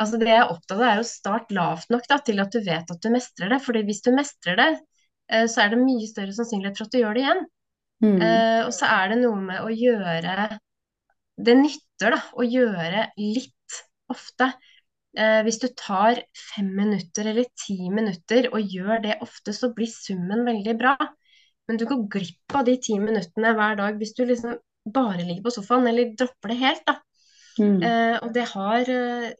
Altså 0.00 0.16
det 0.20 0.28
jeg 0.30 0.38
er 0.38 0.52
opptatt 0.52 0.78
av, 0.78 0.84
er 0.86 1.00
å 1.02 1.08
starte 1.08 1.56
lavt 1.56 1.90
nok 1.92 2.04
da, 2.08 2.20
til 2.24 2.38
at 2.40 2.54
du 2.54 2.60
vet 2.64 2.92
at 2.92 3.02
du 3.02 3.08
mestrer 3.12 3.50
det. 3.50 3.58
fordi 3.64 3.82
hvis 3.84 4.00
du 4.06 4.12
mestrer 4.14 4.56
det, 4.56 4.68
så 5.50 5.64
er 5.64 5.72
det 5.72 5.80
mye 5.82 6.06
større 6.06 6.32
sannsynlighet 6.32 6.78
for 6.78 6.86
at 6.86 6.94
du 6.94 7.00
gjør 7.00 7.16
det 7.16 7.24
igjen. 7.24 7.42
Mm. 8.04 8.22
Og 8.68 8.70
så 8.76 8.86
er 8.86 9.10
det 9.10 9.18
noe 9.24 9.40
med 9.42 9.66
å 9.66 9.72
gjøre 9.74 10.60
Det 11.36 11.54
nytter 11.58 12.16
da, 12.16 12.20
å 12.36 12.46
gjøre 12.46 13.10
litt 13.20 13.80
ofte. 14.12 14.50
Eh, 15.16 15.40
hvis 15.46 15.60
du 15.62 15.68
tar 15.76 16.20
fem 16.36 16.68
minutter 16.76 17.30
eller 17.30 17.48
ti 17.56 17.76
minutter 17.92 18.50
og 18.52 18.74
gjør 18.76 19.02
det 19.04 19.18
ofte, 19.24 19.54
så 19.56 19.72
blir 19.76 19.90
summen 19.90 20.44
veldig 20.48 20.76
bra. 20.80 20.96
Men 21.66 21.80
du 21.80 21.86
går 21.88 22.06
glipp 22.12 22.56
av 22.56 22.66
de 22.68 22.76
ti 22.82 22.98
minuttene 23.02 23.54
hver 23.56 23.78
dag 23.80 23.98
hvis 24.00 24.14
du 24.16 24.24
liksom 24.26 24.56
bare 24.86 25.24
ligger 25.24 25.42
på 25.48 25.54
sofaen 25.56 25.88
eller 25.90 26.12
dropper 26.18 26.52
det 26.52 26.58
helt, 26.60 26.84
da. 26.86 27.00
Mm. 27.56 27.80
Eh, 27.82 28.16
og 28.20 28.32
det 28.36 28.44
har 28.52 28.90
eh, 28.92 29.30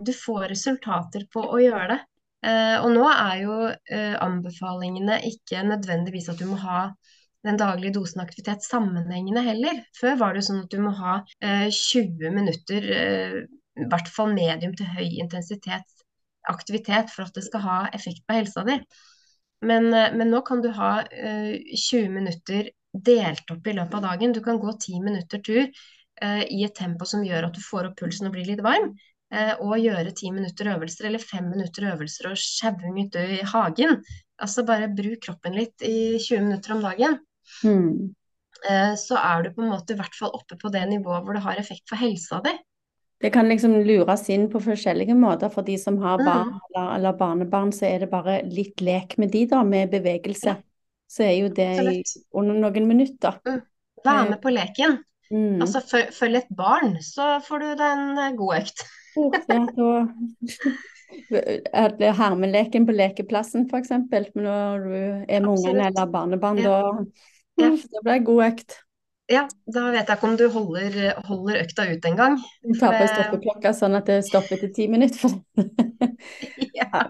Du 0.00 0.12
får 0.16 0.46
resultater 0.52 1.26
på 1.32 1.42
å 1.44 1.58
gjøre 1.60 1.88
det. 1.92 1.98
Eh, 2.48 2.76
og 2.80 2.92
nå 2.94 3.04
er 3.10 3.34
jo 3.42 3.56
eh, 3.68 4.14
anbefalingene 4.16 5.18
ikke 5.28 5.60
nødvendigvis 5.68 6.30
at 6.32 6.40
du 6.40 6.46
må 6.48 6.56
ha 6.62 6.86
den 7.46 7.56
daglige 7.60 7.94
dosen 7.96 8.20
aktivitet 8.24 8.64
sammenhengende 8.66 9.42
heller. 9.46 9.80
Før 10.00 10.18
var 10.20 10.36
det 10.36 10.44
sånn 10.46 10.62
at 10.64 10.72
du 10.72 10.80
må 10.84 10.92
ha 10.98 11.20
eh, 11.40 11.68
20 11.72 12.34
minutter, 12.36 12.90
eh, 12.96 13.38
i 13.80 13.88
hvert 13.88 14.10
fall 14.12 14.34
medium 14.36 14.74
til 14.76 14.90
høy 14.96 15.06
intensitet 15.22 15.86
aktivitet 16.50 17.10
for 17.12 17.26
at 17.28 17.36
det 17.36 17.44
skal 17.46 17.64
ha 17.64 17.78
effekt 17.96 18.24
på 18.26 18.36
helsa 18.38 18.64
di. 18.66 18.76
Men, 19.68 19.92
eh, 19.94 20.12
men 20.16 20.30
nå 20.32 20.40
kan 20.46 20.62
du 20.64 20.70
ha 20.76 20.92
eh, 21.04 21.56
20 21.76 22.08
minutter 22.16 22.70
delt 22.92 23.50
opp 23.54 23.66
i 23.70 23.74
løpet 23.76 23.96
av 24.00 24.06
dagen. 24.08 24.32
Du 24.32 24.40
kan 24.44 24.58
gå 24.60 24.72
10 24.72 25.00
minutter 25.04 25.42
tur 25.44 25.62
eh, 25.62 26.44
i 26.48 26.64
et 26.66 26.74
tempo 26.76 27.06
som 27.08 27.24
gjør 27.24 27.48
at 27.48 27.56
du 27.56 27.62
får 27.64 27.90
opp 27.90 27.98
pulsen 28.00 28.28
og 28.30 28.36
blir 28.36 28.48
litt 28.48 28.64
varm. 28.64 28.92
eh, 29.30 29.52
og 29.62 29.76
gjøre 29.78 30.10
10 30.10 30.32
minutter 30.34 30.72
øvelser 30.72 31.06
eller 31.06 31.22
5 31.22 31.50
minutter 31.52 31.86
øvelser 31.92 32.32
og 32.32 32.40
sjauing 32.40 32.96
ute 33.04 33.22
i 33.38 33.42
hagen. 33.52 34.00
Altså 34.42 34.64
bare 34.66 34.88
bruk 34.90 35.20
kroppen 35.26 35.54
litt 35.54 35.84
i 35.86 36.18
20 36.18 36.48
minutter 36.48 36.74
om 36.74 36.82
dagen. 36.82 37.20
Mm. 37.64 38.14
Eh, 38.68 38.94
så 39.00 39.16
er 39.16 39.42
du 39.42 39.54
på 39.56 39.62
en 39.64 39.70
måte 39.72 39.94
i 39.94 39.98
hvert 40.00 40.14
fall 40.18 40.34
oppe 40.36 40.58
på 40.60 40.70
det 40.72 40.82
nivået 40.90 41.24
hvor 41.24 41.36
det 41.36 41.42
har 41.44 41.60
effekt 41.60 41.88
for 41.88 41.96
helsa 42.00 42.40
di. 42.44 42.52
Det 43.20 43.30
kan 43.34 43.48
liksom 43.48 43.74
lures 43.84 44.22
inn 44.32 44.46
på 44.48 44.60
forskjellige 44.64 45.12
måter. 45.16 45.50
For 45.52 45.62
de 45.62 45.76
som 45.78 45.98
har 46.00 46.18
Mm. 46.18 46.24
barn 46.24 46.52
eller, 46.70 46.94
eller 46.96 47.12
barnebarn, 47.12 47.72
så 47.72 47.84
er 47.86 47.98
det 48.00 48.10
bare 48.10 48.42
litt 48.48 48.80
lek 48.80 49.18
med 49.18 49.30
de, 49.32 49.46
da, 49.46 49.62
med 49.62 49.90
bevegelse. 49.92 50.56
Så 51.10 51.24
er 51.26 51.34
jo 51.40 51.48
det 51.48 51.68
i, 51.84 52.02
under 52.32 52.54
noen 52.54 52.86
minutter. 52.88 53.36
Vær 54.04 54.28
med 54.30 54.40
på 54.40 54.52
leken. 54.54 55.02
Mm. 55.30 55.60
Altså 55.62 55.80
følg, 56.12 56.36
et 56.36 56.48
barn, 56.56 56.96
så 57.02 57.40
får 57.44 57.58
du 57.60 57.66
deg 57.76 57.90
en 57.90 58.18
eh, 58.18 58.32
god 58.38 58.56
økt. 58.62 58.86
Ja, 61.30 61.88
da 61.90 62.06
er 62.06 62.14
Hermeleken 62.14 62.86
på 62.86 62.94
lekeplassen, 62.94 63.66
eksempel. 63.74 64.28
Når 64.34 64.84
du 64.86 64.94
er 65.28 65.40
med 65.42 65.50
ungene 65.50 65.88
eller 65.90 66.06
barnebarn, 66.06 66.58
Ja. 66.62 66.80
da, 66.80 67.04
Ja. 67.60 67.74
Det 67.76 68.02
blir 68.04 68.14
det 68.14 68.24
god 68.28 68.44
økt. 68.50 68.78
Ja, 69.30 69.44
da 69.70 69.84
vet 69.94 70.08
jeg 70.08 70.18
ikke 70.18 70.26
om 70.26 70.36
du 70.38 70.48
holder, 70.50 70.96
holder 71.28 71.60
økta 71.60 71.84
ut 71.86 72.06
en 72.08 72.16
gang. 72.18 72.38
Du 72.66 72.72
tar 72.80 72.96
på 72.96 73.04
stoppeklokka 73.12 73.70
sånn 73.78 73.94
at 73.94 74.08
det 74.10 74.16
stopper 74.26 74.56
etter 74.56 74.72
ti 74.74 74.88
minutter. 74.90 75.36
Ja. 76.80 77.04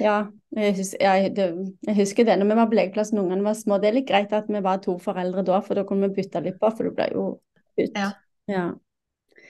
Ja, 0.00 0.14
jeg 0.56 0.74
husker, 0.76 1.02
jeg, 1.04 1.30
det, 1.36 1.46
jeg 1.86 1.96
husker 1.98 2.26
det 2.26 2.36
når 2.40 2.48
vi 2.48 2.56
var 2.58 2.68
på 2.70 2.78
lekeplassen 2.78 3.20
ungene 3.20 3.44
var 3.44 3.56
små. 3.58 3.78
Det 3.80 3.90
er 3.90 3.96
litt 3.98 4.08
greit 4.08 4.32
at 4.36 4.48
vi 4.50 4.62
var 4.64 4.80
to 4.84 4.96
foreldre 5.02 5.44
da, 5.46 5.60
for 5.64 5.78
da 5.78 5.84
kunne 5.88 6.08
vi 6.08 6.18
bytte 6.22 6.42
litt 6.44 6.58
på, 6.60 6.70
for 6.72 6.88
det 6.88 6.94
ble 6.96 7.06
jo 7.12 7.26
ut. 7.78 7.92
Ja. 7.92 8.10
Ja. 8.50 8.64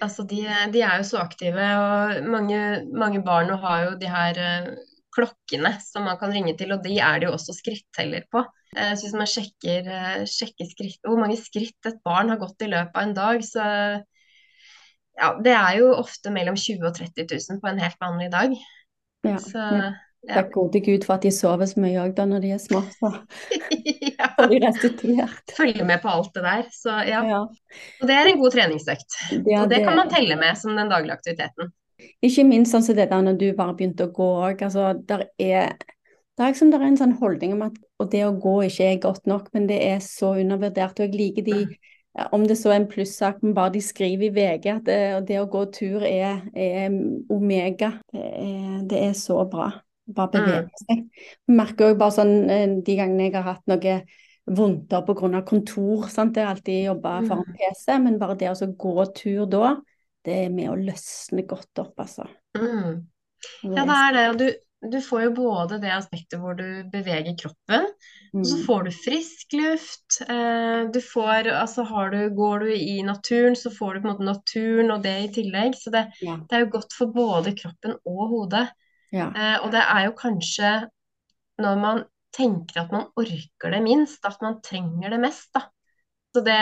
Altså, 0.03 0.27
de, 0.29 0.43
de 0.74 0.83
er 0.85 1.01
jo 1.01 1.07
så 1.09 1.22
aktive, 1.22 1.70
og 1.81 2.29
mange, 2.29 2.61
mange 2.93 3.22
barn 3.24 3.53
har 3.62 3.85
jo 3.87 3.95
de 4.01 4.11
her 4.12 4.41
eh, 4.43 4.68
klokkene 5.16 5.72
som 5.85 6.05
man 6.09 6.18
kan 6.20 6.35
ringe 6.35 6.57
til, 6.59 6.74
og 6.74 6.85
de 6.85 6.99
er 7.01 7.22
det 7.22 7.31
jo 7.31 7.37
også 7.39 7.57
skritteller 7.57 8.27
på. 8.33 8.45
Eh, 8.77 8.93
så 8.97 9.07
hvis 9.07 9.16
man 9.16 9.31
sjekker, 9.31 9.89
eh, 9.89 10.24
sjekker 10.29 10.68
skritt, 10.68 11.01
hvor 11.07 11.20
mange 11.20 11.39
skritt 11.41 11.89
et 11.89 12.01
barn 12.05 12.33
har 12.33 12.41
gått 12.41 12.64
i 12.66 12.70
løpet 12.70 12.97
av 12.97 13.07
en 13.07 13.16
dag, 13.16 13.45
så 13.45 13.68
ja, 15.16 15.31
det 15.41 15.55
er 15.57 15.79
jo 15.81 15.93
ofte 15.97 16.33
mellom 16.33 16.59
20 16.61 16.83
000 16.83 16.91
og 16.91 16.99
30 16.99 17.31
000 17.33 17.62
på 17.62 17.70
en 17.70 17.81
helt 17.81 18.03
vanlig 18.03 18.29
dag. 18.35 18.59
Ja. 19.24 19.39
Så 19.41 19.62
ja. 19.62 19.87
ja. 20.27 20.35
Takk 20.35 20.53
gode 20.53 20.83
Gud 20.85 21.07
for 21.07 21.16
at 21.16 21.24
de 21.24 21.33
sover 21.33 21.70
så 21.70 21.81
mye 21.81 22.03
òg 22.03 22.12
da 22.18 22.27
når 22.29 22.45
de 22.45 22.53
er 22.57 22.61
små, 22.61 22.83
så 22.99 23.14
ja. 24.18 24.29
de 24.51 24.61
restituert. 24.66 25.57
Følge 25.57 25.89
med 25.89 26.03
på 26.05 26.12
alt 26.12 26.37
det 26.37 26.45
der. 26.45 26.68
Så 26.74 27.01
ja. 27.09 27.24
Ja. 27.31 27.41
Og 28.03 28.11
det 28.11 28.18
er 28.18 28.31
en 28.31 28.43
god 28.43 28.59
treningsøkt. 28.59 29.18
Ja, 29.39 29.64
Og 29.64 29.72
det 29.72 29.83
kan 29.87 29.97
man 29.97 30.12
telle 30.12 30.37
med 30.41 30.61
som 30.61 30.77
den 30.77 30.93
daglige 30.93 31.16
aktiviteten. 31.16 31.72
Ikke 32.24 32.45
minst 32.45 32.74
sånn 32.74 32.85
som 32.85 32.97
det 32.97 33.09
der 33.09 33.24
når 33.24 33.39
du 33.41 33.47
bare 33.57 33.72
begynte 33.79 34.05
å 34.05 34.12
gå 34.12 34.29
òg. 34.51 34.61
Altså, 34.68 34.93
der 35.09 35.31
er, 35.41 35.77
det 35.81 36.45
er 36.45 36.53
liksom 36.53 36.72
der 36.74 36.85
er 36.85 36.91
en 36.91 37.01
sånn 37.01 37.16
holdning 37.22 37.57
om 37.57 37.64
at 37.70 37.81
og 37.99 38.11
det 38.13 38.23
å 38.27 38.35
gå 38.37 38.55
ikke 38.67 38.89
er 38.93 39.03
godt 39.03 39.27
nok, 39.27 39.51
men 39.55 39.67
det 39.71 39.79
er 39.87 40.01
så 40.05 40.35
undervurdert. 40.37 40.99
Og 41.01 41.07
jeg 41.09 41.17
liker 41.17 41.47
de 41.47 41.61
Om 42.33 42.47
det 42.49 42.55
så 42.57 42.71
er 42.73 42.79
en 42.81 42.87
plussak, 42.89 43.43
men 43.45 43.53
bare 43.53 43.75
de 43.75 43.81
skriver 43.85 44.31
i 44.31 44.33
VG 44.33 44.71
at 44.73 44.87
det, 44.87 45.27
det 45.29 45.37
å 45.37 45.49
gå 45.53 45.67
tur 45.69 46.01
er, 46.01 46.39
er 46.57 46.95
omega. 47.29 47.91
Det 48.09 48.23
er, 48.23 48.79
det 48.89 49.03
er 49.11 49.13
så 49.13 49.43
bra. 49.53 49.67
Bare 50.17 50.33
bevege 50.33 50.81
seg. 50.81 51.03
Jeg 51.45 51.57
merker 51.59 51.91
òg 51.91 51.99
bare 52.01 52.15
sånn 52.17 52.33
eh, 52.49 52.65
de 52.87 52.97
gangene 52.97 53.27
jeg 53.27 53.35
har 53.37 53.45
hatt 53.51 53.69
noe 53.69 53.99
vondter 54.47 55.05
pga. 55.05 55.43
kontor. 55.45 56.09
Sant? 56.09 56.37
Jeg 56.41 56.47
har 56.47 56.55
alltid 56.55 56.87
jobba 56.87 57.21
Mm. 57.21 57.29
foran 57.29 57.53
PC, 57.59 57.99
men 57.99 58.19
bare 58.19 58.39
det 58.41 58.49
å 58.49 58.73
gå 58.81 59.07
tur 59.13 59.45
da, 59.53 59.77
det 60.25 60.45
er 60.47 60.49
med 60.57 60.71
å 60.71 60.77
løsne 60.79 61.45
godt 61.47 61.85
opp, 61.85 62.01
altså. 62.01 62.25
Mm. 62.57 63.05
Ja, 63.63 63.85
det 63.85 63.99
er 64.01 64.13
det. 64.17 64.25
Og 64.31 64.39
du, 64.41 64.47
du 64.93 64.99
får 65.05 65.22
jo 65.26 65.30
både 65.37 65.78
det 65.82 65.91
aspektet 65.95 66.41
hvor 66.41 66.57
du 66.59 66.84
beveger 66.93 67.37
kroppen, 67.41 67.87
og 68.37 68.45
så 68.47 68.57
Mm. 68.59 68.64
får 68.66 68.82
du 68.84 68.91
frisk 68.91 69.53
luft. 69.57 70.16
Eh, 70.28 70.87
du 70.93 71.01
får, 71.01 71.49
altså 71.53 71.84
har 71.89 72.11
du, 72.11 72.18
går 72.37 72.59
du 72.64 72.72
i 72.74 73.03
naturen, 73.03 73.55
så 73.57 73.70
får 73.72 73.95
du 73.95 74.01
på 74.01 74.09
en 74.09 74.12
måte 74.14 74.26
naturen 74.28 74.91
og 74.91 75.03
det 75.03 75.14
i 75.24 75.28
tillegg. 75.39 75.74
Så 75.78 75.91
det, 75.95 76.05
Ja. 76.22 76.37
det 76.37 76.53
er 76.53 76.64
jo 76.66 76.70
godt 76.78 76.93
for 76.93 77.07
både 77.07 77.55
kroppen 77.57 77.97
og 78.05 78.28
hodet. 78.34 78.68
Ja. 79.12 79.30
Eh, 79.30 79.59
og 79.64 79.70
det 79.72 79.80
er 79.87 80.05
jo 80.07 80.12
kanskje 80.12 80.91
når 81.59 81.78
man 81.80 82.05
tenker 82.37 82.82
at 82.82 82.93
man 82.93 83.07
orker 83.16 83.70
det 83.72 83.82
minst, 83.82 84.20
at 84.26 84.37
man 84.43 84.61
trenger 84.61 85.11
det 85.11 85.20
mest, 85.20 85.49
da. 85.55 85.62
Så 86.34 86.43
det, 86.45 86.61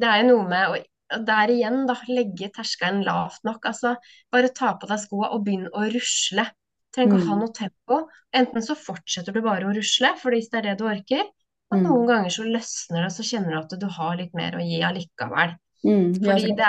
det 0.00 0.08
er 0.10 0.22
jo 0.24 0.32
noe 0.36 0.48
med 0.48 0.68
å 0.68 0.82
der 1.24 1.46
igjen, 1.52 1.86
da, 1.86 1.94
legge 2.08 2.48
terskelen 2.50 3.04
lavt 3.04 3.44
nok. 3.44 3.62
Altså, 3.68 3.94
bare 4.32 4.48
ta 4.48 4.72
på 4.74 4.88
deg 4.90 4.98
skoa 4.98 5.28
og 5.36 5.44
begynn 5.44 5.68
å 5.70 5.84
rusle. 5.92 6.48
Trenger 6.94 7.18
ikke 7.18 7.24
å 7.24 7.28
ha 7.28 7.34
Mm. 7.34 7.40
noe 7.40 7.52
tempo. 7.52 8.08
Enten 8.34 8.62
så 8.62 8.76
fortsetter 8.78 9.32
du 9.34 9.40
bare 9.42 9.64
å 9.66 9.74
rusle, 9.74 10.16
for 10.18 10.30
hvis 10.30 10.48
det 10.50 10.58
er 10.64 10.68
det 10.70 10.78
du 10.78 10.84
orker, 10.84 11.24
og 11.72 11.78
Mm. 11.78 11.82
noen 11.88 12.06
ganger 12.06 12.30
så 12.30 12.44
løsner 12.46 13.02
det, 13.02 13.12
så 13.12 13.22
kjenner 13.26 13.50
du 13.50 13.58
at 13.58 13.80
du 13.80 13.86
har 13.86 14.16
litt 14.16 14.34
mer 14.34 14.52
å 14.52 14.62
gi 14.62 14.80
allikevel. 14.80 15.56
Mm. 15.84 16.14
Fordi 16.14 16.48
ja, 16.48 16.54
det 16.54 16.60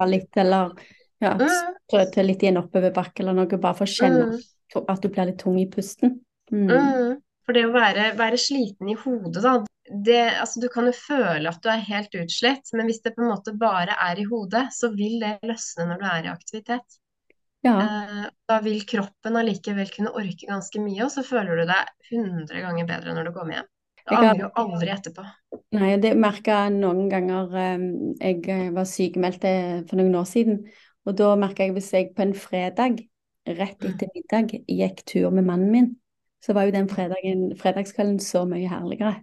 er- 0.00 0.06
litt, 0.06 0.36
eller 0.36 0.72
ja, 1.20 1.34
Mm. 1.34 1.48
strø 1.88 2.12
til 2.12 2.26
litt 2.26 2.42
i 2.42 2.46
en 2.48 2.56
oppoverbakke 2.56 3.20
eller 3.20 3.32
noe, 3.32 3.46
bare 3.46 3.74
for 3.74 3.84
å 3.84 3.88
kjenne 3.88 4.32
Mm. 4.32 4.84
at 4.88 5.00
du 5.00 5.08
blir 5.08 5.26
litt 5.26 5.38
tung 5.38 5.58
i 5.58 5.66
pusten. 5.66 6.20
Mm. 6.52 6.68
Mm. 6.68 7.22
For 7.46 7.52
det 7.52 7.64
å 7.64 7.72
være, 7.72 8.16
være 8.16 8.38
sliten 8.38 8.90
i 8.90 8.94
hodet, 8.94 9.42
da 9.42 9.64
det, 9.92 10.32
altså, 10.38 10.60
Du 10.60 10.68
kan 10.68 10.84
jo 10.84 10.92
føle 10.92 11.48
at 11.48 11.60
du 11.62 11.68
er 11.68 11.78
helt 11.78 12.10
utslitt, 12.14 12.62
men 12.74 12.86
hvis 12.86 13.02
det 13.02 13.16
på 13.16 13.22
en 13.22 13.36
måte 13.36 13.56
bare 13.58 13.88
er 14.00 14.20
i 14.20 14.24
hodet, 14.24 14.68
så 14.72 14.94
vil 14.94 15.18
det 15.18 15.40
løsne 15.42 15.86
når 15.88 15.98
du 15.98 16.04
er 16.04 16.22
i 16.22 16.36
aktivitet. 16.36 16.98
Ja. 17.66 17.74
Eh, 17.80 18.24
da 18.48 18.60
vil 18.64 18.80
kroppen 18.88 19.36
allikevel 19.36 19.90
kunne 19.92 20.14
orke 20.16 20.48
ganske 20.48 20.80
mye, 20.80 21.02
og 21.04 21.12
så 21.12 21.24
føler 21.26 21.60
du 21.60 21.68
deg 21.68 21.92
100 22.10 22.64
ganger 22.64 22.88
bedre 22.88 23.14
når 23.16 23.28
du 23.28 23.34
kommer 23.36 23.58
hjem. 23.58 23.70
Du 24.00 24.14
angrer 24.16 24.42
jo 24.46 24.50
aldri 24.62 24.90
etterpå. 24.94 25.24
Nei, 25.76 25.92
det 26.02 26.14
merka 26.18 26.62
noen 26.72 27.06
ganger 27.12 27.52
eh, 27.60 27.86
Jeg 28.18 28.40
eh, 28.48 28.66
var 28.74 28.88
sykemeldt 28.88 29.44
eh, 29.46 29.80
for 29.86 30.00
noen 30.00 30.16
år 30.22 30.28
siden, 30.28 30.62
og 31.06 31.16
da 31.20 31.34
merka 31.38 31.66
jeg 31.66 31.76
hvis 31.76 31.92
jeg 31.94 32.12
på 32.16 32.24
en 32.24 32.36
fredag 32.36 33.02
rett 33.50 33.84
etter 33.86 34.10
middag 34.14 34.52
gikk 34.68 35.04
tur 35.08 35.30
med 35.34 35.46
mannen 35.46 35.72
min, 35.72 35.90
så 36.44 36.54
var 36.56 36.66
jo 36.66 36.74
den 36.74 36.88
fredagen, 36.88 37.50
fredagskvelden 37.60 38.20
så 38.24 38.44
mye 38.48 38.68
herligere. 38.68 39.20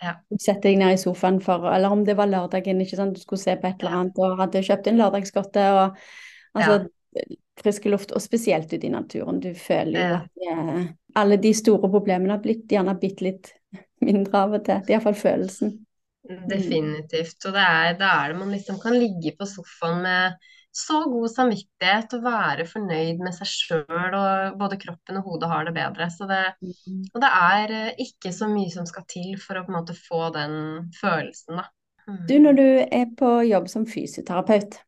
Ja. 0.00 0.14
Du 0.32 0.38
setter 0.40 0.70
deg 0.70 0.78
ned 0.80 0.94
i 0.96 1.00
sofaen 1.00 1.42
for 1.44 1.66
Eller 1.68 1.92
om 1.92 2.06
det 2.06 2.14
var 2.16 2.30
lørdagen, 2.30 2.80
ikke 2.80 2.96
sant, 2.96 3.18
du 3.18 3.20
skulle 3.20 3.42
se 3.42 3.54
på 3.60 3.68
et 3.68 3.82
eller 3.82 3.98
annet 3.98 4.20
og 4.22 4.38
hadde 4.40 4.62
kjøpt 4.64 4.88
en 4.88 5.00
lørdagsgodte 5.00 5.66
og 5.76 5.98
altså 6.56 6.78
frisk 7.60 7.84
luft, 7.90 8.12
og 8.16 8.22
spesielt 8.24 8.72
ute 8.72 8.86
i 8.86 8.92
naturen. 8.92 9.40
Du 9.42 9.50
føler 9.54 10.00
jo 10.00 10.06
Ja. 10.08 10.20
at 10.22 10.76
eh, 10.80 10.86
alle 11.20 11.36
de 11.36 11.52
store 11.54 11.90
problemene 11.90 12.36
har 12.36 12.42
blitt 12.44 12.68
gjerne 12.70 12.96
bitte 13.00 13.26
litt 13.26 13.52
mindre 14.00 14.44
av 14.46 14.54
og 14.56 14.64
til. 14.64 14.80
Det 14.86 14.94
er 14.94 14.98
iallfall 14.98 15.18
følelsen. 15.18 15.74
Definitivt. 16.48 17.42
Og 17.48 17.52
det 17.56 17.66
er, 17.66 17.98
da 17.98 18.14
er 18.22 18.32
det 18.32 18.38
man 18.38 18.54
liksom 18.54 18.78
kan 18.82 18.96
ligge 18.98 19.34
på 19.38 19.48
sofaen 19.48 20.02
med 20.04 20.48
så 20.70 21.00
god 21.10 21.26
samvittighet 21.32 22.12
og 22.14 22.22
være 22.22 22.64
fornøyd 22.70 23.18
med 23.24 23.34
seg 23.34 23.48
sjøl, 23.50 24.14
og 24.14 24.58
både 24.60 24.78
kroppen 24.78 25.18
og 25.18 25.26
hodet 25.26 25.48
har 25.50 25.66
det 25.66 25.74
bedre. 25.74 26.06
Så 26.14 26.28
det, 26.30 26.44
og 27.10 27.18
det 27.24 27.30
er 27.40 27.74
eh, 27.74 28.04
ikke 28.06 28.30
så 28.32 28.46
mye 28.50 28.70
som 28.70 28.86
skal 28.86 29.06
til 29.10 29.34
for 29.42 29.58
å 29.58 29.64
på 29.66 29.72
en 29.74 29.78
måte 29.80 29.96
få 29.98 30.28
den 30.36 30.54
følelsen, 31.00 31.58
da. 31.58 31.66
Mm. 32.06 32.20
Du, 32.28 32.36
når 32.42 32.56
du 32.58 32.68
er 32.86 33.10
på 33.18 33.32
jobb 33.48 33.66
som 33.70 33.84
fysioterapeut, 33.86 34.78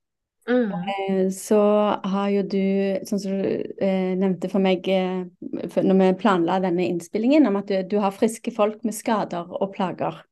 Mm. 0.49 0.73
eh, 0.73 1.29
så 1.31 1.61
har 2.03 2.29
jo 2.33 2.43
du, 2.43 2.63
sånn 3.07 3.21
som 3.23 3.39
du 3.39 3.47
eh, 3.79 4.13
nevnte 4.19 4.51
for 4.51 4.63
meg 4.65 4.89
eh, 4.91 5.23
når 5.41 6.01
vi 6.01 6.09
planla 6.23 6.59
denne 6.65 6.89
innspillingen, 6.91 7.47
om 7.47 7.61
at 7.61 7.71
du, 7.71 7.77
du 7.87 7.99
har 8.03 8.15
friske 8.15 8.55
folk 8.55 8.83
med 8.87 8.97
skader 8.97 9.53
og 9.55 9.73
plager. 9.77 10.23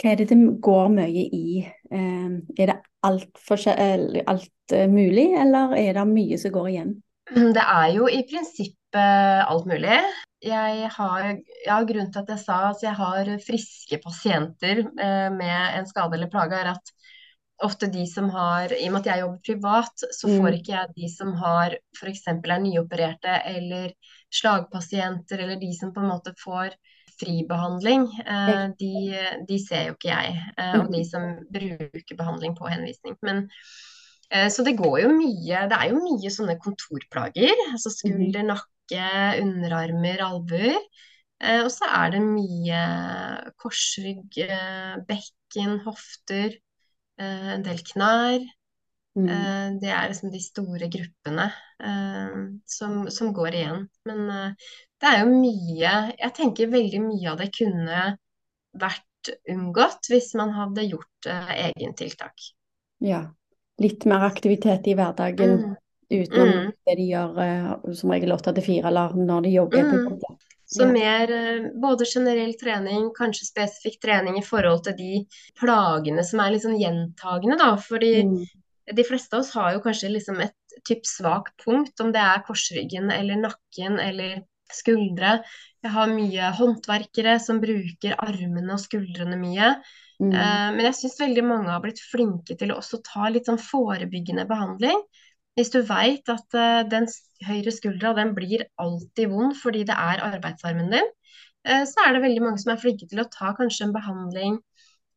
Hva 0.00 0.12
er 0.12 0.20
det 0.22 0.30
det 0.32 0.38
går 0.64 0.88
mye 0.94 1.26
i? 1.36 1.60
Er 1.92 2.70
det 2.70 2.78
alt, 3.04 3.30
forskjell- 3.44 4.22
alt 4.24 4.74
mulig, 4.88 5.26
eller 5.36 5.74
er 5.76 5.98
det 5.98 6.04
mye 6.08 6.38
som 6.40 6.54
går 6.54 6.68
igjen? 6.70 6.94
Det 7.28 7.60
er 7.62 7.90
jo 7.98 8.08
i 8.08 8.22
prinsippet 8.24 9.44
alt 9.44 9.68
mulig. 9.68 9.98
Jeg 10.40 10.88
har, 10.94 11.26
ja, 11.66 11.76
grunnen 11.84 12.08
til 12.14 12.22
at 12.22 12.32
jeg 12.32 12.40
sa 12.40 12.62
at 12.70 12.80
jeg 12.80 12.96
har 12.96 13.28
friske 13.44 14.00
pasienter 14.00 14.80
med 15.36 15.76
en 15.76 15.90
skade 15.90 16.16
eller 16.16 16.32
plage, 16.32 16.56
er 16.56 16.72
at 16.72 16.94
ofte 17.62 17.86
de 17.92 18.06
som 18.06 18.30
har 18.30 18.72
I 18.72 18.86
og 18.88 18.92
med 18.94 19.00
at 19.02 19.10
jeg 19.12 19.20
jobber 19.24 19.40
privat, 19.46 20.04
så 20.12 20.28
Mm. 20.28 20.36
får 20.40 20.56
ikke 20.58 20.72
jeg 20.76 20.94
de 20.96 21.08
som 21.08 21.32
har 21.34 21.76
f.eks. 21.96 22.22
er 22.28 22.60
nyopererte 22.64 23.34
eller 23.46 23.92
slagpasienter, 24.32 25.38
eller 25.38 25.56
de 25.60 25.72
som 25.78 25.92
på 25.92 26.00
en 26.00 26.08
måte 26.08 26.34
får 26.44 26.74
fribehandling. 27.20 28.06
Eh, 28.26 28.68
de, 28.80 28.94
de 29.48 29.58
ser 29.58 29.86
jo 29.88 29.94
ikke 29.98 30.08
jeg. 30.14 30.36
Eh, 30.58 30.80
og 30.80 30.90
de 30.92 31.04
som 31.04 31.22
bruker 31.52 32.16
behandling 32.16 32.56
på 32.56 32.68
henvisning. 32.70 33.16
Men 33.22 33.48
Eh, 34.32 34.46
Så 34.48 34.62
det 34.62 34.76
går 34.78 35.00
jo 35.02 35.08
mye 35.10 35.68
Det 35.68 35.74
er 35.76 35.88
jo 35.90 35.96
mye 35.98 36.30
sånne 36.30 36.54
kontorplager. 36.62 37.50
Altså 37.72 37.90
skulder, 37.90 38.44
nakke, 38.46 39.40
underarmer, 39.42 40.22
albuer. 40.22 40.78
Eh, 41.42 41.64
Og 41.64 41.70
så 41.74 41.84
er 41.90 42.10
det 42.14 42.20
mye 42.22 42.82
korsrygg, 43.58 44.38
bekken, 45.08 45.80
hofter, 45.84 46.54
en 47.56 47.64
del 47.66 47.82
knær. 47.92 48.46
Mm. 49.18 49.26
Eh, 49.28 49.68
Det 49.82 49.90
er 49.90 50.08
liksom 50.12 50.30
de 50.32 50.40
store 50.42 50.88
gruppene 50.92 51.48
eh, 51.82 52.38
som, 52.66 53.04
som 53.10 53.32
går 53.36 53.58
igjen. 53.60 53.84
Men 54.08 54.24
eh, 54.30 54.70
det 55.00 55.08
er 55.10 55.22
jo 55.24 55.30
mye 55.32 55.92
Jeg 56.14 56.32
tenker 56.36 56.70
veldig 56.72 57.00
mye 57.08 57.30
av 57.32 57.38
det 57.40 57.50
kunne 57.56 58.04
vært 58.80 59.32
unngått 59.52 60.08
hvis 60.12 60.32
man 60.38 60.54
hadde 60.56 60.86
gjort 60.88 61.28
eh, 61.28 61.52
egentiltak. 61.68 62.50
Ja. 63.04 63.24
Litt 63.80 64.04
mer 64.08 64.26
aktivitet 64.28 64.88
i 64.92 64.96
hverdagen 64.98 65.56
Mm. 65.58 65.76
Utenom 66.10 66.48
Mm. 66.48 66.72
det 66.86 66.96
de 66.96 67.06
gjør 67.12 67.38
eh, 67.44 67.92
som 67.94 68.10
regel 68.10 68.32
åtte 68.32 68.54
til 68.54 68.62
fire, 68.64 68.86
eller 68.90 69.14
når 69.14 69.42
de 69.42 69.50
jobber 69.56 69.82
på 69.82 69.96
Mm. 69.96 70.08
jobb. 70.20 70.38
Så 70.70 70.86
mer 70.92 71.30
eh, 71.30 71.68
både 71.82 72.04
generell 72.06 72.52
trening, 72.54 73.10
kanskje 73.18 73.46
spesifikk 73.48 74.00
trening 74.00 74.38
i 74.38 74.42
forhold 74.46 74.84
til 74.84 74.94
de 74.94 75.26
plagene 75.58 76.22
som 76.24 76.40
er 76.40 76.50
litt 76.52 76.62
sånn 76.62 76.78
gjentagende, 76.78 77.58
da. 77.58 77.76
Fordi 77.76 78.22
Mm. 78.24 78.46
de 78.94 79.02
fleste 79.04 79.34
av 79.34 79.40
oss 79.40 79.52
har 79.54 79.72
jo 79.74 79.80
kanskje 79.80 80.10
liksom 80.12 80.40
et 80.40 80.54
typ 80.88 81.02
svakt 81.04 81.56
punkt, 81.64 82.00
om 82.00 82.12
det 82.12 82.20
er 82.20 82.42
korsryggen 82.46 83.10
eller 83.10 83.36
nakken 83.36 83.98
eller 84.00 84.42
skuldre. 84.72 85.42
Jeg 85.82 85.90
har 85.92 86.06
mye 86.06 86.52
håndverkere 86.54 87.40
som 87.40 87.60
bruker 87.60 88.14
armene 88.18 88.70
og 88.72 88.78
skuldrene 88.78 89.36
mye. 89.36 89.74
Mm. 90.22 90.32
Eh, 90.34 90.70
Men 90.76 90.80
jeg 90.80 90.94
syns 90.94 91.18
veldig 91.18 91.44
mange 91.44 91.68
har 91.70 91.80
blitt 91.80 91.98
flinke 91.98 92.56
til 92.56 92.68
å 92.70 92.76
også 92.78 93.02
ta 93.02 93.28
litt 93.28 93.46
sånn 93.46 93.58
forebyggende 93.58 94.46
behandling. 94.46 95.00
Hvis 95.58 95.72
du 95.74 95.80
veit 95.86 96.30
at 96.32 96.56
eh, 96.56 96.82
den 96.90 97.08
høyre 97.46 97.72
skuldra 97.74 98.12
den 98.16 98.34
blir 98.36 98.66
alltid 98.80 99.32
vond 99.32 99.56
fordi 99.58 99.84
det 99.88 99.96
er 99.96 100.22
arbeidsarmen 100.30 100.92
din, 100.94 101.08
eh, 101.66 101.84
så 101.88 102.06
er 102.06 102.14
det 102.14 102.24
veldig 102.24 102.44
mange 102.44 102.62
som 102.62 102.74
er 102.74 102.82
flinke 102.82 103.08
til 103.10 103.22
å 103.22 103.28
ta 103.32 103.54
kanskje 103.58 103.88
en 103.88 103.96
behandling 103.96 104.60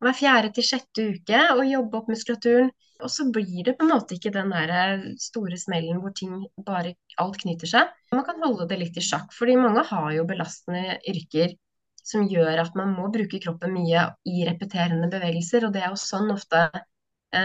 hver 0.04 0.16
fjerde 0.18 0.50
til 0.54 0.66
sjette 0.66 1.06
uke 1.14 1.42
og 1.54 1.66
jobbe 1.68 2.00
opp 2.00 2.10
muskulaturen. 2.12 2.72
Og 3.04 3.10
så 3.10 3.26
blir 3.34 3.64
det 3.66 3.74
på 3.78 3.84
en 3.84 3.90
måte 3.90 4.14
ikke 4.16 4.32
den 4.34 4.52
der 4.54 4.70
eh, 4.72 5.06
store 5.20 5.58
smellen 5.60 6.00
hvor 6.02 6.14
ting 6.16 6.44
bare 6.66 6.94
alt 7.20 7.40
knyter 7.42 7.70
seg. 7.70 7.92
Man 8.14 8.26
kan 8.26 8.40
holde 8.42 8.68
det 8.70 8.80
litt 8.80 8.98
i 9.00 9.04
sjakk, 9.04 9.32
fordi 9.34 9.56
mange 9.60 9.82
har 9.88 10.10
jo 10.14 10.26
belastende 10.28 10.98
yrker 11.10 11.56
som 12.04 12.26
gjør 12.28 12.60
at 12.66 12.74
man 12.78 12.92
må 12.94 13.08
bruke 13.12 13.40
kroppen 13.40 13.72
mye 13.74 14.06
i 14.28 14.44
repeterende 14.46 15.08
bevegelser. 15.12 15.66
Og 15.66 15.74
det 15.74 15.82
er 15.82 15.94
jo 15.94 16.00
sånn 16.00 16.30
ofte 16.34 16.68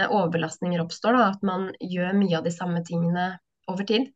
overbelastninger 0.08 0.82
oppstår, 0.82 1.18
da, 1.18 1.28
at 1.34 1.44
man 1.46 1.70
gjør 1.80 2.16
mye 2.18 2.38
av 2.38 2.46
de 2.46 2.54
samme 2.54 2.82
tingene 2.86 3.32
over 3.70 3.86
tid. 3.88 4.10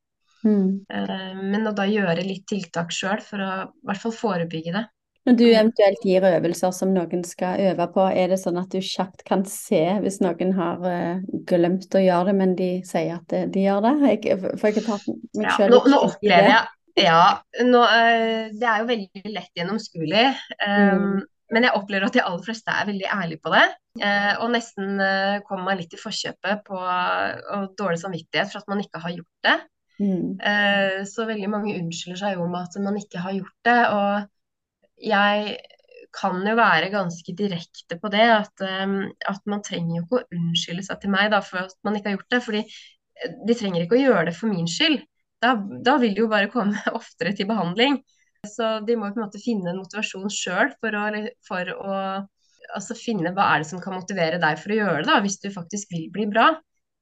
Mm. 0.44 0.84
Eh, 0.92 1.30
men 1.40 1.68
å 1.68 1.72
da 1.76 1.86
gjøre 1.88 2.24
litt 2.26 2.44
tiltak 2.50 2.92
sjøl 2.92 3.22
for 3.24 3.40
å 3.40 3.52
i 3.64 3.88
hvert 3.88 4.02
fall 4.02 4.14
forebygge 4.16 4.74
det. 4.76 4.84
Når 5.24 5.36
du 5.40 5.44
eventuelt 5.46 6.02
gir 6.04 6.24
øvelser 6.28 6.72
som 6.76 6.90
noen 6.92 7.22
skal 7.24 7.62
øve 7.70 7.86
på, 7.94 8.02
er 8.12 8.34
det 8.34 8.36
sånn 8.42 8.58
at 8.60 8.74
du 8.74 8.84
kjapt 8.84 9.22
kan 9.24 9.46
se 9.48 9.80
hvis 10.04 10.20
noen 10.20 10.52
har 10.58 10.84
eh, 10.90 11.22
glemt 11.48 11.96
å 11.96 12.02
gjøre 12.02 12.28
det, 12.28 12.34
men 12.42 12.52
de 12.58 12.70
sier 12.84 13.16
at 13.16 13.32
de, 13.32 13.62
gjør 13.64 13.86
det? 13.86 13.94
Jeg, 14.12 14.40
får 14.60 14.74
har 14.76 14.88
tatt 14.90 15.06
meg 15.08 15.48
Ja, 15.48 15.54
selv 15.56 15.78
nå, 15.78 15.84
nå 15.94 16.02
opplever 16.10 16.50
jeg 16.52 17.06
Ja, 17.06 17.22
nå, 17.64 17.80
eh, 17.88 18.52
det 18.52 18.68
er 18.68 18.82
jo 18.82 18.90
veldig 18.92 19.32
lett 19.32 19.62
gjennomskuelig. 19.62 20.26
Um, 20.60 21.06
Mm. 21.14 21.22
Men 21.52 21.66
jeg 21.66 21.76
opplever 21.76 22.06
at 22.08 22.14
de 22.16 22.22
aller 22.24 22.44
fleste 22.46 22.72
er 22.72 22.86
veldig 22.88 23.08
ærlige 23.12 23.42
på 23.44 23.52
det. 23.52 23.64
eh, 24.00 24.32
Og 24.40 24.50
nesten 24.54 25.00
eh, 25.04 25.42
kommer 25.48 25.68
meg 25.70 25.82
litt 25.82 25.94
i 25.96 26.00
forkjøpet 26.00 26.62
på 26.64 26.78
og 26.78 27.74
dårlig 27.78 28.00
samvittighet 28.00 28.50
for 28.52 28.62
at 28.62 28.70
man 28.72 28.80
ikke 28.80 29.02
har 29.04 29.12
gjort 29.18 29.48
det. 29.48 29.58
Mm. 30.00 30.40
Eh, 30.40 31.04
Så 31.10 31.26
veldig 31.28 31.50
mange 31.52 31.76
unnskylder 31.76 32.22
seg 32.22 32.38
jo 32.38 32.48
med 32.48 32.62
at 32.64 32.80
man 32.82 32.96
ikke 32.98 33.22
har 33.26 33.36
gjort 33.36 33.68
det. 33.68 33.78
Og 33.92 35.04
jeg 35.12 35.56
kan 36.14 36.40
jo 36.46 36.54
være 36.56 36.90
ganske 36.94 37.32
direkte 37.36 37.98
på 38.00 38.08
det, 38.14 38.24
at, 38.30 38.62
at 38.62 39.40
man 39.50 39.62
trenger 39.66 39.96
jo 39.98 40.02
ikke 40.04 40.20
å 40.20 40.36
unnskylde 40.38 40.84
seg 40.86 41.00
til 41.02 41.10
meg 41.10 41.32
da, 41.34 41.40
for 41.42 41.66
at 41.66 41.74
man 41.82 41.98
ikke 41.98 42.12
har 42.12 42.16
gjort 42.20 42.36
det. 42.36 42.42
fordi 42.44 42.62
de 43.48 43.54
trenger 43.58 43.84
ikke 43.84 43.98
å 43.98 44.02
gjøre 44.04 44.28
det 44.30 44.36
for 44.38 44.50
min 44.50 44.68
skyld. 44.70 45.00
Da, 45.42 45.54
da 45.58 45.96
vil 46.00 46.14
de 46.16 46.22
jo 46.24 46.30
bare 46.30 46.50
komme 46.52 46.78
oftere 47.00 47.34
til 47.36 47.48
behandling. 47.50 47.98
Så 48.48 48.78
de 48.86 48.96
må 48.98 49.10
på 49.10 49.20
en 49.20 49.26
måte 49.26 49.42
finne 49.42 49.72
en 49.72 49.80
motivasjon 49.82 50.30
sjøl 50.32 50.72
for, 50.80 51.18
for 51.48 51.74
å 51.74 51.98
altså 52.74 52.96
finne 52.98 53.34
hva 53.34 53.50
er 53.52 53.62
det 53.62 53.70
som 53.70 53.82
kan 53.82 53.96
motivere 53.96 54.40
deg 54.42 54.58
for 54.60 54.72
å 54.72 54.78
gjøre 54.78 55.02
det, 55.02 55.10
da, 55.10 55.20
hvis 55.24 55.40
du 55.42 55.50
faktisk 55.54 55.92
vil 55.94 56.08
bli 56.14 56.26
bra. 56.30 56.52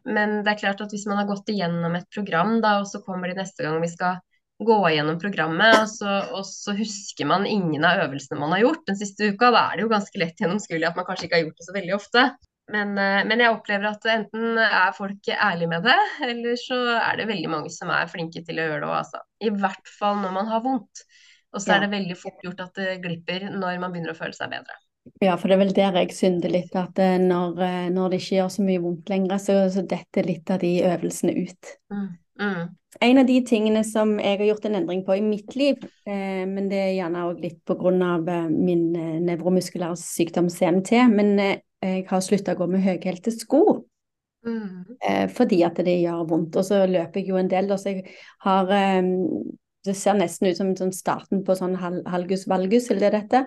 Men 0.08 0.40
det 0.42 0.54
er 0.54 0.60
klart 0.64 0.82
at 0.82 0.92
hvis 0.92 1.06
man 1.06 1.20
har 1.20 1.28
gått 1.28 1.50
igjennom 1.52 1.94
et 1.94 2.08
program, 2.14 2.58
da, 2.64 2.80
og 2.82 2.88
så 2.90 3.02
kommer 3.04 3.30
de 3.30 3.38
neste 3.38 3.62
gang 3.64 3.78
vi 3.82 3.90
skal 3.92 4.18
gå 4.62 4.78
igjennom 4.88 5.18
programmet, 5.22 5.74
og 5.80 5.90
så, 5.90 6.16
og 6.36 6.46
så 6.46 6.74
husker 6.76 7.26
man 7.28 7.46
ingen 7.48 7.84
av 7.86 8.04
øvelsene 8.04 8.38
man 8.38 8.54
har 8.54 8.64
gjort 8.64 8.86
den 8.90 8.98
siste 8.98 9.32
uka, 9.32 9.50
da 9.54 9.66
er 9.68 9.78
det 9.78 9.86
jo 9.86 9.92
ganske 9.92 10.22
lett 10.22 10.42
gjennomskuelig 10.42 10.88
at 10.88 10.98
man 10.98 11.06
kanskje 11.08 11.28
ikke 11.28 11.38
har 11.38 11.46
gjort 11.46 11.60
det 11.60 11.68
så 11.68 11.76
veldig 11.76 11.94
ofte. 11.96 12.24
Men, 12.72 12.94
eh, 12.98 13.22
men 13.26 13.42
jeg 13.42 13.52
opplever 13.52 13.90
at 13.90 14.06
enten 14.08 14.60
er 14.62 14.94
folk 14.96 15.28
ærlige 15.34 15.70
med 15.72 15.86
det, 15.86 15.98
eller 16.28 16.60
så 16.60 16.78
er 17.00 17.18
det 17.18 17.28
veldig 17.30 17.50
mange 17.52 17.72
som 17.74 17.90
er 17.92 18.10
flinke 18.10 18.44
til 18.46 18.60
å 18.60 18.68
gjøre 18.68 18.84
det 18.84 18.88
òg, 18.90 18.96
altså. 19.00 19.22
I 19.42 19.50
hvert 19.56 19.94
fall 19.98 20.22
når 20.22 20.36
man 20.38 20.50
har 20.52 20.64
vondt. 20.64 21.04
Og 21.52 21.60
så 21.60 21.74
er 21.76 21.84
det 21.84 21.92
veldig 21.92 22.16
fort 22.16 22.40
gjort 22.44 22.64
at 22.64 22.80
det 22.80 22.96
glipper 23.04 23.50
når 23.50 23.80
man 23.82 23.92
begynner 23.92 24.14
å 24.14 24.18
føle 24.18 24.36
seg 24.36 24.52
bedre. 24.54 24.78
Ja, 25.22 25.34
for 25.34 25.50
det 25.50 25.56
er 25.56 25.62
vel 25.64 25.74
der 25.74 25.96
jeg 25.98 26.14
synder 26.14 26.52
litt, 26.52 26.74
at 26.78 26.98
eh, 27.02 27.18
når, 27.18 27.56
eh, 27.66 27.86
når 27.92 28.12
det 28.12 28.20
ikke 28.22 28.36
gjør 28.36 28.50
så 28.54 28.66
mye 28.66 28.82
vondt 28.82 29.10
lenger, 29.10 29.40
så, 29.42 29.56
så 29.74 29.82
detter 29.86 30.28
litt 30.28 30.50
av 30.54 30.62
de 30.62 30.76
øvelsene 30.86 31.34
ut. 31.42 31.72
Mm. 31.90 32.10
Mm. 32.40 32.68
En 33.00 33.18
av 33.18 33.26
de 33.26 33.38
tingene 33.46 33.82
som 33.84 34.14
jeg 34.20 34.38
har 34.38 34.46
gjort 34.46 34.66
en 34.68 34.76
endring 34.80 35.02
på 35.06 35.16
i 35.16 35.24
mitt 35.24 35.54
liv, 35.56 35.80
eh, 36.06 36.42
men 36.48 36.68
det 36.70 36.80
er 36.80 36.92
gjerne 36.96 37.24
òg 37.28 37.40
litt 37.42 37.60
pga. 37.68 37.92
Eh, 37.92 38.50
min 38.52 38.84
eh, 38.96 39.16
nevromuskulære 39.24 39.96
sykdom 40.00 40.50
CMT, 40.52 41.06
men 41.12 41.32
eh, 41.40 41.56
jeg 41.82 42.06
har 42.10 42.22
slutta 42.24 42.54
å 42.54 42.60
gå 42.62 42.68
med 42.70 42.84
høyhælte 42.84 43.34
sko. 43.34 43.62
Mm. 44.42 44.98
Fordi 45.30 45.60
at 45.62 45.76
det 45.86 46.00
gjør 46.00 46.24
vondt. 46.30 46.56
Og 46.58 46.64
så 46.66 46.80
løper 46.90 47.20
jeg 47.20 47.30
jo 47.30 47.36
en 47.38 47.50
del, 47.50 47.68
og 47.70 47.78
så 47.78 47.92
jeg 47.92 48.16
har 48.42 48.70
Det 49.84 49.96
ser 49.98 50.14
nesten 50.14 50.48
ut 50.50 50.56
som 50.56 50.74
sånn 50.78 50.92
starten 50.94 51.42
på 51.44 51.56
sånn 51.58 51.74
hal 51.80 52.02
halgus 52.06 52.46
valgus, 52.50 52.90
eller 52.90 53.00
det 53.02 53.10
er 53.10 53.18
dette. 53.20 53.42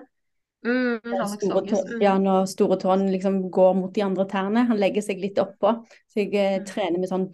Mm, 0.66 0.98
Store. 1.38 1.60
Mm. 1.92 2.00
ja, 2.02 2.16
når 2.18 2.46
store 2.50 2.76
tåen 2.82 3.04
liksom 3.12 3.36
går 3.54 3.74
mot 3.78 3.92
de 3.94 4.02
andre 4.02 4.24
tærne. 4.26 4.64
Han 4.66 4.80
legger 4.80 5.04
seg 5.04 5.20
litt 5.22 5.38
oppå. 5.38 5.70
Så 6.10 6.24
jeg 6.24 6.34
eh, 6.34 6.56
Mm. 6.58 6.64
trener 6.66 6.98
med 6.98 7.10
sånn 7.10 7.26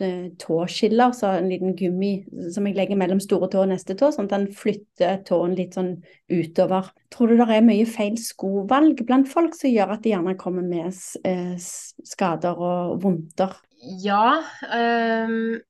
tåskiller, 0.42 1.14
så 1.16 1.30
en 1.38 1.48
liten 1.48 1.72
gummi 1.78 2.10
som 2.52 2.66
jeg 2.68 2.76
legger 2.76 2.98
mellom 3.00 3.22
store 3.22 3.48
tå 3.48 3.62
og 3.62 3.70
neste 3.72 3.96
tå, 3.96 4.10
sånn 4.12 4.28
at 4.28 4.36
han 4.36 4.46
flytter 4.52 5.22
tåen 5.24 5.56
litt 5.56 5.78
sånn 5.78 5.94
utover. 6.28 6.92
Tror 7.14 7.32
du 7.32 7.36
det 7.40 7.48
er 7.48 7.64
mye 7.64 7.86
feil 7.88 8.18
skovalg 8.20 9.00
blant 9.08 9.30
folk 9.32 9.56
som 9.56 9.70
gjør 9.72 9.96
at 9.96 10.04
de 10.04 10.12
gjerne 10.12 10.36
kommer 10.36 10.62
med 10.66 10.92
eh, 11.24 11.56
skader 12.12 12.58
og 12.58 12.98
vondter? 13.06 13.56
Ja, 14.02 14.42
ehm, 14.70 15.60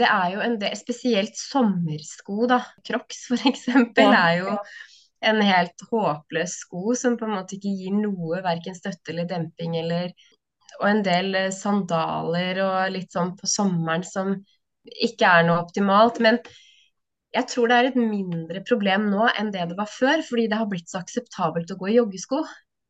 det 0.00 0.08
er 0.08 0.34
jo 0.34 0.42
en 0.44 0.58
del, 0.60 0.74
spesielt 0.78 1.36
sommersko, 1.38 2.46
da. 2.50 2.60
Crocs 2.86 3.26
eksempel, 3.52 4.10
Ja, 4.10 4.20
er 4.20 4.38
jo 4.42 4.56
en 5.24 5.40
helt 5.44 5.84
håpløs 5.90 6.58
sko 6.66 6.94
som 6.98 7.16
på 7.16 7.24
en 7.28 7.36
måte 7.38 7.56
ikke 7.56 7.72
gir 7.78 7.94
noe, 7.96 8.42
verken 8.44 8.76
støtte 8.76 9.14
eller 9.14 9.28
demping 9.30 9.76
eller 9.80 10.12
Og 10.80 10.88
en 10.90 11.02
del 11.06 11.34
eh, 11.38 11.50
sandaler 11.54 12.58
og 12.64 12.92
litt 12.92 13.12
sånn 13.14 13.36
på 13.38 13.46
sommeren 13.46 14.02
som 14.04 14.32
ikke 15.06 15.28
er 15.38 15.44
noe 15.46 15.62
optimalt. 15.62 16.18
Men 16.24 16.40
jeg 17.34 17.46
tror 17.50 17.70
det 17.70 17.76
er 17.78 17.88
et 17.90 17.98
mindre 17.98 18.62
problem 18.66 19.08
nå 19.12 19.28
enn 19.38 19.52
det 19.54 19.68
det 19.70 19.78
var 19.78 19.90
før, 19.90 20.22
fordi 20.26 20.48
det 20.50 20.58
har 20.58 20.68
blitt 20.70 20.90
så 20.90 21.00
akseptabelt 21.02 21.70
å 21.70 21.78
gå 21.80 21.92
i 21.92 21.96
joggesko. 22.00 22.42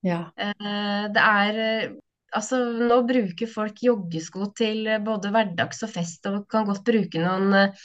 ja. 0.02 0.32
Eh, 0.36 1.05
Det 1.14 1.22
er 1.22 1.61
eh, 1.68 1.94
Altså, 2.35 2.59
nå 2.91 2.97
bruker 3.07 3.47
folk 3.51 3.78
joggesko 3.87 4.49
til 4.59 4.87
eh, 4.91 5.03
både 5.05 5.30
hverdags 5.35 5.85
og 5.87 5.93
fest, 5.95 6.26
og 6.30 6.47
kan 6.51 6.66
godt 6.66 6.82
bruke 6.87 7.20
noen 7.22 7.55
eh, 7.61 7.85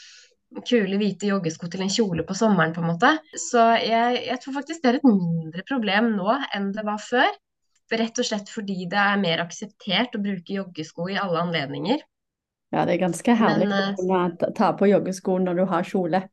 kule 0.65 0.97
hvite 0.97 1.29
joggesko 1.29 1.67
til 1.69 1.83
en 1.85 1.91
kjole 1.93 2.23
på 2.25 2.33
sommeren, 2.37 2.73
på 2.73 2.81
en 2.81 2.89
måte. 2.89 3.11
Så 3.37 3.61
jeg, 3.85 4.23
jeg 4.25 4.39
tror 4.41 4.55
faktisk 4.57 4.81
det 4.81 4.89
er 4.95 4.97
et 4.99 5.05
mindre 5.05 5.65
problem 5.69 6.13
nå 6.17 6.33
enn 6.57 6.71
det 6.73 6.85
var 6.87 6.97
før. 7.03 7.29
Rett 7.89 8.19
og 8.21 8.25
slett 8.25 8.49
fordi 8.53 8.83
det 8.89 8.97
er 9.01 9.21
mer 9.21 9.41
akseptert 9.41 10.13
å 10.17 10.21
bruke 10.21 10.53
joggesko 10.59 11.07
i 11.09 11.17
alle 11.17 11.41
anledninger. 11.47 12.01
ja, 12.73 12.83
det 12.85 12.95
er 12.95 13.01
ganske 13.01 13.33
herlig 13.33 13.67
Men, 13.69 13.73
å 13.73 13.83
eh, 13.91 13.95
kunne 13.97 14.23
ta- 14.41 14.51
ta 14.57 14.71
på 14.77 14.89
joggesko 14.89 15.37
når 15.45 15.61
du 15.61 15.63
har 15.71 15.85
kjole. 15.89 16.23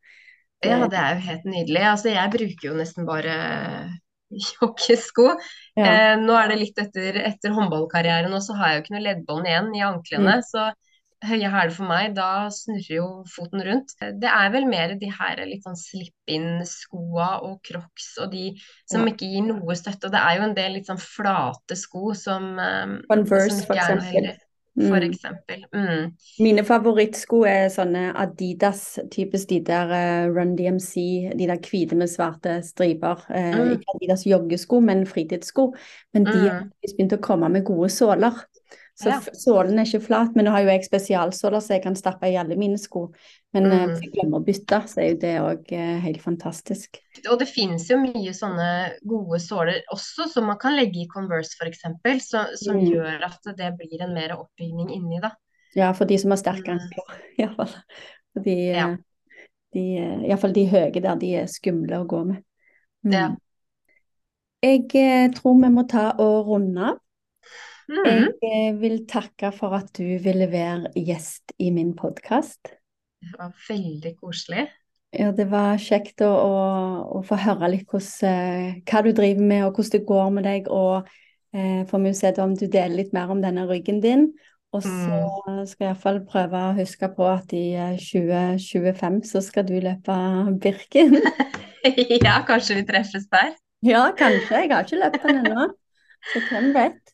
Ja, 0.64 0.80
det 0.88 0.96
er 1.00 1.14
jo 1.14 1.22
helt 1.28 1.44
nydelig. 1.48 1.82
Altså, 1.84 2.08
jeg 2.12 2.32
bruker 2.32 2.68
jo 2.70 2.74
nesten 2.80 3.04
bare 3.08 3.36
joggesko. 4.30 5.28
ja. 5.76 5.84
Eh, 5.84 6.16
nå 6.22 6.34
er 6.38 6.48
det 6.52 6.58
litt 6.62 6.78
etter, 6.82 7.20
etter 7.26 7.54
håndballkarrieren, 7.56 8.32
og 8.34 8.42
så 8.42 8.56
har 8.58 8.72
jeg 8.72 8.78
jo 8.80 8.84
ikke 8.84 8.96
noe 8.96 9.06
leddbånd 9.06 9.46
igjen 9.50 9.70
i 9.76 9.84
anklene. 9.86 10.40
Mm. 10.40 10.46
Så 10.48 10.66
høye 11.26 11.48
hæler 11.48 11.72
for 11.72 11.88
meg, 11.88 12.14
da 12.14 12.46
snurrer 12.52 12.90
jo 12.98 13.06
foten 13.32 13.62
rundt. 13.64 13.94
Det 14.20 14.28
er 14.28 14.50
vel 14.52 14.66
mer 14.68 14.92
de 15.00 15.08
her 15.10 15.40
litt 15.48 15.64
sånn 15.64 15.78
slip-in-skoa 15.80 17.28
og 17.46 17.62
crocs 17.64 18.18
og 18.22 18.30
de 18.34 18.50
som 18.84 19.06
Ja. 19.06 19.12
ikke 19.12 19.30
gir 19.30 19.46
noe 19.48 19.74
støtte. 19.78 20.06
Og 20.06 20.12
det 20.12 20.20
er 20.20 20.36
jo 20.36 20.42
en 20.44 20.54
del 20.54 20.72
litt 20.76 20.86
sånn 20.86 21.00
flate 21.00 21.76
sko 21.76 22.12
som, 22.14 22.58
eh, 22.58 22.98
Converse, 23.08 23.50
som 23.50 23.66
for 23.66 23.76
eksempel. 23.76 24.36
For 24.76 25.00
Mm. 25.00 25.10
eksempel. 25.10 25.62
Mm. 25.72 26.12
Mine 26.40 26.62
favorittsko 26.64 27.44
er 27.48 27.68
sånne 27.72 28.12
Adidas, 28.14 28.98
typisk 29.10 29.48
de 29.48 29.60
der 29.64 29.90
eh, 29.90 30.26
Run 30.28 30.54
DMC, 30.56 31.32
de 31.38 31.46
der 31.46 31.56
hvite 31.56 31.96
med 31.96 32.08
svarte 32.12 32.62
striper. 32.62 33.24
Eh, 33.30 33.54
Mm. 33.56 33.72
ikke 33.72 33.94
Adidas 33.94 34.24
joggesko, 34.26 34.80
men 34.82 35.06
fritidssko. 35.06 35.72
Men 36.12 36.24
de 36.24 36.32
har 36.32 36.60
Mm. 36.60 36.70
faktisk 36.70 36.96
begynt 36.98 37.12
å 37.18 37.20
komme 37.22 37.48
med 37.50 37.64
gode 37.64 37.88
såler. 37.90 38.32
Så 38.98 39.06
Ja. 39.10 39.20
sålen 39.32 39.78
er 39.78 39.84
ikke 39.84 40.02
flat, 40.06 40.34
men 40.36 40.44
nå 40.46 40.50
har 40.50 40.60
jo 40.62 40.68
jeg 40.68 40.84
spesialsåler 40.84 41.60
så 41.60 41.68
jeg 41.74 41.82
kan 41.82 41.94
stappe 41.94 42.24
i 42.26 42.36
alle 42.36 42.56
mine 42.56 42.76
sko. 42.78 43.12
Men 43.54 43.66
eh, 43.66 43.86
Mm. 43.86 43.90
hvis 43.90 44.00
jeg 44.02 44.12
glemmer 44.12 44.40
å 44.40 44.44
bytte, 44.44 44.82
så 44.88 44.98
er 44.98 45.08
jo 45.10 45.16
det 45.16 45.40
òg 45.40 45.72
eh, 45.72 46.00
helt 46.00 46.20
fantastisk. 46.22 46.96
Og 47.30 47.38
det 47.40 47.48
finnes 47.48 47.88
jo 47.90 47.96
mye 47.98 48.32
sånne 48.36 48.68
gode 49.06 49.38
såler 49.40 49.82
også, 49.92 50.28
som 50.32 50.46
man 50.46 50.58
kan 50.58 50.76
legge 50.76 51.02
i 51.04 51.08
Converse 51.08 51.56
f.eks., 51.60 51.82
som, 52.28 52.46
som 52.56 52.76
Mm. 52.76 52.86
gjør 52.92 53.24
at 53.24 53.50
det 53.56 53.72
blir 53.78 54.02
en 54.02 54.14
mer 54.14 54.36
oppbygning 54.36 54.90
inni, 54.94 55.20
da. 55.20 55.30
Ja, 55.74 55.92
for 55.92 56.04
de 56.06 56.18
som 56.18 56.30
har 56.30 56.38
sterke 56.40 56.72
Mm. 56.72 56.78
ankler, 56.80 57.16
iallfall. 57.38 57.74
De, 58.44 58.54
Ja. 58.72 58.96
de, 59.72 59.82
iallfall 60.28 60.52
de 60.52 60.66
høye 60.68 61.00
der, 61.00 61.16
de 61.16 61.34
er 61.36 61.46
skumle 61.46 61.98
å 62.02 62.06
gå 62.06 62.24
med. 62.26 62.42
Mm. 63.04 63.12
Ja. 63.12 63.28
Jeg 64.62 64.86
eh, 64.94 65.28
tror 65.36 65.60
vi 65.62 65.68
må 65.70 65.86
ta 65.88 66.10
og 66.18 66.46
runde 66.48 66.80
av. 66.92 66.98
Jeg 67.88 68.04
Mhm. 68.22 68.32
eh, 68.42 68.72
vil 68.80 69.06
takke 69.06 69.52
for 69.54 69.74
at 69.76 69.92
du 69.94 70.18
ville 70.18 70.48
være 70.50 70.92
gjest 70.96 71.52
i 71.60 71.70
min 71.70 71.94
podkast. 71.94 72.72
Det 73.22 73.38
var 73.38 73.52
veldig 73.68 74.16
koselig. 74.20 74.68
Ja, 75.16 75.30
det 75.32 75.46
var 75.48 75.78
kjekt 75.80 76.20
å, 76.24 76.28
å, 76.28 76.56
å 77.18 77.22
få 77.24 77.38
høre 77.40 77.70
litt 77.72 77.86
hvordan, 77.88 78.26
eh, 78.28 78.82
hva 78.88 79.00
du 79.04 79.12
driver 79.16 79.46
med, 79.48 79.62
og 79.64 79.78
hvordan 79.78 79.94
det 79.94 80.08
går 80.08 80.34
med 80.34 80.46
deg. 80.48 80.68
Og 80.72 81.08
eh, 81.56 81.86
får 81.88 82.02
vi 82.04 82.12
se 82.18 82.32
om 82.44 82.52
du 82.56 82.66
deler 82.66 82.96
litt 82.98 83.16
mer 83.16 83.32
om 83.32 83.40
denne 83.44 83.64
ryggen 83.70 84.02
din. 84.04 84.28
Og 84.74 84.82
så 84.84 85.20
skal 85.70 85.86
jeg 85.86 85.92
iallfall 85.92 86.18
prøve 86.28 86.60
å 86.60 86.74
huske 86.76 87.08
på 87.16 87.24
at 87.30 87.52
i 87.56 87.64
eh, 87.78 87.96
2025 88.02 89.22
så 89.30 89.40
skal 89.44 89.64
du 89.68 89.78
løpe 89.80 90.18
Birken. 90.62 91.20
Ja, 91.86 92.40
kanskje 92.42 92.80
vi 92.80 92.82
treffes 92.82 93.28
der. 93.30 93.52
Ja, 93.86 94.08
kanskje. 94.18 94.64
Jeg 94.64 94.72
har 94.72 94.82
ikke 94.82 94.98
løpt 94.98 95.22
den 95.22 95.36
ennå. 95.44 95.68
Så 96.32 96.40
hvem 96.48 96.72
vet? 96.74 97.05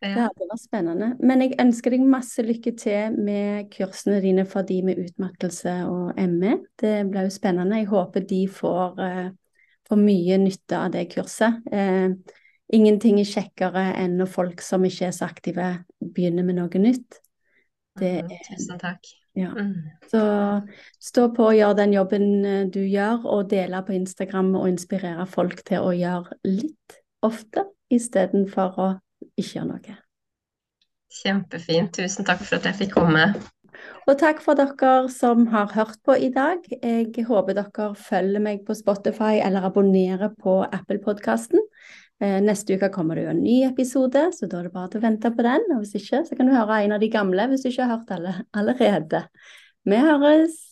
Det 0.00 0.08
Ja. 0.14 0.28
hadde 0.28 0.46
vært 0.50 0.62
spennende. 0.62 1.16
Men 1.20 1.40
jeg 1.40 1.56
ønsker 1.58 1.90
deg 1.90 2.00
masse 2.00 2.42
lykke 2.42 2.76
til 2.78 3.16
med 3.18 3.70
kursene 3.70 4.20
dine 4.22 4.44
for 4.46 4.62
de 4.62 4.82
med 4.82 4.98
utmattelse 4.98 5.72
og 5.88 6.14
ME. 6.16 6.58
Det 6.78 7.10
blir 7.10 7.22
jo 7.26 7.30
spennende. 7.30 7.76
Jeg 7.76 7.86
håper 7.86 8.26
de 8.26 8.46
får, 8.46 8.98
eh, 9.00 9.30
får 9.88 9.96
mye 9.98 10.38
nytte 10.38 10.76
av 10.76 10.92
det 10.92 11.08
kurset. 11.10 11.62
Eh, 11.72 12.10
ingenting 12.72 13.18
er 13.18 13.24
kjekkere 13.24 13.96
enn 13.96 14.16
når 14.18 14.28
folk 14.28 14.60
som 14.60 14.82
ikke 14.84 15.06
er 15.06 15.10
så 15.10 15.26
aktive, 15.28 15.84
begynner 16.04 16.44
med 16.44 16.56
noe 16.56 16.68
nytt. 16.78 17.18
Det 17.98 18.22
Mhm, 18.24 18.30
er 18.30 18.56
Tusen 18.56 18.78
takk. 18.78 19.04
Ja. 19.34 19.50
Mm. 19.54 19.74
Så 20.10 20.68
stå 21.00 21.28
på 21.34 21.46
og 21.48 21.54
gjør 21.54 21.76
den 21.76 21.92
jobben 21.92 22.44
eh, 22.44 22.64
du 22.66 22.80
gjør, 22.80 23.24
og 23.24 23.48
dele 23.50 23.82
på 23.82 23.94
Instagram 23.94 24.54
og 24.54 24.68
inspirere 24.68 25.26
folk 25.26 25.64
til 25.64 25.78
å 25.78 25.90
gjøre 25.90 26.32
litt 26.44 26.98
ofte 27.22 27.64
istedenfor 27.90 28.78
å 28.78 29.00
ikke 29.38 29.60
gjør 29.60 29.70
noe. 29.70 29.94
Kjempefint. 31.18 31.94
Tusen 31.96 32.26
takk 32.28 32.42
for 32.44 32.58
at 32.58 32.68
jeg 32.68 32.78
fikk 32.82 32.98
komme. 32.98 33.30
Og 34.08 34.16
takk 34.18 34.40
for 34.42 34.58
dere 34.58 35.08
som 35.12 35.46
har 35.52 35.70
hørt 35.74 35.98
på 36.06 36.16
i 36.16 36.30
dag. 36.34 36.64
Jeg 36.82 37.24
håper 37.28 37.56
dere 37.56 37.88
følger 37.94 38.42
meg 38.42 38.64
på 38.66 38.76
Spotify 38.76 39.38
eller 39.44 39.68
abonnerer 39.68 40.32
på 40.40 40.60
Apple-podkasten. 40.66 41.62
Neste 42.18 42.74
uke 42.74 42.90
kommer 42.90 43.14
det 43.14 43.28
jo 43.28 43.34
en 43.34 43.44
ny 43.44 43.60
episode, 43.68 44.24
så 44.34 44.48
da 44.50 44.58
er 44.58 44.66
det 44.66 44.74
bare 44.74 44.90
til 44.92 45.02
å 45.02 45.06
vente 45.06 45.30
på 45.30 45.46
den. 45.46 45.68
Og 45.76 45.84
hvis 45.84 45.94
ikke, 46.00 46.24
så 46.26 46.38
kan 46.38 46.50
du 46.50 46.56
høre 46.56 46.80
en 46.82 46.96
av 46.96 47.04
de 47.04 47.12
gamle 47.12 47.46
hvis 47.52 47.62
du 47.66 47.70
ikke 47.70 47.86
har 47.86 47.98
hørt 47.98 48.16
alle 48.16 48.34
allerede. 48.58 49.22
Vi 49.88 50.02
høres! 50.08 50.67